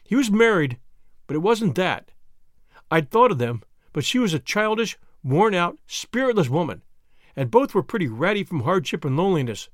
He 0.03 0.17
was 0.17 0.33
married, 0.33 0.79
but 1.29 1.37
it 1.37 1.47
wasn't 1.47 1.77
that. 1.77 2.11
I'd 2.91 3.09
thought 3.09 3.31
of 3.31 3.39
them, 3.39 3.63
but 3.93 4.05
she 4.05 4.19
was 4.19 4.35
a 4.35 4.41
childish, 4.41 4.99
worn 5.23 5.55
out, 5.55 5.79
spiritless 5.87 6.49
woman, 6.49 6.83
and 7.39 7.53
both 7.53 7.73
were 7.73 7.85
pretty 7.85 8.09
ratty 8.09 8.43
from 8.43 8.63
hardship 8.63 9.05
and 9.05 9.17
loneliness. 9.17 9.69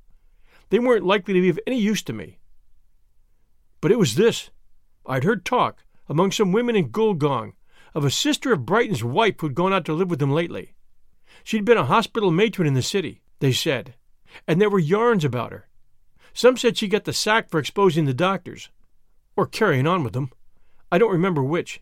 They 0.69 0.79
weren't 0.79 1.07
likely 1.07 1.33
to 1.33 1.41
be 1.41 1.49
of 1.49 1.59
any 1.67 1.79
use 1.79 2.03
to 2.03 2.13
me. 2.13 2.39
But 3.81 3.91
it 3.91 3.99
was 3.99 4.17
this. 4.17 4.51
I'd 5.07 5.25
heard 5.25 5.47
talk, 5.47 5.83
among 6.07 6.33
some 6.33 6.53
women 6.53 6.77
in 6.77 6.91
Gulgong, 6.91 7.55
of 7.95 8.05
a 8.05 8.11
sister 8.11 8.53
of 8.53 8.67
Brighten's 8.67 9.03
wife 9.03 9.37
who'd 9.41 9.55
gone 9.55 9.73
out 9.73 9.87
to 9.87 9.95
live 9.95 10.11
with 10.11 10.21
him 10.21 10.31
lately. 10.31 10.75
She'd 11.43 11.65
been 11.65 11.79
a 11.79 11.87
hospital 11.87 12.31
matron 12.31 12.69
in 12.69 12.75
the 12.75 12.83
city, 12.83 13.23
they 13.41 13.53
said, 13.53 13.95
and 14.47 14.61
there 14.61 14.69
were 14.69 14.79
yarns 14.79 15.25
about 15.25 15.53
her. 15.53 15.67
Some 16.35 16.59
said 16.59 16.77
she 16.77 16.87
got 16.87 17.05
the 17.05 17.15
sack 17.15 17.49
for 17.49 17.59
exposing 17.59 18.05
the 18.05 18.13
doctors, 18.13 18.69
or 19.37 19.47
carrying 19.47 19.87
on 19.87 20.05
with 20.05 20.13
them. 20.13 20.31
I 20.93 20.99
don't 20.99 21.13
remember 21.13 21.43
which. 21.43 21.81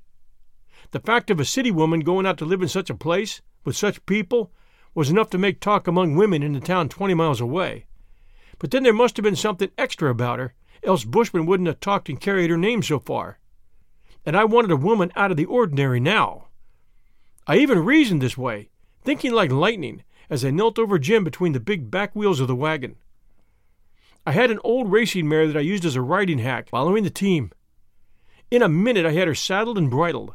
The 0.93 1.01
fact 1.01 1.29
of 1.29 1.41
a 1.41 1.45
city 1.45 1.73
woman 1.73 2.01
going 2.01 2.25
out 2.25 2.39
to 2.39 2.45
live 2.45 2.63
in 2.63 2.69
such 2.69 2.89
a 2.89 2.95
place, 2.95 3.43
with 3.65 3.77
such 3.77 4.07
people, 4.07 4.53
was 4.95 5.11
enough 5.11 5.31
to 5.31 5.39
make 5.39 5.61
talk 5.61 5.87
among 5.87 6.17
women 6.17 6.43
in 6.43 6.53
the 6.53 6.61
town 6.61 6.89
twenty 6.89 7.15
miles 7.15 7.41
away. 7.41 7.87
But 8.59 8.71
then 8.71 8.83
there 8.83 8.93
must 8.93 9.17
have 9.17 9.25
been 9.25 9.37
something 9.37 9.71
extra 9.77 10.11
about 10.11 10.39
her, 10.39 10.55
else 10.85 11.05
Bushman 11.05 11.47
wouldn't 11.47 11.67
have 11.67 11.81
talked 11.81 12.09
and 12.09 12.21
carried 12.21 12.51
her 12.51 12.57
name 12.57 12.83
so 12.83 12.99
far. 12.99 13.39
And 14.25 14.37
I 14.37 14.45
wanted 14.45 14.71
a 14.71 14.77
woman 14.77 15.11
out 15.17 15.31
of 15.31 15.37
the 15.37 15.47
ordinary 15.47 15.99
now. 15.99 16.49
I 17.47 17.57
even 17.57 17.85
reasoned 17.85 18.23
this 18.23 18.39
way, 18.39 18.71
thinking 19.03 19.33
like 19.33 19.51
lightning, 19.51 20.05
as 20.31 20.45
I 20.45 20.51
knelt 20.51 20.79
over 20.79 20.99
Jim 20.99 21.25
between 21.25 21.53
the 21.53 21.61
big 21.61 21.91
back 21.91 22.15
wheels 22.15 22.39
of 22.39 22.47
the 22.47 22.55
wagon. 22.55 22.97
I 24.25 24.33
had 24.33 24.51
an 24.51 24.61
old 24.63 24.93
racing 24.93 25.29
mare 25.29 25.49
that 25.49 25.57
I 25.57 25.61
used 25.61 25.85
as 25.85 25.97
a 25.97 26.01
riding 26.01 26.39
hack, 26.39 26.69
following 26.69 27.03
the 27.03 27.11
team. 27.11 27.51
In 28.51 28.63
a 28.63 28.69
minute 28.69 29.05
I 29.05 29.13
had 29.13 29.27
her 29.27 29.35
saddled 29.35 29.79
and 29.79 29.91
bridled. 29.91 30.35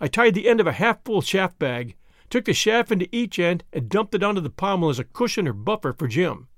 I 0.00 0.08
tied 0.08 0.34
the 0.34 0.48
end 0.48 0.60
of 0.60 0.66
a 0.66 0.72
half 0.72 1.02
full 1.04 1.22
shaft 1.22 1.58
bag, 1.58 1.96
took 2.30 2.44
the 2.44 2.54
shaft 2.54 2.92
into 2.92 3.08
each 3.12 3.38
end, 3.38 3.64
and 3.72 3.88
dumped 3.88 4.14
it 4.14 4.22
onto 4.22 4.40
the 4.40 4.48
pommel 4.48 4.88
as 4.88 4.98
a 4.98 5.04
cushion 5.04 5.46
or 5.46 5.52
buffer 5.52 5.92
for 5.92 6.08
Jim. 6.08 6.48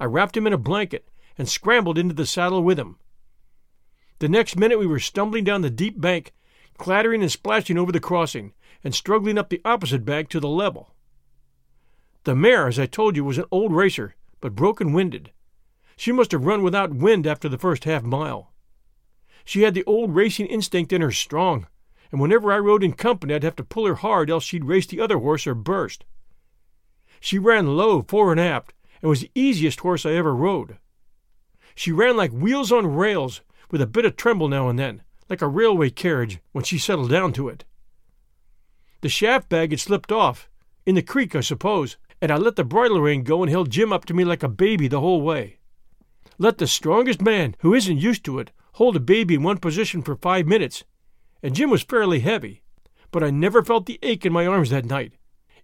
I 0.00 0.04
wrapped 0.06 0.36
him 0.36 0.46
in 0.46 0.52
a 0.52 0.58
blanket 0.58 1.08
and 1.36 1.48
scrambled 1.48 1.98
into 1.98 2.14
the 2.14 2.26
saddle 2.26 2.62
with 2.62 2.78
him. 2.78 2.96
The 4.20 4.28
next 4.28 4.56
minute 4.56 4.78
we 4.78 4.86
were 4.86 5.00
stumbling 5.00 5.44
down 5.44 5.62
the 5.62 5.70
deep 5.70 6.00
bank, 6.00 6.32
clattering 6.78 7.22
and 7.22 7.30
splashing 7.30 7.76
over 7.76 7.90
the 7.90 8.00
crossing, 8.00 8.52
and 8.84 8.94
struggling 8.94 9.38
up 9.38 9.48
the 9.48 9.60
opposite 9.64 10.04
bank 10.04 10.28
to 10.30 10.40
the 10.40 10.48
level. 10.48 10.94
The 12.24 12.36
mare, 12.36 12.68
as 12.68 12.78
I 12.78 12.86
told 12.86 13.16
you, 13.16 13.24
was 13.24 13.38
an 13.38 13.44
old 13.50 13.72
racer, 13.72 14.14
but 14.40 14.54
broken 14.54 14.92
winded. 14.92 15.32
She 15.96 16.12
must 16.12 16.32
have 16.32 16.46
run 16.46 16.62
without 16.62 16.94
wind 16.94 17.26
after 17.26 17.48
the 17.48 17.58
first 17.58 17.84
half 17.84 18.02
mile. 18.04 18.52
She 19.44 19.62
had 19.62 19.74
the 19.74 19.84
old 19.84 20.14
racing 20.14 20.46
instinct 20.46 20.92
in 20.92 21.00
her 21.00 21.10
strong, 21.10 21.66
and 22.12 22.20
whenever 22.20 22.52
I 22.52 22.58
rode 22.58 22.84
in 22.84 22.92
company 22.92 23.34
I'd 23.34 23.42
have 23.42 23.56
to 23.56 23.64
pull 23.64 23.86
her 23.86 23.96
hard, 23.96 24.30
else 24.30 24.44
she'd 24.44 24.66
race 24.66 24.86
the 24.86 25.00
other 25.00 25.18
horse 25.18 25.46
or 25.46 25.54
burst. 25.54 26.04
She 27.18 27.38
ran 27.38 27.76
low 27.76 28.02
fore 28.02 28.30
and 28.30 28.40
aft, 28.40 28.74
and 29.00 29.08
was 29.08 29.22
the 29.22 29.30
easiest 29.34 29.80
horse 29.80 30.04
I 30.04 30.12
ever 30.12 30.34
rode. 30.34 30.76
She 31.74 31.90
ran 31.90 32.16
like 32.16 32.30
wheels 32.30 32.70
on 32.70 32.94
rails, 32.94 33.40
with 33.70 33.80
a 33.80 33.86
bit 33.86 34.04
of 34.04 34.16
tremble 34.16 34.48
now 34.48 34.68
and 34.68 34.78
then, 34.78 35.02
like 35.30 35.40
a 35.40 35.48
railway 35.48 35.88
carriage 35.88 36.40
when 36.52 36.64
she 36.64 36.78
settled 36.78 37.10
down 37.10 37.32
to 37.32 37.48
it. 37.48 37.64
The 39.00 39.08
shaft 39.08 39.48
bag 39.48 39.70
had 39.70 39.80
slipped 39.80 40.12
off, 40.12 40.50
in 40.84 40.94
the 40.94 41.02
creek, 41.02 41.34
I 41.34 41.40
suppose, 41.40 41.96
and 42.20 42.30
I 42.30 42.36
let 42.36 42.56
the 42.56 42.64
bridle 42.64 43.00
rein 43.00 43.22
go 43.22 43.42
and 43.42 43.50
held 43.50 43.70
Jim 43.70 43.92
up 43.92 44.04
to 44.06 44.14
me 44.14 44.24
like 44.24 44.42
a 44.42 44.48
baby 44.48 44.86
the 44.86 45.00
whole 45.00 45.22
way. 45.22 45.58
Let 46.38 46.58
the 46.58 46.66
strongest 46.66 47.22
man, 47.22 47.56
who 47.60 47.72
isn't 47.74 47.98
used 47.98 48.24
to 48.24 48.38
it, 48.38 48.52
hold 48.74 48.96
a 48.96 49.00
baby 49.00 49.34
in 49.34 49.42
one 49.42 49.58
position 49.58 50.02
for 50.02 50.16
five 50.16 50.46
minutes, 50.46 50.84
and 51.42 51.54
Jim 51.54 51.70
was 51.70 51.82
fairly 51.82 52.20
heavy, 52.20 52.62
but 53.10 53.22
I 53.22 53.30
never 53.30 53.62
felt 53.62 53.86
the 53.86 53.98
ache 54.02 54.24
in 54.24 54.32
my 54.32 54.46
arms 54.46 54.70
that 54.70 54.84
night. 54.84 55.14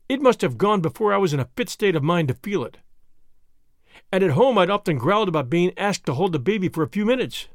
It 0.08 0.22
must 0.22 0.40
have 0.40 0.58
gone 0.58 0.80
before 0.80 1.12
I 1.12 1.18
was 1.18 1.32
in 1.32 1.40
a 1.40 1.48
fit 1.56 1.68
state 1.68 1.94
of 1.94 2.02
mind 2.02 2.28
to 2.28 2.34
feel 2.34 2.64
it. 2.64 2.78
And 4.10 4.24
at 4.24 4.30
home 4.30 4.58
I'd 4.58 4.70
often 4.70 4.98
growled 4.98 5.28
about 5.28 5.50
being 5.50 5.72
asked 5.76 6.06
to 6.06 6.14
hold 6.14 6.32
the 6.32 6.38
baby 6.38 6.68
for 6.68 6.82
a 6.82 6.88
few 6.88 7.04
minutes. 7.04 7.48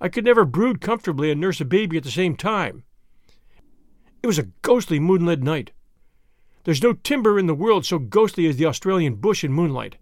I 0.00 0.08
could 0.08 0.24
never 0.24 0.44
brood 0.44 0.80
comfortably 0.80 1.30
and 1.30 1.40
nurse 1.40 1.60
a 1.60 1.64
baby 1.64 1.96
at 1.96 2.04
the 2.04 2.10
same 2.10 2.36
time. 2.36 2.84
It 4.22 4.26
was 4.26 4.38
a 4.38 4.48
ghostly 4.62 5.00
moonlit 5.00 5.42
night. 5.42 5.72
There's 6.64 6.82
no 6.82 6.92
timber 6.92 7.38
in 7.38 7.46
the 7.46 7.54
world 7.54 7.84
so 7.84 7.98
ghostly 7.98 8.46
as 8.46 8.56
the 8.56 8.66
Australian 8.66 9.16
bush 9.16 9.42
in 9.42 9.52
moonlight, 9.52 9.96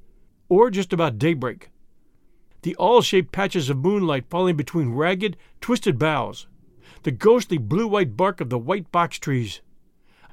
or 0.48 0.70
just 0.70 0.92
about 0.92 1.18
daybreak. 1.18 1.70
The 2.62 2.76
awl 2.76 3.02
shaped 3.02 3.32
patches 3.32 3.70
of 3.70 3.78
moonlight 3.78 4.26
falling 4.28 4.56
between 4.56 4.90
ragged, 4.90 5.36
twisted 5.60 5.98
boughs, 5.98 6.46
the 7.07 7.12
ghostly 7.12 7.57
blue 7.57 7.87
white 7.87 8.16
bark 8.16 8.40
of 8.40 8.51
the 8.51 8.59
white 8.59 8.90
box 8.90 9.16
trees, 9.16 9.61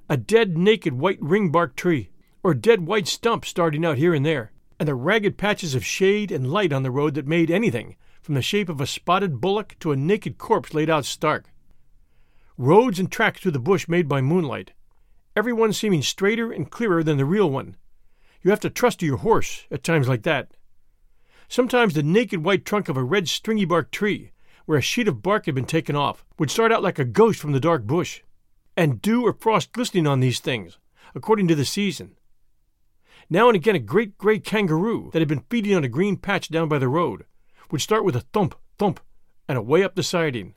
a 0.10 0.18
dead, 0.18 0.58
naked 0.58 0.92
white 0.92 1.22
ringbark 1.22 1.76
tree, 1.76 2.10
or 2.42 2.56
dead 2.56 2.88
white 2.88 3.08
stump 3.08 3.46
starting 3.46 3.86
out 3.86 4.00
here 4.00 4.16
and 4.16 4.26
there, 4.26 4.52
and 4.80 4.88
the 4.88 4.96
ragged 4.96 5.38
patches 5.38 5.76
of 5.76 5.86
shade 5.86 6.32
and 6.32 6.52
light 6.52 6.74
on 6.74 6.82
the 6.82 6.90
road 6.90 7.14
that 7.14 7.28
made 7.28 7.52
anything, 7.52 7.96
from 8.24 8.34
the 8.34 8.42
shape 8.42 8.70
of 8.70 8.82
a 8.82 8.88
spotted 8.88 9.40
bullock 9.40 9.76
to 9.78 9.92
a 9.92 9.96
naked 9.96 10.40
corpse 10.40 10.74
laid 10.74 10.90
out 10.90 11.06
stark. 11.06 11.52
Roads 12.58 12.98
and 12.98 13.12
tracks 13.12 13.40
through 13.40 13.52
the 13.52 13.60
bush 13.60 13.88
made 13.88 14.08
by 14.08 14.20
moonlight, 14.20 14.72
every 15.36 15.54
one 15.54 15.74
seeming 15.74 16.02
straighter 16.02 16.52
and 16.52 16.72
clearer 16.72 17.04
than 17.04 17.18
the 17.18 17.24
real 17.24 17.52
one. 17.52 17.78
You 18.42 18.50
have 18.50 18.62
to 18.62 18.72
trust 18.72 19.02
to 19.02 19.06
your 19.06 19.18
horse 19.18 19.68
at 19.70 19.84
times 19.84 20.08
like 20.08 20.24
that. 20.24 20.58
Sometimes 21.48 21.94
the 21.94 22.02
naked 22.02 22.44
white 22.44 22.66
trunk 22.66 22.90
of 22.90 22.98
a 22.98 23.04
red 23.04 23.30
stringy 23.30 23.66
bark 23.66 23.92
tree, 23.92 24.32
where 24.66 24.78
a 24.78 24.82
sheet 24.82 25.08
of 25.08 25.22
bark 25.22 25.46
had 25.46 25.56
been 25.56 25.66
taken 25.66 25.96
off, 25.96 26.26
would 26.38 26.52
start 26.52 26.72
out 26.72 26.84
like 26.84 27.00
a 27.00 27.06
ghost 27.06 27.40
from 27.40 27.52
the 27.52 27.60
dark 27.60 27.84
bush, 27.84 28.22
and 28.76 29.02
dew 29.02 29.26
or 29.26 29.34
frost 29.34 29.72
glistening 29.72 30.08
on 30.08 30.20
these 30.20 30.40
things, 30.40 30.78
according 31.16 31.48
to 31.48 31.56
the 31.56 31.66
season. 31.66 32.16
Now 33.30 33.48
and 33.48 33.56
again 33.56 33.76
a 33.76 33.80
great 33.80 34.18
gray 34.18 34.40
kangaroo 34.40 35.10
that 35.12 35.20
had 35.20 35.28
been 35.28 35.46
feeding 35.50 35.76
on 35.76 35.84
a 35.84 35.90
green 35.90 36.18
patch 36.18 36.50
down 36.50 36.68
by 36.68 36.80
the 36.80 36.88
road 36.88 37.26
would 37.72 37.82
start 37.82 38.06
with 38.06 38.16
a 38.16 38.22
thump, 38.34 38.56
thump, 38.78 39.00
and 39.48 39.58
away 39.58 39.84
up 39.84 39.96
the 39.96 40.04
siding. 40.04 40.56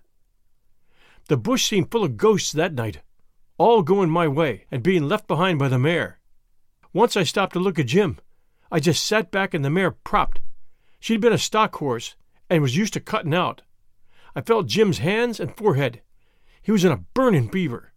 The 1.29 1.37
bush 1.37 1.65
seemed 1.65 1.91
full 1.91 2.05
of 2.05 2.17
ghosts 2.17 2.53
that 2.53 2.75
night, 2.75 3.01
all 3.59 3.83
going 3.83 4.11
my 4.11 4.29
way 4.29 4.67
and 4.71 4.83
being 4.83 5.09
left 5.09 5.27
behind 5.27 5.59
by 5.59 5.69
the 5.69 5.79
mare. 5.79 6.21
Once 6.93 7.17
I 7.17 7.23
stopped 7.25 7.53
to 7.55 7.59
look 7.59 7.79
at 7.79 7.87
Jim. 7.87 8.19
I 8.71 8.81
just 8.81 9.05
sat 9.05 9.31
back 9.31 9.55
and 9.55 9.65
the 9.65 9.71
mare 9.71 9.93
propped. 9.93 10.41
She'd 10.99 11.21
been 11.21 11.33
a 11.33 11.39
stock 11.39 11.77
horse 11.77 12.17
and 12.51 12.63
was 12.63 12.77
used 12.77 12.95
to 12.95 13.01
cutting 13.01 13.35
out. 13.35 13.63
I 14.37 14.43
felt 14.43 14.67
Jim's 14.67 14.99
hands 14.99 15.41
and 15.41 15.57
forehead. 15.57 16.03
He 16.63 16.71
was 16.71 16.85
in 16.85 16.93
a 16.93 17.05
burning 17.15 17.49
fever. 17.49 17.93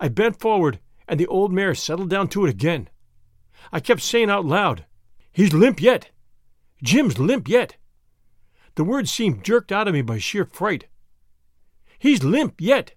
I 0.00 0.08
bent 0.08 0.38
forward 0.38 0.78
and 1.08 1.18
the 1.20 1.26
old 1.26 1.52
mare 1.52 1.74
settled 1.74 2.08
down 2.08 2.28
to 2.28 2.46
it 2.46 2.50
again. 2.50 2.88
I 3.72 3.80
kept 3.80 4.00
saying 4.00 4.30
out 4.30 4.44
loud, 4.46 4.86
He's 5.32 5.52
limp 5.52 5.82
yet. 5.82 6.10
Jim's 6.82 7.18
limp 7.18 7.48
yet. 7.48 7.76
The 8.76 8.84
words 8.84 9.10
seemed 9.10 9.44
jerked 9.44 9.72
out 9.72 9.88
of 9.88 9.94
me 9.94 10.02
by 10.02 10.18
sheer 10.18 10.44
fright. 10.44 10.86
He's 11.98 12.22
limp 12.22 12.60
yet. 12.60 12.94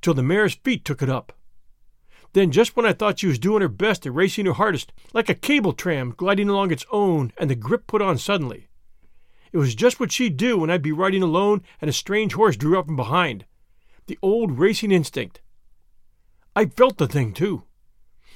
Till 0.00 0.14
the 0.14 0.22
mare's 0.22 0.54
feet 0.54 0.84
took 0.84 1.02
it 1.02 1.10
up. 1.10 1.32
Then, 2.34 2.52
just 2.52 2.76
when 2.76 2.86
I 2.86 2.92
thought 2.92 3.18
she 3.18 3.26
was 3.26 3.38
doing 3.38 3.62
her 3.62 3.68
best 3.68 4.06
and 4.06 4.14
racing 4.14 4.46
her 4.46 4.52
hardest, 4.52 4.92
like 5.12 5.28
a 5.28 5.34
cable 5.34 5.72
tram 5.72 6.14
gliding 6.16 6.48
along 6.48 6.70
its 6.70 6.86
own, 6.92 7.32
and 7.36 7.50
the 7.50 7.56
grip 7.56 7.88
put 7.88 8.02
on 8.02 8.18
suddenly, 8.18 8.67
It 9.52 9.58
was 9.58 9.74
just 9.74 9.98
what 9.98 10.12
she'd 10.12 10.36
do 10.36 10.58
when 10.58 10.70
I'd 10.70 10.82
be 10.82 10.92
riding 10.92 11.22
alone 11.22 11.62
and 11.80 11.88
a 11.88 11.92
strange 11.92 12.34
horse 12.34 12.56
drew 12.56 12.78
up 12.78 12.86
from 12.86 12.96
behind. 12.96 13.44
The 14.06 14.18
old 14.22 14.58
racing 14.58 14.92
instinct. 14.92 15.40
I 16.54 16.66
felt 16.66 16.98
the 16.98 17.06
thing, 17.06 17.32
too. 17.32 17.64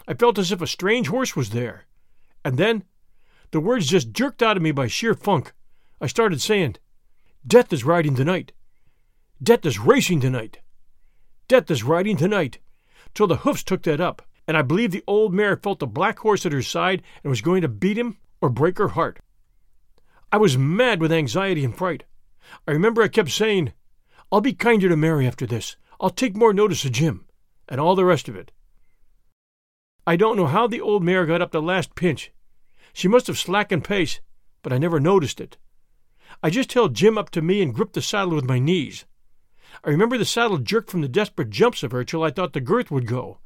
I 0.07 0.15
felt 0.15 0.39
as 0.39 0.53
if 0.53 0.61
a 0.61 0.67
strange 0.67 1.09
horse 1.09 1.37
was 1.37 1.51
there. 1.51 1.87
And 2.45 2.59
then, 2.59 2.85
the 3.51 3.61
words 3.61 3.87
just 3.87 4.13
jerked 4.13 4.43
out 4.43 4.57
of 4.57 4.63
me 4.63 4.73
by 4.73 4.87
sheer 4.87 5.15
funk. 5.15 5.53
I 6.01 6.07
started 6.07 6.41
saying, 6.41 6.77
Death 7.47 7.73
is 7.73 7.85
riding 7.85 8.15
tonight. 8.15 8.53
Death 9.43 9.67
is 9.67 9.79
racing 9.79 10.21
tonight. 10.21 10.61
Death 11.49 11.71
is 11.71 11.83
riding 11.83 12.17
tonight. 12.17 12.59
Till 13.15 13.27
the 13.27 13.39
hoofs 13.39 13.63
took 13.63 13.83
that 13.83 14.01
up, 14.01 14.23
and 14.47 14.57
I 14.57 14.63
believe 14.63 14.91
the 14.91 15.05
old 15.07 15.35
mare 15.35 15.57
felt 15.57 15.81
the 15.81 15.87
black 15.87 16.21
horse 16.21 16.47
at 16.47 16.53
her 16.53 16.63
side 16.63 17.03
and 17.23 17.31
was 17.31 17.41
going 17.41 17.63
to 17.63 17.69
beat 17.69 17.99
him 17.99 18.17
or 18.41 18.49
break 18.49 18.79
her 18.79 18.89
heart. 18.89 19.21
I 20.33 20.39
was 20.39 20.57
mad 20.57 21.03
with 21.03 21.13
anxiety 21.13 21.63
and 21.63 21.77
fright. 21.77 22.05
I 22.67 22.71
remember 22.71 23.03
I 23.03 23.09
kept 23.09 23.31
saying, 23.31 23.75
I'll 24.33 24.41
be 24.41 24.55
kinder 24.55 24.89
to 24.89 24.97
Mary 24.97 25.27
after 25.27 25.47
this. 25.47 25.77
I'll 26.01 26.09
take 26.09 26.35
more 26.35 26.55
notice 26.55 26.87
of 26.87 26.93
Jim, 26.93 27.27
and 27.69 27.79
all 27.79 27.95
the 27.95 28.07
rest 28.07 28.31
of 28.31 28.37
it. 28.37 28.51
I 30.07 30.17
don't 30.17 30.39
know 30.39 30.47
how 30.47 30.67
the 30.67 30.81
old 30.81 31.05
mare 31.05 31.27
got 31.27 31.43
up 31.43 31.53
the 31.53 31.61
last 31.61 31.95
pinch. 31.95 32.33
She 32.95 33.09
must 33.09 33.27
have 33.27 33.39
slackened 33.39 33.85
pace, 33.85 34.21
but 34.63 34.73
I 34.73 34.79
never 34.79 34.99
noticed 34.99 35.39
it. 35.39 35.59
I 36.43 36.49
just 36.49 36.73
held 36.73 36.95
Jim 36.95 37.19
up 37.19 37.29
to 37.31 37.43
me 37.43 37.61
and 37.61 37.75
gripped 37.75 37.93
the 37.93 38.01
saddle 38.01 38.35
with 38.35 38.47
my 38.47 38.59
knees. 38.59 39.05
I 39.85 39.91
remember 39.91 40.17
the 40.17 40.25
saddle 40.25 40.57
jerked 40.57 40.91
from 40.91 41.03
the 41.03 41.09
desperate 41.09 41.51
jumps 41.51 41.83
of 41.83 41.93
her 41.93 42.05
till 42.05 42.25
I 42.25 42.31
thought 42.31 42.55
the 42.55 42.61
girth 42.61 42.91
would 42.91 43.07
go. 43.07 43.39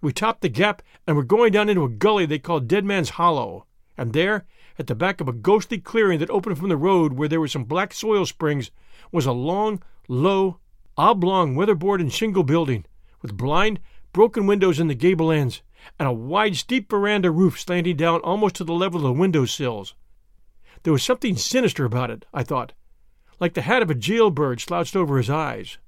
We 0.00 0.12
topped 0.12 0.40
the 0.40 0.48
gap 0.48 0.82
and 1.06 1.16
were 1.16 1.22
going 1.22 1.52
down 1.52 1.68
into 1.68 1.84
a 1.84 1.90
gully 1.90 2.24
they 2.24 2.38
called 2.38 2.66
Dead 2.66 2.84
Man's 2.84 3.10
Hollow, 3.10 3.66
and 3.96 4.14
there, 4.14 4.46
at 4.78 4.86
the 4.86 4.94
back 4.94 5.20
of 5.20 5.28
a 5.28 5.32
ghostly 5.32 5.78
clearing 5.78 6.18
that 6.18 6.30
opened 6.30 6.58
from 6.58 6.68
the 6.68 6.76
road 6.76 7.14
where 7.14 7.28
there 7.28 7.40
were 7.40 7.48
some 7.48 7.64
black 7.64 7.92
soil 7.94 8.26
springs, 8.26 8.70
was 9.10 9.26
a 9.26 9.32
long, 9.32 9.82
low, 10.08 10.58
oblong 10.96 11.54
weatherboard 11.54 12.00
and 12.00 12.12
shingle 12.12 12.42
building, 12.42 12.84
with 13.22 13.36
blind, 13.36 13.80
broken 14.12 14.46
windows 14.46 14.80
in 14.80 14.88
the 14.88 14.94
gable 14.94 15.30
ends, 15.30 15.62
and 15.98 16.08
a 16.08 16.12
wide, 16.12 16.56
steep 16.56 16.90
veranda 16.90 17.30
roof 17.30 17.60
slanting 17.60 17.96
down 17.96 18.20
almost 18.20 18.54
to 18.56 18.64
the 18.64 18.72
level 18.72 19.00
of 19.00 19.04
the 19.04 19.12
window 19.20 19.44
sills. 19.44 19.94
There 20.82 20.92
was 20.92 21.02
something 21.02 21.36
sinister 21.36 21.84
about 21.84 22.10
it, 22.10 22.24
I 22.32 22.42
thought, 22.42 22.72
like 23.40 23.54
the 23.54 23.62
hat 23.62 23.82
of 23.82 23.90
a 23.90 23.94
jailbird 23.94 24.60
slouched 24.60 24.96
over 24.96 25.18
his 25.18 25.30
eyes. 25.30 25.78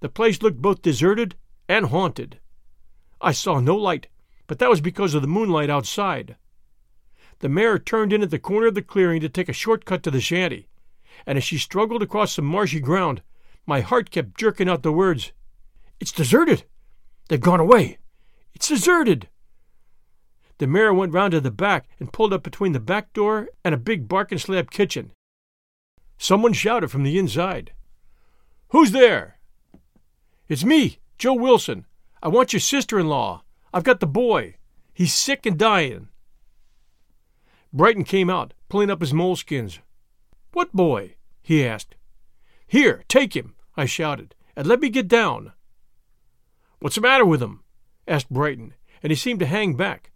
The 0.00 0.08
place 0.08 0.42
looked 0.42 0.60
both 0.60 0.82
deserted 0.82 1.36
and 1.68 1.86
haunted. 1.86 2.40
I 3.20 3.32
saw 3.32 3.60
no 3.60 3.76
light, 3.76 4.08
but 4.46 4.58
that 4.58 4.68
was 4.68 4.80
because 4.80 5.14
of 5.14 5.22
the 5.22 5.28
moonlight 5.28 5.70
outside. 5.70 6.36
The 7.42 7.48
mare 7.48 7.76
turned 7.76 8.12
in 8.12 8.22
at 8.22 8.30
the 8.30 8.38
corner 8.38 8.68
of 8.68 8.76
the 8.76 8.82
clearing 8.82 9.20
to 9.20 9.28
take 9.28 9.48
a 9.48 9.52
short 9.52 9.84
cut 9.84 10.04
to 10.04 10.12
the 10.12 10.20
shanty, 10.20 10.68
and 11.26 11.36
as 11.36 11.42
she 11.42 11.58
struggled 11.58 12.00
across 12.00 12.34
some 12.34 12.44
marshy 12.44 12.78
ground, 12.78 13.20
my 13.66 13.80
heart 13.80 14.12
kept 14.12 14.38
jerking 14.38 14.68
out 14.68 14.84
the 14.84 14.92
words, 14.92 15.32
It's 15.98 16.12
deserted! 16.12 16.64
They've 17.28 17.40
gone 17.40 17.58
away! 17.58 17.98
It's 18.54 18.68
deserted! 18.68 19.28
The 20.58 20.68
mare 20.68 20.94
went 20.94 21.12
round 21.12 21.32
to 21.32 21.40
the 21.40 21.50
back 21.50 21.88
and 21.98 22.12
pulled 22.12 22.32
up 22.32 22.44
between 22.44 22.72
the 22.72 22.78
back 22.78 23.12
door 23.12 23.48
and 23.64 23.74
a 23.74 23.78
big 23.78 24.06
bark 24.06 24.30
and 24.30 24.40
slab 24.40 24.70
kitchen. 24.70 25.10
Someone 26.18 26.52
shouted 26.52 26.92
from 26.92 27.02
the 27.02 27.18
inside, 27.18 27.72
Who's 28.68 28.92
there? 28.92 29.40
It's 30.48 30.64
me, 30.64 31.00
Joe 31.18 31.34
Wilson. 31.34 31.86
I 32.22 32.28
want 32.28 32.52
your 32.52 32.60
sister 32.60 33.00
in 33.00 33.08
law. 33.08 33.42
I've 33.74 33.82
got 33.82 33.98
the 33.98 34.06
boy. 34.06 34.54
He's 34.94 35.12
sick 35.12 35.44
and 35.44 35.58
dying. 35.58 36.06
Brighten 37.72 38.04
came 38.04 38.28
out, 38.28 38.52
pulling 38.68 38.90
up 38.90 39.00
his 39.00 39.12
moleskins. 39.12 39.78
What 40.52 40.72
boy? 40.72 41.14
he 41.42 41.66
asked. 41.66 41.94
Here, 42.66 43.02
take 43.08 43.34
him, 43.34 43.54
I 43.76 43.86
shouted, 43.86 44.34
and 44.54 44.66
let 44.66 44.80
me 44.80 44.90
get 44.90 45.08
down. 45.08 45.52
What's 46.80 46.96
the 46.96 47.00
matter 47.00 47.24
with 47.24 47.42
him? 47.42 47.62
asked 48.06 48.30
Brighten, 48.30 48.74
and 49.02 49.10
he 49.10 49.16
seemed 49.16 49.40
to 49.40 49.46
hang 49.46 49.74
back. 49.74 50.10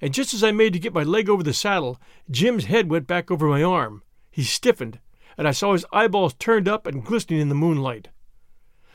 And 0.00 0.12
just 0.12 0.34
as 0.34 0.44
I 0.44 0.50
made 0.50 0.72
to 0.74 0.78
get 0.78 0.94
my 0.94 1.02
leg 1.02 1.28
over 1.28 1.42
the 1.42 1.52
saddle, 1.54 2.00
Jim's 2.30 2.64
head 2.66 2.90
went 2.90 3.06
back 3.06 3.30
over 3.30 3.46
my 3.46 3.62
arm. 3.62 4.02
He 4.30 4.42
stiffened, 4.42 4.98
and 5.38 5.48
I 5.48 5.52
saw 5.52 5.72
his 5.72 5.86
eyeballs 5.92 6.34
turned 6.34 6.68
up 6.68 6.86
and 6.86 7.04
glistening 7.04 7.40
in 7.40 7.48
the 7.48 7.54
moonlight. 7.54 8.08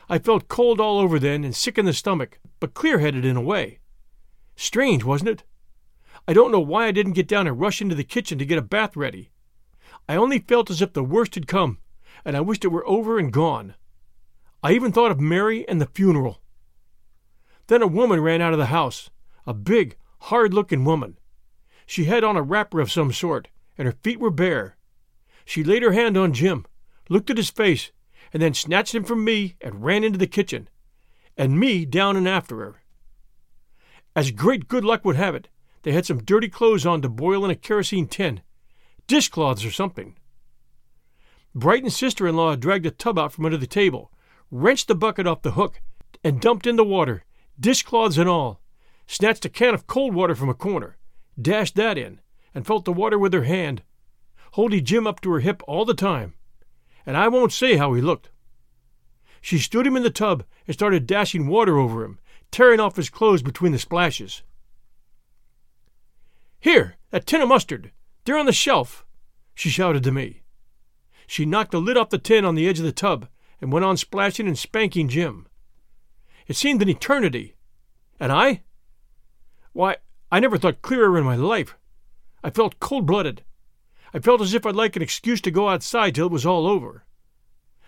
I 0.08 0.18
felt 0.18 0.48
cold 0.48 0.80
all 0.80 0.98
over 0.98 1.18
then 1.18 1.42
and 1.42 1.54
sick 1.54 1.78
in 1.78 1.86
the 1.86 1.92
stomach, 1.92 2.38
but 2.60 2.74
clear 2.74 3.00
headed 3.00 3.24
in 3.24 3.36
a 3.36 3.40
way. 3.40 3.80
Strange, 4.54 5.02
wasn't 5.02 5.30
it? 5.30 5.44
I 6.28 6.32
don't 6.32 6.50
know 6.50 6.60
why 6.60 6.86
I 6.86 6.92
didn't 6.92 7.12
get 7.12 7.28
down 7.28 7.46
and 7.46 7.60
rush 7.60 7.80
into 7.80 7.94
the 7.94 8.02
kitchen 8.02 8.38
to 8.38 8.46
get 8.46 8.58
a 8.58 8.62
bath 8.62 8.96
ready. 8.96 9.30
I 10.08 10.16
only 10.16 10.40
felt 10.40 10.70
as 10.70 10.82
if 10.82 10.92
the 10.92 11.04
worst 11.04 11.36
had 11.36 11.46
come, 11.46 11.78
and 12.24 12.36
I 12.36 12.40
wished 12.40 12.64
it 12.64 12.68
were 12.68 12.86
over 12.86 13.18
and 13.18 13.32
gone. 13.32 13.74
I 14.62 14.72
even 14.72 14.90
thought 14.90 15.12
of 15.12 15.20
Mary 15.20 15.68
and 15.68 15.80
the 15.80 15.86
funeral. 15.86 16.40
Then 17.68 17.82
a 17.82 17.86
woman 17.86 18.20
ran 18.20 18.40
out 18.40 18.52
of 18.52 18.58
the 18.58 18.66
house, 18.66 19.10
a 19.46 19.54
big, 19.54 19.96
hard 20.22 20.52
looking 20.52 20.84
woman. 20.84 21.18
She 21.86 22.04
had 22.04 22.24
on 22.24 22.36
a 22.36 22.42
wrapper 22.42 22.80
of 22.80 22.90
some 22.90 23.12
sort, 23.12 23.48
and 23.78 23.86
her 23.86 23.96
feet 24.02 24.18
were 24.18 24.30
bare. 24.30 24.76
She 25.44 25.62
laid 25.62 25.84
her 25.84 25.92
hand 25.92 26.16
on 26.16 26.32
Jim, 26.32 26.66
looked 27.08 27.30
at 27.30 27.36
his 27.36 27.50
face, 27.50 27.92
and 28.32 28.42
then 28.42 28.54
snatched 28.54 28.94
him 28.94 29.04
from 29.04 29.22
me 29.22 29.54
and 29.60 29.84
ran 29.84 30.02
into 30.02 30.18
the 30.18 30.26
kitchen, 30.26 30.68
and 31.36 31.60
me 31.60 31.84
down 31.84 32.16
and 32.16 32.26
after 32.26 32.56
her. 32.56 32.82
As 34.16 34.32
great 34.32 34.66
good 34.66 34.84
luck 34.84 35.04
would 35.04 35.16
have 35.16 35.36
it, 35.36 35.48
they 35.86 35.92
had 35.92 36.04
some 36.04 36.24
dirty 36.24 36.48
clothes 36.48 36.84
on 36.84 37.00
to 37.00 37.08
boil 37.08 37.44
in 37.44 37.50
a 37.52 37.54
kerosene 37.54 38.08
tin, 38.08 38.40
dishcloths 39.06 39.64
or 39.64 39.70
something. 39.70 40.16
Brighten's 41.54 41.96
sister 41.96 42.26
in 42.26 42.34
law 42.34 42.56
dragged 42.56 42.86
a 42.86 42.90
tub 42.90 43.16
out 43.16 43.32
from 43.32 43.44
under 43.44 43.56
the 43.56 43.68
table, 43.68 44.10
wrenched 44.50 44.88
the 44.88 44.96
bucket 44.96 45.28
off 45.28 45.42
the 45.42 45.52
hook, 45.52 45.80
and 46.24 46.40
dumped 46.40 46.66
in 46.66 46.74
the 46.74 46.82
water, 46.82 47.22
dishcloths 47.60 48.18
and 48.18 48.28
all, 48.28 48.60
snatched 49.06 49.44
a 49.44 49.48
can 49.48 49.74
of 49.74 49.86
cold 49.86 50.12
water 50.12 50.34
from 50.34 50.48
a 50.48 50.54
corner, 50.54 50.96
dashed 51.40 51.76
that 51.76 51.96
in, 51.96 52.20
and 52.52 52.66
felt 52.66 52.84
the 52.84 52.92
water 52.92 53.16
with 53.16 53.32
her 53.32 53.44
hand, 53.44 53.84
holding 54.54 54.84
Jim 54.84 55.06
up 55.06 55.20
to 55.20 55.30
her 55.30 55.40
hip 55.40 55.62
all 55.68 55.84
the 55.84 55.94
time. 55.94 56.34
And 57.06 57.16
I 57.16 57.28
won't 57.28 57.52
say 57.52 57.76
how 57.76 57.94
he 57.94 58.02
looked. 58.02 58.28
She 59.40 59.58
stood 59.58 59.86
him 59.86 59.96
in 59.96 60.02
the 60.02 60.10
tub 60.10 60.42
and 60.66 60.74
started 60.74 61.06
dashing 61.06 61.46
water 61.46 61.78
over 61.78 62.02
him, 62.02 62.18
tearing 62.50 62.80
off 62.80 62.96
his 62.96 63.08
clothes 63.08 63.44
between 63.44 63.70
the 63.70 63.78
splashes. 63.78 64.42
Here, 66.66 66.96
that 67.12 67.26
tin 67.26 67.40
of 67.42 67.48
mustard. 67.48 67.92
They're 68.24 68.36
on 68.36 68.46
the 68.46 68.52
shelf, 68.52 69.06
she 69.54 69.68
shouted 69.68 70.02
to 70.02 70.10
me. 70.10 70.42
She 71.28 71.46
knocked 71.46 71.70
the 71.70 71.80
lid 71.80 71.96
off 71.96 72.10
the 72.10 72.18
tin 72.18 72.44
on 72.44 72.56
the 72.56 72.68
edge 72.68 72.80
of 72.80 72.84
the 72.84 72.90
tub 72.90 73.28
and 73.60 73.70
went 73.70 73.84
on 73.84 73.96
splashing 73.96 74.48
and 74.48 74.58
spanking 74.58 75.06
Jim. 75.06 75.46
It 76.48 76.56
seemed 76.56 76.82
an 76.82 76.88
eternity. 76.88 77.54
And 78.18 78.32
I? 78.32 78.62
Why, 79.74 79.98
I 80.32 80.40
never 80.40 80.58
thought 80.58 80.82
clearer 80.82 81.16
in 81.16 81.22
my 81.22 81.36
life. 81.36 81.76
I 82.42 82.50
felt 82.50 82.80
cold 82.80 83.06
blooded. 83.06 83.44
I 84.12 84.18
felt 84.18 84.40
as 84.40 84.52
if 84.52 84.66
I'd 84.66 84.74
like 84.74 84.96
an 84.96 85.02
excuse 85.02 85.40
to 85.42 85.52
go 85.52 85.68
outside 85.68 86.16
till 86.16 86.26
it 86.26 86.32
was 86.32 86.44
all 86.44 86.66
over. 86.66 87.04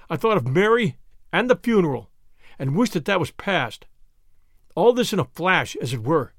I 0.08 0.14
thought 0.14 0.36
of 0.36 0.46
Mary 0.46 0.98
and 1.32 1.50
the 1.50 1.56
funeral, 1.56 2.12
and 2.60 2.76
wished 2.76 2.92
that 2.92 3.06
that 3.06 3.18
was 3.18 3.32
past. 3.32 3.86
All 4.76 4.92
this 4.92 5.12
in 5.12 5.18
a 5.18 5.24
flash, 5.24 5.74
as 5.82 5.92
it 5.92 6.04
were. 6.04 6.32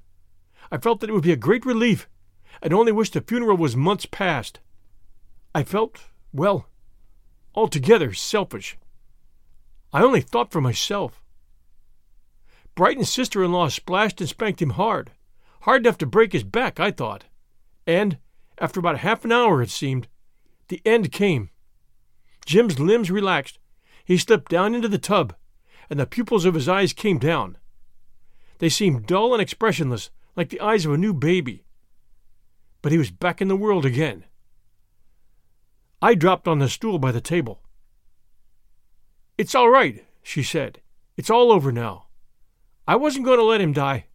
I 0.72 0.78
felt 0.78 1.00
that 1.00 1.10
it 1.10 1.12
would 1.12 1.22
be 1.22 1.32
a 1.32 1.36
great 1.36 1.66
relief 1.66 2.08
and 2.62 2.72
only 2.72 2.92
wished 2.92 3.14
the 3.14 3.20
funeral 3.20 3.56
was 3.56 3.76
months 3.76 4.06
past. 4.06 4.60
I 5.54 5.62
felt, 5.62 6.04
well, 6.32 6.66
altogether 7.54 8.12
selfish. 8.12 8.78
I 9.92 10.02
only 10.02 10.20
thought 10.20 10.52
for 10.52 10.60
myself. 10.60 11.22
Brighten's 12.74 13.10
sister 13.10 13.42
in 13.42 13.52
law 13.52 13.68
splashed 13.68 14.20
and 14.20 14.28
spanked 14.28 14.62
him 14.62 14.70
hard, 14.70 15.10
hard 15.62 15.82
enough 15.84 15.98
to 15.98 16.06
break 16.06 16.32
his 16.32 16.44
back, 16.44 16.78
I 16.78 16.90
thought. 16.90 17.24
And, 17.86 18.18
after 18.58 18.78
about 18.78 18.98
half 18.98 19.24
an 19.24 19.32
hour, 19.32 19.62
it 19.62 19.70
seemed, 19.70 20.06
the 20.68 20.80
end 20.84 21.10
came. 21.10 21.50
Jim's 22.46 22.78
limbs 22.78 23.10
relaxed. 23.10 23.58
He 24.04 24.16
slipped 24.16 24.50
down 24.50 24.74
into 24.74 24.88
the 24.88 24.98
tub, 24.98 25.34
and 25.88 25.98
the 25.98 26.06
pupils 26.06 26.44
of 26.44 26.54
his 26.54 26.68
eyes 26.68 26.92
came 26.92 27.18
down. 27.18 27.58
They 28.58 28.68
seemed 28.68 29.06
dull 29.06 29.32
and 29.32 29.42
expressionless, 29.42 30.10
like 30.36 30.50
the 30.50 30.60
eyes 30.60 30.86
of 30.86 30.92
a 30.92 30.98
new 30.98 31.12
baby 31.12 31.64
but 32.82 32.92
he 32.92 32.98
was 32.98 33.10
back 33.10 33.40
in 33.40 33.48
the 33.48 33.56
world 33.56 33.84
again. 33.84 34.24
I 36.02 36.14
dropped 36.14 36.48
on 36.48 36.58
the 36.58 36.68
stool 36.68 36.98
by 36.98 37.12
the 37.12 37.20
table. 37.20 37.60
It's 39.36 39.54
all 39.54 39.68
right, 39.68 40.04
she 40.22 40.42
said. 40.42 40.80
It's 41.16 41.30
all 41.30 41.52
over 41.52 41.72
now. 41.72 42.06
I 42.86 42.96
wasn't 42.96 43.26
going 43.26 43.38
to 43.38 43.44
let 43.44 43.60
him 43.60 43.72
die. 43.72 44.06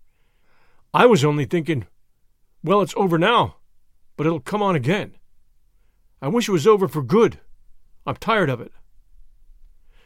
I 0.93 1.05
was 1.05 1.23
only 1.23 1.45
thinking, 1.45 1.85
well, 2.63 2.81
it's 2.81 2.95
over 2.97 3.17
now, 3.17 3.57
but 4.17 4.25
it'll 4.25 4.39
come 4.39 4.63
on 4.63 4.75
again. 4.75 5.15
I 6.21 6.27
wish 6.27 6.49
it 6.49 6.53
was 6.53 6.65
over 6.65 6.87
for 6.87 7.03
good. 7.03 7.39
I'm 8.07 8.15
tired 8.15 8.49
of 8.49 8.61
it. 8.61 8.71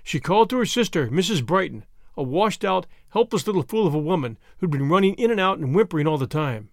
She 0.03 0.19
called 0.19 0.49
to 0.49 0.57
her 0.57 0.65
sister, 0.65 1.07
Mrs. 1.07 1.45
Brighten, 1.45 1.85
a 2.17 2.23
washed 2.23 2.65
out, 2.65 2.87
helpless 3.09 3.47
little 3.47 3.63
fool 3.63 3.87
of 3.87 3.93
a 3.93 3.99
woman 3.99 4.37
who'd 4.57 4.71
been 4.71 4.89
running 4.89 5.13
in 5.15 5.31
and 5.31 5.39
out 5.39 5.59
and 5.59 5.73
whimpering 5.73 6.07
all 6.07 6.17
the 6.17 6.27
time. 6.27 6.69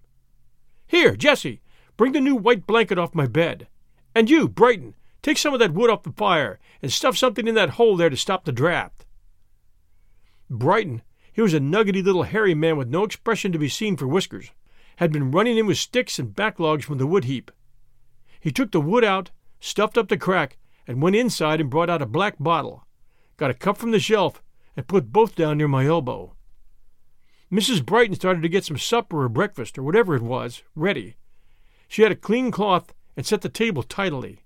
Here, 0.87 1.15
Jessie, 1.15 1.61
Bring 1.97 2.13
the 2.13 2.21
new 2.21 2.37
white 2.37 2.67
blanket 2.67 2.99
off 2.99 3.15
my 3.15 3.27
bed. 3.27 3.69
And 4.15 4.31
you, 4.31 4.49
Brighten, 4.49 4.95
take 5.23 5.39
some 5.39 5.55
of 5.55 5.61
that 5.61 5.75
wood 5.75 5.91
off 5.91 6.03
the 6.03 6.13
fire 6.13 6.59
and 6.83 6.93
stuff 6.93 7.17
something 7.17 7.47
in 7.47 7.55
that 7.55 7.71
hole 7.71 7.97
there 7.97 8.11
to 8.11 8.17
stop 8.17 8.45
the 8.45 8.53
draft. 8.53 9.05
Brighten, 10.49 11.03
he 11.33 11.43
was 11.43 11.53
a 11.53 11.61
nuggety 11.61 12.03
little 12.03 12.23
hairy 12.23 12.55
man 12.55 12.77
with 12.77 12.89
no 12.89 13.05
expression 13.05 13.53
to 13.53 13.59
be 13.59 13.69
seen 13.69 13.97
for 13.97 14.07
whiskers, 14.07 14.53
had 14.97 15.13
been 15.13 15.31
running 15.31 15.59
in 15.59 15.67
with 15.67 15.79
sticks 15.79 16.19
and 16.19 16.35
backlogs 16.35 16.85
from 16.85 16.99
the 16.99 17.07
wood 17.07 17.25
heap. 17.25 17.51
He 18.41 18.51
took 18.51 18.73
the 18.73 18.81
wood 18.81 19.05
out, 19.05 19.31
stuffed 19.61 19.99
up 19.99 20.09
the 20.09 20.17
crack, 20.17 20.57
and 20.87 21.03
went 21.03 21.17
inside 21.17 21.61
and 21.61 21.69
brought 21.69 21.91
out 21.91 22.01
a 22.01 22.07
black 22.07 22.37
bottle, 22.39 22.87
got 23.37 23.51
a 23.51 23.55
cup 23.55 23.77
from 23.77 23.91
the 23.91 23.99
shelf, 23.99 24.43
and 24.77 24.87
put 24.87 25.13
both 25.13 25.35
down 25.35 25.59
near 25.59 25.69
my 25.69 25.85
elbow. 25.85 26.35
Mrs. 27.51 27.85
Brighten 27.85 28.15
started 28.15 28.43
to 28.43 28.49
get 28.49 28.65
some 28.65 28.79
supper 28.79 29.23
or 29.23 29.29
breakfast, 29.29 29.77
or 29.79 29.83
whatever 29.83 30.15
it 30.15 30.23
was, 30.23 30.63
ready. 30.75 31.17
She 31.89 32.03
had 32.03 32.13
a 32.13 32.17
clean 32.17 32.51
cloth 32.51 32.93
and 33.17 33.27
set 33.27 33.43
the 33.43 33.49
table 33.49 33.83
tidily. 33.83 34.45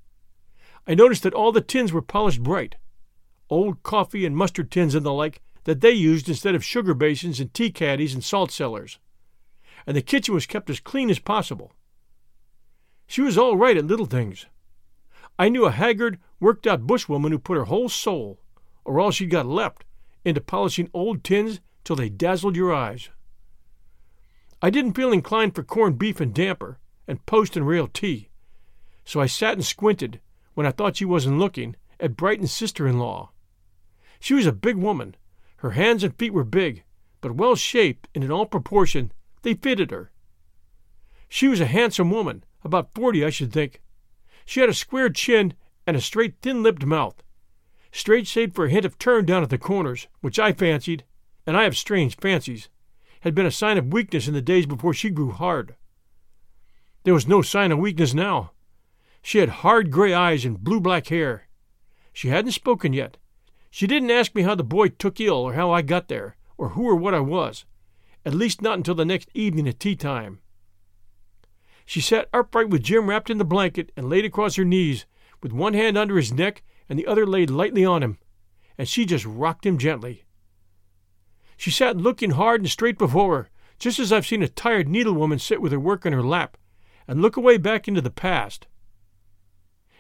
I 0.86 0.94
noticed 0.94 1.22
that 1.22 1.34
all 1.34 1.52
the 1.52 1.60
tins 1.60 1.92
were 1.92 2.02
polished 2.02 2.42
bright 2.42 2.76
old 3.50 3.82
coffee 3.82 4.24
and 4.24 4.36
mustard 4.36 4.70
tins 4.70 4.94
and 4.94 5.04
the 5.04 5.12
like 5.12 5.42
that 5.64 5.80
they 5.80 5.90
used 5.90 6.28
instead 6.28 6.54
of 6.54 6.64
sugar 6.64 6.94
basins 6.94 7.40
and 7.40 7.52
tea 7.52 7.70
caddies 7.70 8.14
and 8.14 8.24
salt 8.24 8.50
cellars. 8.50 8.98
And 9.86 9.96
the 9.96 10.02
kitchen 10.02 10.34
was 10.34 10.46
kept 10.46 10.70
as 10.70 10.80
clean 10.80 11.10
as 11.10 11.18
possible. 11.18 11.72
She 13.06 13.20
was 13.20 13.36
all 13.36 13.56
right 13.56 13.76
at 13.76 13.86
little 13.86 14.06
things. 14.06 14.46
I 15.38 15.48
knew 15.48 15.64
a 15.64 15.70
haggard, 15.70 16.18
worked 16.38 16.66
out 16.66 16.86
bushwoman 16.86 17.30
who 17.30 17.38
put 17.38 17.56
her 17.56 17.64
whole 17.64 17.88
soul, 17.88 18.40
or 18.84 19.00
all 19.00 19.10
she'd 19.10 19.30
got 19.30 19.46
left, 19.46 19.84
into 20.24 20.40
polishing 20.40 20.88
old 20.94 21.24
tins 21.24 21.60
till 21.82 21.96
they 21.96 22.08
dazzled 22.08 22.56
your 22.56 22.72
eyes. 22.72 23.08
I 24.62 24.70
didn't 24.70 24.94
feel 24.94 25.12
inclined 25.12 25.54
for 25.54 25.62
corned 25.62 25.98
beef 25.98 26.20
and 26.20 26.34
damper, 26.34 26.78
and 27.10 27.26
post 27.26 27.56
and 27.56 27.66
rail 27.66 27.88
tea, 27.88 28.28
so 29.04 29.20
I 29.20 29.26
sat 29.26 29.54
and 29.54 29.66
squinted, 29.66 30.20
when 30.54 30.64
I 30.64 30.70
thought 30.70 30.96
she 30.96 31.04
wasn't 31.04 31.40
looking, 31.40 31.74
at 31.98 32.16
Brighten's 32.16 32.52
sister 32.52 32.86
in 32.86 33.00
law. 33.00 33.32
She 34.20 34.32
was 34.32 34.46
a 34.46 34.52
big 34.52 34.76
woman. 34.76 35.16
Her 35.56 35.72
hands 35.72 36.04
and 36.04 36.16
feet 36.16 36.32
were 36.32 36.44
big, 36.44 36.84
but 37.20 37.34
well 37.34 37.56
shaped, 37.56 38.06
and 38.14 38.22
in 38.22 38.30
all 38.30 38.46
proportion 38.46 39.10
they 39.42 39.54
fitted 39.54 39.90
her. 39.90 40.12
She 41.28 41.48
was 41.48 41.60
a 41.60 41.66
handsome 41.66 42.12
woman, 42.12 42.44
about 42.62 42.94
forty, 42.94 43.24
I 43.24 43.30
should 43.30 43.52
think. 43.52 43.82
She 44.44 44.60
had 44.60 44.68
a 44.68 44.74
square 44.74 45.10
chin 45.10 45.54
and 45.88 45.96
a 45.96 46.00
straight, 46.00 46.36
thin 46.40 46.62
lipped 46.62 46.86
mouth, 46.86 47.24
straight 47.90 48.28
save 48.28 48.54
for 48.54 48.66
a 48.66 48.70
hint 48.70 48.84
of 48.84 48.98
turn 48.98 49.26
down 49.26 49.42
at 49.42 49.50
the 49.50 49.58
corners, 49.58 50.06
which 50.20 50.38
I 50.38 50.52
fancied, 50.52 51.02
and 51.44 51.56
I 51.56 51.64
have 51.64 51.76
strange 51.76 52.16
fancies, 52.16 52.68
had 53.22 53.34
been 53.34 53.46
a 53.46 53.50
sign 53.50 53.78
of 53.78 53.92
weakness 53.92 54.28
in 54.28 54.34
the 54.34 54.40
days 54.40 54.66
before 54.66 54.94
she 54.94 55.10
grew 55.10 55.32
hard. 55.32 55.74
There 57.02 57.14
was 57.14 57.26
no 57.26 57.40
sign 57.40 57.72
of 57.72 57.78
weakness 57.78 58.12
now. 58.12 58.52
She 59.22 59.38
had 59.38 59.48
hard 59.48 59.90
gray 59.90 60.12
eyes 60.12 60.44
and 60.44 60.62
blue 60.62 60.80
black 60.80 61.06
hair. 61.06 61.48
She 62.12 62.28
hadn't 62.28 62.52
spoken 62.52 62.92
yet. 62.92 63.16
She 63.70 63.86
didn't 63.86 64.10
ask 64.10 64.34
me 64.34 64.42
how 64.42 64.54
the 64.54 64.64
boy 64.64 64.88
took 64.88 65.20
ill 65.20 65.36
or 65.36 65.54
how 65.54 65.70
I 65.70 65.80
got 65.80 66.08
there, 66.08 66.36
or 66.58 66.70
who 66.70 66.86
or 66.86 66.96
what 66.96 67.14
I 67.14 67.20
was, 67.20 67.64
at 68.26 68.34
least 68.34 68.60
not 68.60 68.76
until 68.76 68.94
the 68.94 69.04
next 69.04 69.30
evening 69.32 69.66
at 69.66 69.80
tea 69.80 69.96
time. 69.96 70.40
She 71.86 72.00
sat 72.00 72.28
upright 72.34 72.68
with 72.68 72.82
Jim 72.82 73.08
wrapped 73.08 73.30
in 73.30 73.38
the 73.38 73.44
blanket 73.44 73.92
and 73.96 74.08
laid 74.08 74.24
across 74.24 74.56
her 74.56 74.64
knees, 74.64 75.06
with 75.42 75.52
one 75.52 75.74
hand 75.74 75.96
under 75.96 76.16
his 76.16 76.32
neck 76.32 76.62
and 76.88 76.98
the 76.98 77.06
other 77.06 77.26
laid 77.26 77.48
lightly 77.48 77.84
on 77.84 78.02
him, 78.02 78.18
and 78.76 78.86
she 78.86 79.06
just 79.06 79.24
rocked 79.24 79.64
him 79.64 79.78
gently. 79.78 80.24
She 81.56 81.70
sat 81.70 81.96
looking 81.96 82.32
hard 82.32 82.60
and 82.60 82.70
straight 82.70 82.98
before 82.98 83.36
her, 83.36 83.50
just 83.78 83.98
as 83.98 84.12
I've 84.12 84.26
seen 84.26 84.42
a 84.42 84.48
tired 84.48 84.88
needlewoman 84.88 85.40
sit 85.40 85.62
with 85.62 85.72
her 85.72 85.80
work 85.80 86.04
in 86.04 86.12
her 86.12 86.22
lap 86.22 86.58
and 87.10 87.20
look 87.20 87.36
away 87.36 87.56
back 87.56 87.88
into 87.88 88.00
the 88.00 88.08
past. 88.08 88.68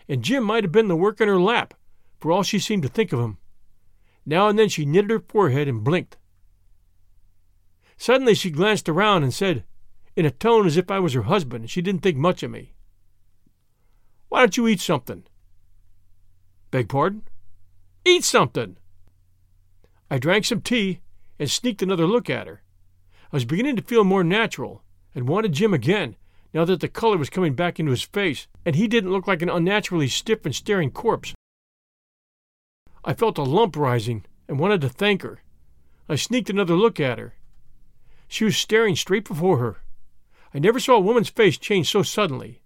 And 0.08 0.22
Jim 0.22 0.44
might 0.44 0.62
have 0.62 0.70
been 0.70 0.86
the 0.86 0.94
work 0.94 1.20
in 1.20 1.26
her 1.26 1.40
lap, 1.40 1.74
for 2.20 2.30
all 2.30 2.44
she 2.44 2.60
seemed 2.60 2.84
to 2.84 2.88
think 2.88 3.12
of 3.12 3.18
him. 3.18 3.38
Now 4.24 4.46
and 4.46 4.56
then 4.56 4.68
she 4.68 4.84
knitted 4.84 5.10
her 5.10 5.18
forehead 5.18 5.66
and 5.66 5.82
blinked. 5.82 6.18
Suddenly 7.96 8.36
she 8.36 8.52
glanced 8.52 8.88
around 8.88 9.24
and 9.24 9.34
said, 9.34 9.64
in 10.14 10.24
a 10.24 10.30
tone 10.30 10.68
as 10.68 10.76
if 10.76 10.88
I 10.88 11.00
was 11.00 11.14
her 11.14 11.22
husband 11.22 11.62
and 11.62 11.70
she 11.70 11.82
didn't 11.82 12.02
think 12.02 12.16
much 12.16 12.44
of 12.44 12.52
me, 12.52 12.74
Why 14.28 14.38
don't 14.38 14.56
you 14.56 14.68
eat 14.68 14.80
something? 14.80 15.24
Beg 16.70 16.88
pardon? 16.88 17.24
Eat 18.04 18.22
something! 18.22 18.76
I 20.08 20.18
drank 20.18 20.44
some 20.44 20.60
tea 20.60 21.00
and 21.40 21.50
sneaked 21.50 21.82
another 21.82 22.06
look 22.06 22.30
at 22.30 22.46
her. 22.46 22.62
I 23.32 23.36
was 23.36 23.44
beginning 23.44 23.74
to 23.74 23.82
feel 23.82 24.04
more 24.04 24.22
natural 24.22 24.84
and 25.12 25.28
wanted 25.28 25.54
Jim 25.54 25.74
again, 25.74 26.14
now 26.52 26.64
that 26.64 26.80
the 26.80 26.88
color 26.88 27.16
was 27.16 27.30
coming 27.30 27.54
back 27.54 27.78
into 27.78 27.90
his 27.90 28.02
face, 28.02 28.48
and 28.64 28.74
he 28.76 28.88
didn't 28.88 29.12
look 29.12 29.26
like 29.26 29.42
an 29.42 29.48
unnaturally 29.48 30.08
stiff 30.08 30.44
and 30.44 30.54
staring 30.54 30.90
corpse. 30.90 31.34
I 33.04 33.14
felt 33.14 33.38
a 33.38 33.42
lump 33.42 33.76
rising 33.76 34.24
and 34.48 34.58
wanted 34.58 34.80
to 34.82 34.88
thank 34.88 35.22
her. 35.22 35.40
I 36.08 36.16
sneaked 36.16 36.50
another 36.50 36.74
look 36.74 36.98
at 36.98 37.18
her. 37.18 37.34
She 38.28 38.44
was 38.44 38.56
staring 38.56 38.96
straight 38.96 39.26
before 39.26 39.58
her. 39.58 39.78
I 40.52 40.58
never 40.58 40.80
saw 40.80 40.96
a 40.96 41.00
woman's 41.00 41.28
face 41.28 41.56
change 41.56 41.88
so 41.88 42.02
suddenly. 42.02 42.62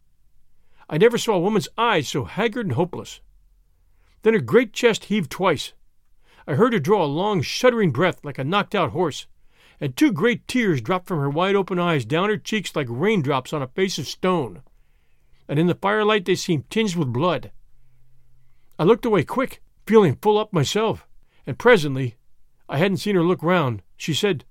I 0.89 0.99
never 0.99 1.19
saw 1.19 1.35
a 1.35 1.41
woman's 1.41 1.69
eyes 1.77 2.09
so 2.09 2.25
haggard 2.25 2.67
and 2.67 2.75
hopeless. 2.75 3.21
Then 4.23 4.35
her 4.35 4.41
great 4.41 4.73
chest 4.73 5.05
heaved 5.05 5.31
twice. 5.31 5.73
I 6.47 6.55
heard 6.55 6.73
her 6.73 6.79
draw 6.79 7.05
a 7.05 7.07
long, 7.07 7.43
shuddering 7.43 7.91
breath 7.91 8.25
like 8.25 8.39
a 8.39 8.45
knocked 8.45 8.75
out 8.75 8.91
horse 8.91 9.27
and 9.81 9.97
two 9.97 10.13
great 10.13 10.47
tears 10.47 10.81
dropped 10.81 11.07
from 11.07 11.19
her 11.19 11.31
wide 11.31 11.57
open 11.57 11.79
eyes 11.79 12.05
down 12.05 12.29
her 12.29 12.37
cheeks 12.37 12.75
like 12.75 12.87
raindrops 12.91 13.53
on 13.53 13.63
a 13.63 13.69
face 13.69 13.99
of 13.99 14.07
stone, 14.07 14.63
and 15.49 15.59
in 15.59 15.67
the 15.67 15.75
firelight 15.75 16.25
they 16.25 16.35
seemed 16.35 16.71
tinged 16.71 16.97
with 16.97 17.13
blood. 17.13 17.51
I 18.79 18.85
looked 18.85 19.05
away 19.05 19.25
quick, 19.25 19.63
feeling 19.87 20.17
full 20.17 20.39
up 20.39 20.53
myself, 20.53 21.07
and 21.47 21.59
presently, 21.59 22.17
I 22.69 22.79
hadn't 22.79 22.99
seen 22.99 23.15
her 23.15 23.23
look 23.23 23.43
round, 23.43 23.83
she 23.97 24.15
said, 24.15 24.45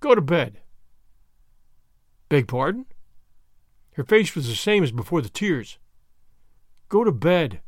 Go 0.00 0.14
to 0.14 0.20
bed. 0.20 0.60
Beg 2.28 2.48
pardon? 2.48 2.86
Her 3.92 4.04
face 4.04 4.34
was 4.34 4.48
the 4.48 4.54
same 4.54 4.82
as 4.82 4.90
before 4.90 5.20
the 5.20 5.28
tears. 5.28 5.78
Go 6.88 7.04
to 7.04 7.12
bed. 7.12 7.60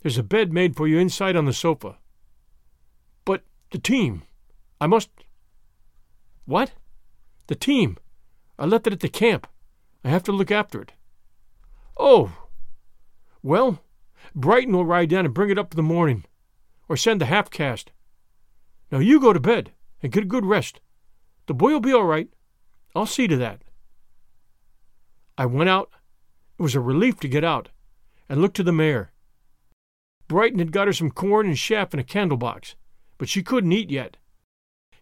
There's 0.00 0.18
a 0.18 0.22
bed 0.22 0.52
made 0.52 0.76
for 0.76 0.86
you 0.86 0.98
inside 0.98 1.36
on 1.36 1.46
the 1.46 1.52
sofa. 1.52 1.98
But 3.24 3.42
the 3.70 3.78
team. 3.78 4.22
I 4.80 4.86
must. 4.86 5.10
What? 6.46 6.72
The 7.46 7.54
team. 7.54 7.96
I 8.58 8.66
left 8.66 8.86
it 8.86 8.92
at 8.92 9.00
the 9.00 9.08
camp. 9.08 9.46
I 10.04 10.08
have 10.08 10.22
to 10.24 10.32
look 10.32 10.50
after 10.50 10.80
it. 10.82 10.92
Oh! 11.96 12.32
Well, 13.42 13.80
Brighten 14.34 14.74
will 14.74 14.86
ride 14.86 15.10
down 15.10 15.24
and 15.24 15.34
bring 15.34 15.50
it 15.50 15.58
up 15.58 15.72
in 15.72 15.76
the 15.76 15.82
morning, 15.82 16.24
or 16.88 16.96
send 16.96 17.20
the 17.20 17.26
half 17.26 17.50
caste. 17.50 17.90
Now 18.90 18.98
you 18.98 19.20
go 19.20 19.32
to 19.32 19.40
bed 19.40 19.72
and 20.02 20.12
get 20.12 20.24
a 20.24 20.26
good 20.26 20.44
rest. 20.44 20.80
The 21.46 21.54
boy 21.54 21.70
will 21.70 21.80
be 21.80 21.92
all 21.92 22.04
right. 22.04 22.28
I'll 22.94 23.06
see 23.06 23.26
to 23.26 23.36
that. 23.36 23.62
I 25.36 25.46
went 25.46 25.68
out. 25.68 25.90
It 26.58 26.62
was 26.62 26.74
a 26.74 26.80
relief 26.80 27.18
to 27.20 27.28
get 27.28 27.42
out, 27.42 27.70
and 28.28 28.40
looked 28.40 28.56
to 28.56 28.62
the 28.62 28.72
mare. 28.72 29.12
Brighten 30.28 30.58
had 30.58 30.72
got 30.72 30.86
her 30.86 30.92
some 30.92 31.10
corn 31.10 31.46
and 31.46 31.56
chaff 31.56 31.92
in 31.92 32.00
a 32.00 32.04
candle 32.04 32.38
box, 32.38 32.76
but 33.18 33.28
she 33.28 33.42
couldn't 33.42 33.72
eat 33.72 33.90
yet. 33.90 34.16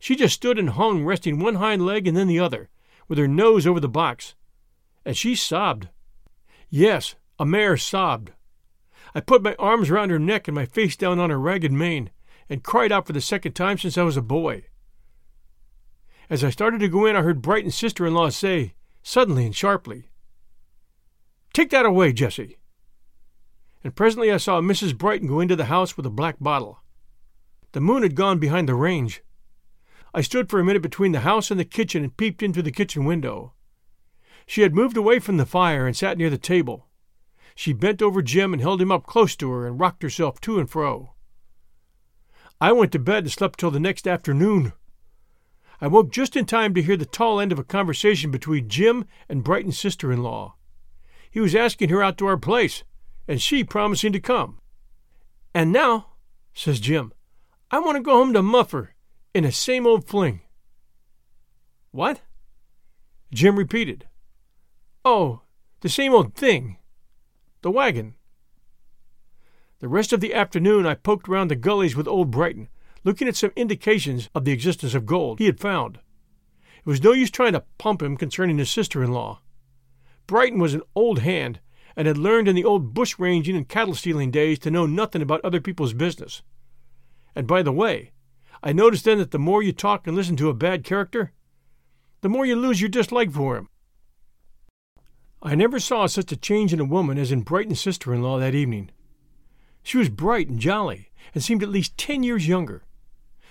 She 0.02 0.16
just 0.16 0.34
stood 0.34 0.58
and 0.58 0.70
hung, 0.70 1.04
resting 1.04 1.38
one 1.38 1.54
hind 1.54 1.86
leg 1.86 2.08
and 2.08 2.16
then 2.16 2.26
the 2.26 2.40
other, 2.40 2.68
with 3.06 3.18
her 3.18 3.28
nose 3.28 3.68
over 3.68 3.78
the 3.78 3.88
box. 3.88 4.34
And 5.04 5.16
she 5.16 5.36
sobbed. 5.36 5.90
Yes, 6.68 7.14
a 7.38 7.46
mare 7.46 7.76
sobbed. 7.76 8.32
I 9.14 9.20
put 9.20 9.44
my 9.44 9.54
arms 9.60 9.90
around 9.90 10.10
her 10.10 10.18
neck 10.18 10.48
and 10.48 10.56
my 10.56 10.66
face 10.66 10.96
down 10.96 11.20
on 11.20 11.30
her 11.30 11.38
ragged 11.38 11.70
mane, 11.70 12.10
and 12.48 12.64
cried 12.64 12.90
out 12.90 13.06
for 13.06 13.12
the 13.12 13.20
second 13.20 13.52
time 13.52 13.78
since 13.78 13.96
I 13.96 14.02
was 14.02 14.16
a 14.16 14.22
boy. 14.22 14.64
As 16.28 16.42
I 16.42 16.50
started 16.50 16.80
to 16.80 16.88
go 16.88 17.06
in, 17.06 17.14
I 17.14 17.22
heard 17.22 17.40
Brighten's 17.40 17.76
sister 17.76 18.04
in 18.04 18.12
law 18.12 18.28
say, 18.30 18.74
suddenly 19.04 19.46
and 19.46 19.54
sharply, 19.54 20.08
Take 21.52 21.70
that 21.70 21.86
away, 21.86 22.12
Jessie. 22.12 22.58
And 23.84 23.94
presently 23.94 24.32
I 24.32 24.38
saw 24.38 24.60
Mrs. 24.60 24.98
Brighten 24.98 25.28
go 25.28 25.38
into 25.38 25.54
the 25.54 25.66
house 25.66 25.96
with 25.96 26.06
a 26.06 26.10
black 26.10 26.38
bottle. 26.40 26.80
The 27.70 27.80
moon 27.80 28.02
had 28.02 28.16
gone 28.16 28.40
behind 28.40 28.68
the 28.68 28.74
range, 28.74 29.22
I 30.14 30.20
stood 30.20 30.50
for 30.50 30.60
a 30.60 30.64
minute 30.64 30.82
between 30.82 31.12
the 31.12 31.20
house 31.20 31.50
and 31.50 31.58
the 31.58 31.64
kitchen 31.64 32.04
and 32.04 32.16
peeped 32.16 32.42
into 32.42 32.62
the 32.62 32.70
kitchen 32.70 33.04
window. 33.04 33.54
She 34.46 34.60
had 34.60 34.74
moved 34.74 34.96
away 34.96 35.18
from 35.18 35.38
the 35.38 35.46
fire 35.46 35.86
and 35.86 35.96
sat 35.96 36.18
near 36.18 36.28
the 36.28 36.36
table. 36.36 36.88
She 37.54 37.72
bent 37.72 38.02
over 38.02 38.20
Jim 38.20 38.52
and 38.52 38.60
held 38.60 38.82
him 38.82 38.92
up 38.92 39.06
close 39.06 39.34
to 39.36 39.50
her 39.50 39.66
and 39.66 39.80
rocked 39.80 40.02
herself 40.02 40.40
to 40.42 40.58
and 40.58 40.68
fro. 40.68 41.14
I 42.60 42.72
went 42.72 42.92
to 42.92 42.98
bed 42.98 43.24
and 43.24 43.32
slept 43.32 43.58
till 43.58 43.70
the 43.70 43.80
next 43.80 44.06
afternoon. 44.06 44.72
I 45.80 45.86
woke 45.86 46.12
just 46.12 46.36
in 46.36 46.44
time 46.44 46.74
to 46.74 46.82
hear 46.82 46.96
the 46.96 47.06
tall 47.06 47.40
end 47.40 47.50
of 47.50 47.58
a 47.58 47.64
conversation 47.64 48.30
between 48.30 48.68
Jim 48.68 49.06
and 49.28 49.42
Brighten's 49.42 49.78
sister 49.78 50.12
in 50.12 50.22
law. 50.22 50.56
He 51.30 51.40
was 51.40 51.54
asking 51.54 51.88
her 51.88 52.02
out 52.02 52.18
to 52.18 52.26
our 52.26 52.36
place, 52.36 52.84
and 53.26 53.40
she 53.40 53.64
promising 53.64 54.12
to 54.12 54.20
come. 54.20 54.60
And 55.54 55.72
now, 55.72 56.08
says 56.52 56.80
Jim, 56.80 57.12
I 57.70 57.78
want 57.78 57.96
to 57.96 58.02
go 58.02 58.12
home 58.12 58.34
to 58.34 58.42
Muffer 58.42 58.91
in 59.34 59.44
a 59.44 59.52
same 59.52 59.86
old 59.86 60.06
fling. 60.06 60.40
What? 61.90 62.20
Jim 63.32 63.56
repeated. 63.56 64.06
Oh, 65.04 65.40
the 65.80 65.88
same 65.88 66.12
old 66.12 66.34
thing. 66.34 66.76
the 67.62 67.70
wagon. 67.70 68.14
The 69.78 69.88
rest 69.88 70.12
of 70.12 70.20
the 70.20 70.34
afternoon 70.34 70.86
I 70.86 70.94
poked 70.94 71.28
around 71.28 71.48
the 71.48 71.56
gullies 71.56 71.96
with 71.96 72.08
old 72.08 72.30
Brighten, 72.30 72.68
looking 73.04 73.26
at 73.26 73.36
some 73.36 73.52
indications 73.56 74.28
of 74.34 74.44
the 74.44 74.52
existence 74.52 74.94
of 74.94 75.06
gold 75.06 75.38
he 75.38 75.46
had 75.46 75.60
found. 75.60 75.98
It 76.78 76.86
was 76.86 77.02
no 77.02 77.12
use 77.12 77.30
trying 77.30 77.52
to 77.52 77.64
pump 77.78 78.02
him 78.02 78.16
concerning 78.16 78.58
his 78.58 78.70
sister 78.70 79.02
in 79.02 79.12
law. 79.12 79.40
Brighten 80.26 80.58
was 80.60 80.74
an 80.74 80.82
old 80.94 81.20
hand 81.20 81.60
and 81.96 82.06
had 82.06 82.18
learned 82.18 82.48
in 82.48 82.56
the 82.56 82.64
old 82.64 82.94
bush 82.94 83.18
ranging 83.18 83.56
and 83.56 83.68
cattle 83.68 83.94
stealing 83.94 84.30
days 84.30 84.58
to 84.60 84.70
know 84.70 84.86
nothing 84.86 85.22
about 85.22 85.44
other 85.44 85.60
people's 85.60 85.94
business. 85.94 86.42
And 87.34 87.46
by 87.46 87.62
the 87.62 87.72
way, 87.72 88.12
I 88.62 88.72
noticed 88.72 89.04
then 89.04 89.18
that 89.18 89.32
the 89.32 89.38
more 89.38 89.62
you 89.62 89.72
talk 89.72 90.06
and 90.06 90.16
listen 90.16 90.36
to 90.36 90.48
a 90.48 90.54
bad 90.54 90.84
character, 90.84 91.32
the 92.20 92.28
more 92.28 92.46
you 92.46 92.54
lose 92.54 92.80
your 92.80 92.88
dislike 92.88 93.32
for 93.32 93.56
him. 93.56 93.68
I 95.42 95.56
never 95.56 95.80
saw 95.80 96.06
such 96.06 96.30
a 96.30 96.36
change 96.36 96.72
in 96.72 96.78
a 96.78 96.84
woman 96.84 97.18
as 97.18 97.32
in 97.32 97.40
Brighten's 97.40 97.80
sister 97.80 98.14
in 98.14 98.22
law 98.22 98.38
that 98.38 98.54
evening. 98.54 98.90
She 99.82 99.98
was 99.98 100.08
bright 100.08 100.48
and 100.48 100.60
jolly, 100.60 101.10
and 101.34 101.42
seemed 101.42 101.64
at 101.64 101.68
least 101.68 101.98
ten 101.98 102.22
years 102.22 102.46
younger. 102.46 102.84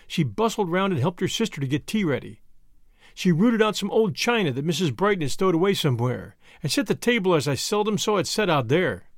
She 0.07 0.23
bustled 0.23 0.71
round 0.71 0.93
and 0.93 1.01
helped 1.01 1.19
her 1.19 1.27
sister 1.27 1.59
to 1.59 1.67
get 1.67 1.87
tea 1.87 2.05
ready. 2.05 2.41
She 3.13 3.33
rooted 3.33 3.61
out 3.61 3.75
some 3.75 3.91
old 3.91 4.15
china 4.15 4.53
that 4.53 4.65
Mrs. 4.65 4.95
Brighten 4.95 5.21
had 5.21 5.31
stowed 5.31 5.55
away 5.55 5.73
somewhere, 5.73 6.37
and 6.63 6.71
set 6.71 6.87
the 6.87 6.95
table 6.95 7.35
as 7.35 7.49
I 7.49 7.55
seldom 7.55 7.97
saw 7.97 8.17
it 8.17 8.27
set 8.27 8.49
out 8.49 8.69
there. 8.69 9.09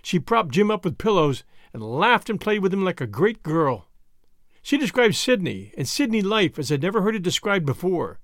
She 0.00 0.20
propped 0.20 0.52
Jim 0.52 0.70
up 0.70 0.84
with 0.84 0.98
pillows 0.98 1.42
and 1.72 1.82
laughed 1.82 2.30
and 2.30 2.40
played 2.40 2.60
with 2.60 2.72
him 2.72 2.84
like 2.84 3.00
a 3.00 3.06
great 3.08 3.42
girl. 3.42 3.87
She 4.62 4.76
described 4.76 5.14
Sydney 5.14 5.72
and 5.76 5.88
Sydney 5.88 6.22
life 6.22 6.58
as 6.58 6.70
I'd 6.70 6.82
never 6.82 7.02
heard 7.02 7.16
it 7.16 7.22
described 7.22 7.64
before, 7.64 8.20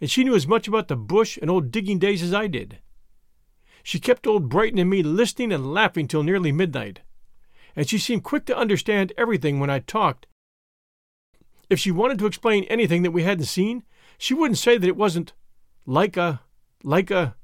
and 0.00 0.10
she 0.10 0.24
knew 0.24 0.34
as 0.34 0.46
much 0.46 0.68
about 0.68 0.88
the 0.88 0.96
bush 0.96 1.38
and 1.40 1.50
old 1.50 1.70
digging 1.70 1.98
days 1.98 2.22
as 2.22 2.34
I 2.34 2.46
did. 2.46 2.78
She 3.82 3.98
kept 3.98 4.26
old 4.26 4.48
Brighten 4.48 4.78
and 4.78 4.90
me 4.90 5.02
listening 5.02 5.52
and 5.52 5.72
laughing 5.72 6.06
till 6.06 6.22
nearly 6.22 6.52
midnight, 6.52 7.00
and 7.74 7.88
she 7.88 7.98
seemed 7.98 8.24
quick 8.24 8.44
to 8.46 8.56
understand 8.56 9.12
everything 9.16 9.58
when 9.58 9.70
I 9.70 9.78
talked. 9.78 10.26
If 11.68 11.78
she 11.78 11.90
wanted 11.90 12.18
to 12.18 12.26
explain 12.26 12.64
anything 12.64 13.02
that 13.02 13.12
we 13.12 13.22
hadn't 13.22 13.44
seen, 13.44 13.84
she 14.18 14.34
wouldn't 14.34 14.58
say 14.58 14.76
that 14.76 14.86
it 14.86 14.96
wasn't 14.96 15.32
like 15.86 16.16
a, 16.16 16.42
like 16.82 17.10
a, 17.10 17.36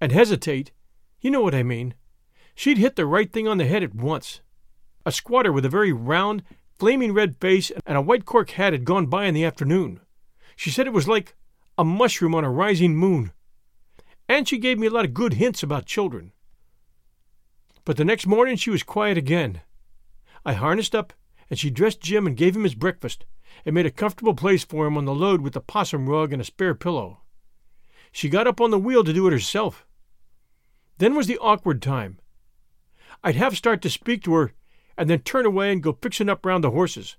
and 0.00 0.10
hesitate. 0.12 0.72
You 1.20 1.30
know 1.30 1.42
what 1.42 1.54
I 1.54 1.62
mean. 1.62 1.94
She'd 2.54 2.78
hit 2.78 2.96
the 2.96 3.06
right 3.06 3.32
thing 3.32 3.46
on 3.46 3.58
the 3.58 3.66
head 3.66 3.82
at 3.82 3.94
once. 3.94 4.40
A 5.06 5.12
squatter 5.12 5.52
with 5.52 5.64
a 5.64 5.68
very 5.68 5.92
round, 5.92 6.42
flaming 6.78 7.12
red 7.12 7.36
face 7.40 7.70
and 7.86 7.96
a 7.96 8.02
white 8.02 8.24
cork 8.24 8.50
hat 8.50 8.72
had 8.72 8.84
gone 8.84 9.06
by 9.06 9.26
in 9.26 9.34
the 9.34 9.44
afternoon. 9.44 10.00
She 10.56 10.70
said 10.70 10.86
it 10.86 10.92
was 10.92 11.08
like 11.08 11.34
a 11.76 11.84
mushroom 11.84 12.34
on 12.34 12.44
a 12.44 12.50
rising 12.50 12.96
moon. 12.96 13.32
And 14.28 14.48
she 14.48 14.58
gave 14.58 14.78
me 14.78 14.86
a 14.86 14.90
lot 14.90 15.04
of 15.04 15.14
good 15.14 15.34
hints 15.34 15.62
about 15.62 15.86
children. 15.86 16.32
But 17.84 17.96
the 17.96 18.04
next 18.04 18.26
morning 18.26 18.56
she 18.56 18.70
was 18.70 18.82
quiet 18.82 19.18
again. 19.18 19.60
I 20.44 20.54
harnessed 20.54 20.94
up, 20.94 21.12
and 21.50 21.58
she 21.58 21.70
dressed 21.70 22.00
Jim 22.00 22.26
and 22.26 22.36
gave 22.36 22.56
him 22.56 22.64
his 22.64 22.74
breakfast, 22.74 23.24
and 23.64 23.74
made 23.74 23.86
a 23.86 23.90
comfortable 23.90 24.34
place 24.34 24.64
for 24.64 24.86
him 24.86 24.96
on 24.96 25.04
the 25.04 25.14
load 25.14 25.40
with 25.40 25.52
the 25.52 25.60
possum 25.60 26.08
rug 26.08 26.32
and 26.32 26.40
a 26.40 26.44
spare 26.44 26.74
pillow. 26.74 27.20
She 28.12 28.28
got 28.28 28.46
up 28.46 28.60
on 28.60 28.70
the 28.70 28.78
wheel 28.78 29.04
to 29.04 29.12
do 29.12 29.26
it 29.26 29.32
herself. 29.32 29.86
Then 30.98 31.14
was 31.14 31.26
the 31.26 31.38
awkward 31.38 31.82
time. 31.82 32.18
I'd 33.22 33.36
half 33.36 33.54
start 33.54 33.82
to 33.82 33.90
speak 33.90 34.22
to 34.24 34.34
her, 34.34 34.52
and 34.96 35.10
then 35.10 35.20
turn 35.20 35.46
away 35.46 35.72
and 35.72 35.82
go 35.82 35.98
fixing 36.00 36.28
up 36.28 36.44
round 36.44 36.64
the 36.64 36.70
horses, 36.70 37.16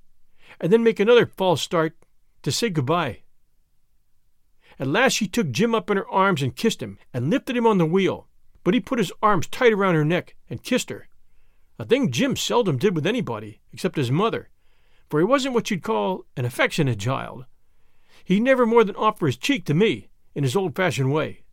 and 0.60 0.72
then 0.72 0.84
make 0.84 1.00
another 1.00 1.26
false 1.26 1.62
start 1.62 1.96
to 2.44 2.52
say 2.52 2.70
good-bye. 2.70 3.20
At 4.80 4.88
last 4.88 5.14
she 5.14 5.28
took 5.28 5.52
Jim 5.52 5.74
up 5.74 5.90
in 5.90 5.98
her 5.98 6.10
arms 6.10 6.42
and 6.42 6.56
kissed 6.56 6.82
him, 6.82 6.98
and 7.14 7.30
lifted 7.30 7.56
him 7.56 7.66
on 7.68 7.78
the 7.78 7.86
wheel, 7.86 8.28
but 8.64 8.74
he 8.74 8.80
put 8.80 9.00
his 9.00 9.12
arms 9.22 9.48
tight 9.48 9.74
around 9.74 9.96
her 9.96 10.06
neck 10.06 10.36
and 10.50 10.64
kissed 10.64 10.90
her, 10.90 11.08
a 11.78 11.86
thing 11.86 12.12
Jim 12.12 12.36
seldom 12.36 12.78
did 12.78 12.96
with 12.96 13.06
anybody 13.06 13.62
except 13.72 13.98
his 13.98 14.12
mother, 14.12 14.50
for 15.10 15.20
he 15.20 15.26
wasn't 15.26 15.54
what 15.54 15.70
you'd 15.70 15.84
call 15.84 16.26
an 16.36 16.46
affectionate 16.46 17.00
child. 17.00 17.46
He 18.24 18.40
never 18.40 18.66
more 18.66 18.84
than 18.84 18.96
offered 18.96 19.28
his 19.28 19.38
cheek 19.38 19.66
to 19.66 19.74
me 19.74 20.10
in 20.34 20.44
his 20.44 20.56
old 20.56 20.76
fashioned 20.76 21.14
way. 21.14 21.44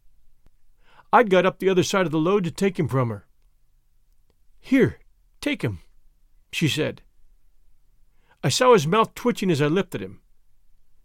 I'd 1.12 1.28
got 1.28 1.44
up 1.44 1.58
the 1.58 1.68
other 1.68 1.82
side 1.82 2.06
of 2.06 2.12
the 2.12 2.18
load 2.18 2.44
to 2.44 2.50
take 2.50 2.78
him 2.78 2.88
from 2.88 3.10
her. 3.10 3.26
Here, 4.58 5.00
take 5.40 5.62
him, 5.62 5.80
she 6.53 6.68
said. 6.68 7.03
I 8.44 8.48
saw 8.48 8.72
his 8.72 8.86
mouth 8.86 9.14
twitching 9.14 9.50
as 9.50 9.62
I 9.62 9.66
lifted 9.66 10.00
him. 10.00 10.20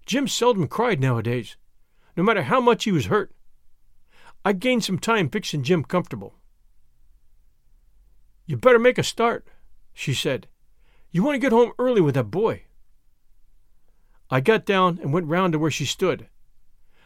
Jim 0.05 0.27
seldom 0.27 0.67
cried 0.67 0.99
nowadays, 0.99 1.57
no 2.15 2.23
matter 2.23 2.43
how 2.43 2.59
much 2.59 2.83
he 2.83 2.91
was 2.91 3.07
hurt. 3.07 3.33
I 4.43 4.53
gained 4.53 4.83
some 4.83 4.99
time 4.99 5.29
fixing 5.29 5.63
Jim 5.63 5.83
comfortable. 5.83 6.35
You 8.45 8.57
better 8.57 8.79
make 8.79 8.97
a 8.97 9.03
start, 9.03 9.47
she 9.93 10.13
said. 10.13 10.47
You 11.11 11.23
want 11.23 11.35
to 11.35 11.39
get 11.39 11.51
home 11.51 11.73
early 11.77 12.01
with 12.01 12.15
that 12.15 12.31
boy. 12.31 12.63
I 14.29 14.41
got 14.41 14.65
down 14.65 14.99
and 15.01 15.13
went 15.13 15.27
round 15.27 15.53
to 15.53 15.59
where 15.59 15.71
she 15.71 15.85
stood. 15.85 16.27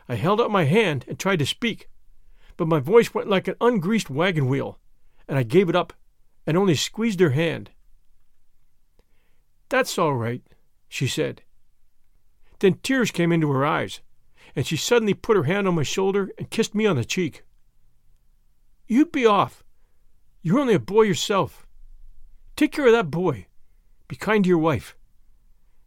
I 0.08 0.16
held 0.16 0.42
out 0.42 0.52
my 0.52 0.66
hand 0.66 1.06
and 1.08 1.18
tried 1.18 1.40
to 1.40 1.46
speak, 1.46 1.90
but 2.58 2.68
my 2.68 2.80
voice 2.80 3.14
went 3.14 3.30
like 3.30 3.48
an 3.48 3.56
ungreased 3.62 4.10
wagon 4.10 4.48
wheel, 4.48 4.80
and 5.28 5.38
I 5.38 5.44
gave 5.44 5.70
it 5.70 5.76
up 5.76 5.94
and 6.46 6.58
only 6.58 6.76
squeezed 6.76 7.20
her 7.20 7.32
hand. 7.32 7.72
That's 9.72 9.98
all 9.98 10.14
right, 10.14 10.42
she 10.90 11.08
said. 11.08 11.44
Then 12.60 12.80
tears 12.84 13.10
came 13.10 13.32
into 13.32 13.50
her 13.52 13.66
eyes, 13.66 14.02
and 14.54 14.68
she 14.68 14.76
suddenly 14.76 15.14
put 15.14 15.38
her 15.38 15.44
hand 15.44 15.66
on 15.66 15.76
my 15.76 15.84
shoulder 15.84 16.30
and 16.38 16.50
kissed 16.50 16.76
me 16.76 16.86
on 16.86 16.98
the 16.98 17.06
cheek. 17.06 17.44
You 18.86 19.06
be 19.06 19.26
off. 19.26 19.64
You're 20.42 20.60
only 20.60 20.74
a 20.74 20.80
boy 20.80 21.04
yourself. 21.04 21.66
Take 22.58 22.74
care 22.74 22.86
of 22.86 22.92
that 22.92 23.10
boy. 23.10 23.48
Be 24.10 24.18
kind 24.18 24.44
to 24.44 24.50
your 24.50 24.58
wife. 24.58 24.98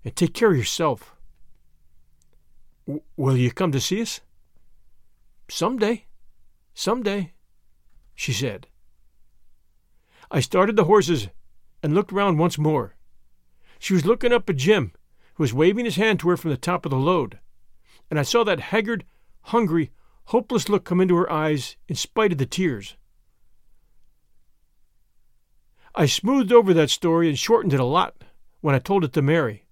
And 0.03 0.17
take 0.17 0.33
care 0.33 0.53
of 0.53 0.57
yourself. 0.57 1.15
W- 2.87 3.03
will 3.19 3.37
you 3.37 3.51
come 3.51 3.71
to 3.73 3.81
see 3.81 4.01
us? 4.01 4.23
Some 5.51 5.77
day. 5.77 6.07
Some 6.73 7.03
day, 7.03 7.35
she 8.15 8.33
said. 8.33 8.67
I 10.31 10.41
started 10.41 10.77
the 10.77 10.85
horses 10.85 11.29
and 11.83 11.95
looked 11.95 12.13
round 12.13 12.39
once 12.39 12.57
more. 12.57 12.94
She 13.85 13.93
was 13.93 14.07
looking 14.07 14.33
up 14.33 14.49
at 14.49 14.57
Jim, 14.57 14.93
who 15.35 15.43
was 15.43 15.53
waving 15.53 15.85
his 15.85 15.97
hand 15.97 16.19
to 16.21 16.31
her 16.31 16.39
from 16.39 16.51
the 16.51 16.57
top 16.57 16.87
of 16.87 16.91
the 16.91 16.97
load, 16.97 17.39
and 18.09 18.19
I 18.19 18.23
saw 18.23 18.43
that 18.43 18.73
haggard, 18.73 19.05
hungry, 19.43 19.91
hopeless 20.29 20.71
look 20.71 20.87
come 20.87 21.03
into 21.03 21.17
her 21.17 21.31
eyes 21.31 21.77
in 21.87 21.95
spite 21.95 22.33
of 22.33 22.39
the 22.39 22.47
tears. 22.47 22.97
I 25.95 26.07
smoothed 26.07 26.51
over 26.51 26.73
that 26.73 26.89
story 26.89 27.29
and 27.29 27.39
shortened 27.39 27.75
it 27.75 27.79
a 27.79 27.85
lot 27.85 28.25
when 28.63 28.75
I 28.75 28.79
told 28.79 29.05
it 29.05 29.13
to 29.13 29.21
Mary. 29.21 29.67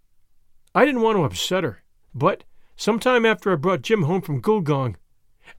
I 0.75 0.85
didn't 0.85 1.01
want 1.01 1.17
to 1.17 1.25
upset 1.25 1.65
her, 1.65 1.83
but 2.15 2.45
some 2.77 2.99
time 2.99 3.25
after 3.25 3.51
I 3.51 3.57
brought 3.57 3.81
Jim 3.81 4.03
home 4.03 4.21
from 4.21 4.43
Gulgong, 4.43 4.97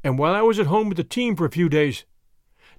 and 0.03 0.19
while 0.19 0.35
I 0.35 0.43
was 0.43 0.59
at 0.59 0.67
home 0.67 0.89
with 0.89 0.97
the 0.97 1.03
team 1.03 1.35
for 1.35 1.45
a 1.45 1.51
few 1.51 1.69
days, 1.69 2.05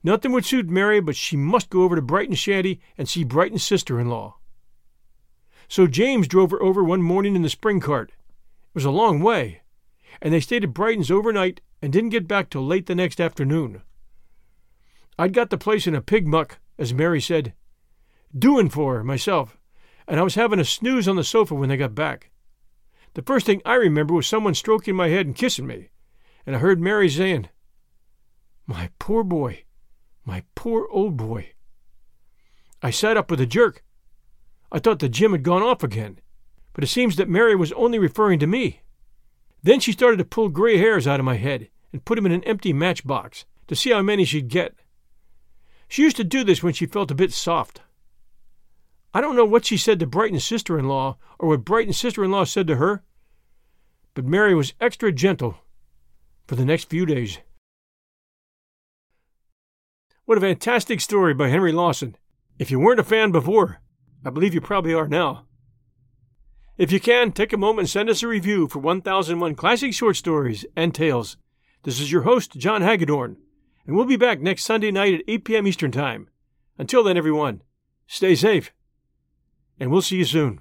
nothing 0.04 0.30
would 0.30 0.44
suit 0.44 0.70
Mary 0.70 1.00
but 1.00 1.16
she 1.16 1.36
must 1.36 1.68
go 1.68 1.82
over 1.82 1.96
to 1.96 2.00
Brighten 2.00 2.36
Shanty 2.36 2.80
and 2.96 3.08
see 3.08 3.24
Brighten's 3.24 3.64
sister 3.64 3.98
in 3.98 4.08
law. 4.08 4.36
So 5.68 5.86
James 5.86 6.28
drove 6.28 6.50
her 6.50 6.62
over 6.62 6.84
one 6.84 7.02
morning 7.02 7.36
in 7.36 7.42
the 7.42 7.48
spring 7.48 7.80
cart. 7.80 8.10
It 8.10 8.74
was 8.74 8.84
a 8.84 8.90
long 8.90 9.20
way, 9.20 9.62
and 10.20 10.32
they 10.32 10.40
stayed 10.40 10.64
at 10.64 10.74
Brighten's 10.74 11.10
overnight 11.10 11.60
and 11.80 11.92
didn't 11.92 12.10
get 12.10 12.28
back 12.28 12.50
till 12.50 12.66
late 12.66 12.86
the 12.86 12.94
next 12.94 13.20
afternoon. 13.20 13.82
I'd 15.18 15.32
got 15.32 15.50
the 15.50 15.58
place 15.58 15.86
in 15.86 15.94
a 15.94 16.00
pig 16.00 16.26
muck, 16.26 16.58
as 16.78 16.92
Mary 16.92 17.20
said, 17.20 17.54
doing 18.36 18.68
for 18.68 19.04
myself, 19.04 19.56
and 20.08 20.18
I 20.18 20.24
was 20.24 20.34
having 20.34 20.58
a 20.58 20.64
snooze 20.64 21.06
on 21.06 21.16
the 21.16 21.24
sofa 21.24 21.54
when 21.54 21.68
they 21.68 21.76
got 21.76 21.94
back. 21.94 22.30
The 23.14 23.22
first 23.22 23.46
thing 23.46 23.62
I 23.64 23.74
remember 23.74 24.12
was 24.14 24.26
someone 24.26 24.54
stroking 24.54 24.96
my 24.96 25.08
head 25.08 25.26
and 25.26 25.36
kissing 25.36 25.68
me, 25.68 25.90
and 26.44 26.56
I 26.56 26.58
heard 26.58 26.80
Mary 26.80 27.08
saying, 27.08 27.48
My 28.66 28.90
poor 28.98 29.22
boy, 29.22 29.64
my 30.24 30.42
poor 30.56 30.88
old 30.90 31.16
boy. 31.16 31.52
I 32.82 32.90
sat 32.90 33.16
up 33.16 33.30
with 33.30 33.40
a 33.40 33.46
jerk. 33.46 33.83
I 34.72 34.78
thought 34.78 34.98
that 35.00 35.10
Jim 35.10 35.32
had 35.32 35.42
gone 35.42 35.62
off 35.62 35.82
again, 35.82 36.18
but 36.72 36.84
it 36.84 36.88
seems 36.88 37.16
that 37.16 37.28
Mary 37.28 37.54
was 37.54 37.72
only 37.72 37.98
referring 37.98 38.38
to 38.40 38.46
me. 38.46 38.80
Then 39.62 39.80
she 39.80 39.92
started 39.92 40.18
to 40.18 40.24
pull 40.24 40.48
gray 40.48 40.78
hairs 40.78 41.06
out 41.06 41.20
of 41.20 41.26
my 41.26 41.36
head 41.36 41.68
and 41.92 42.04
put 42.04 42.16
them 42.16 42.26
in 42.26 42.32
an 42.32 42.44
empty 42.44 42.72
matchbox 42.72 43.44
to 43.68 43.76
see 43.76 43.90
how 43.90 44.02
many 44.02 44.24
she'd 44.24 44.48
get. 44.48 44.74
She 45.88 46.02
used 46.02 46.16
to 46.16 46.24
do 46.24 46.44
this 46.44 46.62
when 46.62 46.74
she 46.74 46.86
felt 46.86 47.10
a 47.10 47.14
bit 47.14 47.32
soft. 47.32 47.80
I 49.14 49.20
don't 49.20 49.36
know 49.36 49.44
what 49.44 49.64
she 49.64 49.76
said 49.76 50.00
to 50.00 50.06
Brighten's 50.06 50.44
sister 50.44 50.78
in 50.78 50.88
law 50.88 51.18
or 51.38 51.48
what 51.48 51.64
Brighten's 51.64 51.96
sister 51.96 52.24
in 52.24 52.32
law 52.32 52.44
said 52.44 52.66
to 52.66 52.76
her, 52.76 53.04
but 54.14 54.24
Mary 54.24 54.54
was 54.54 54.74
extra 54.80 55.12
gentle 55.12 55.58
for 56.46 56.56
the 56.56 56.64
next 56.64 56.90
few 56.90 57.06
days. 57.06 57.38
What 60.24 60.38
a 60.38 60.40
fantastic 60.40 61.00
story 61.00 61.32
by 61.32 61.48
Henry 61.48 61.70
Lawson. 61.70 62.16
If 62.58 62.70
you 62.70 62.80
weren't 62.80 63.00
a 63.00 63.04
fan 63.04 63.30
before, 63.30 63.80
I 64.24 64.30
believe 64.30 64.54
you 64.54 64.60
probably 64.60 64.94
are 64.94 65.06
now. 65.06 65.44
If 66.78 66.90
you 66.90 66.98
can, 66.98 67.30
take 67.30 67.52
a 67.52 67.58
moment 67.58 67.80
and 67.80 67.90
send 67.90 68.08
us 68.08 68.22
a 68.22 68.28
review 68.28 68.66
for 68.68 68.78
1001 68.78 69.54
Classic 69.54 69.92
Short 69.92 70.16
Stories 70.16 70.64
and 70.74 70.94
Tales. 70.94 71.36
This 71.82 72.00
is 72.00 72.10
your 72.10 72.22
host, 72.22 72.56
John 72.56 72.80
Hagedorn, 72.80 73.36
And 73.86 73.94
we'll 73.94 74.06
be 74.06 74.16
back 74.16 74.40
next 74.40 74.64
Sunday 74.64 74.90
night 74.90 75.14
at 75.14 75.24
8 75.28 75.44
p.m. 75.44 75.66
Eastern 75.66 75.92
Time. 75.92 76.28
Until 76.78 77.04
then, 77.04 77.18
everyone, 77.18 77.62
stay 78.06 78.34
safe, 78.34 78.72
and 79.78 79.90
we'll 79.90 80.02
see 80.02 80.16
you 80.16 80.24
soon. 80.24 80.60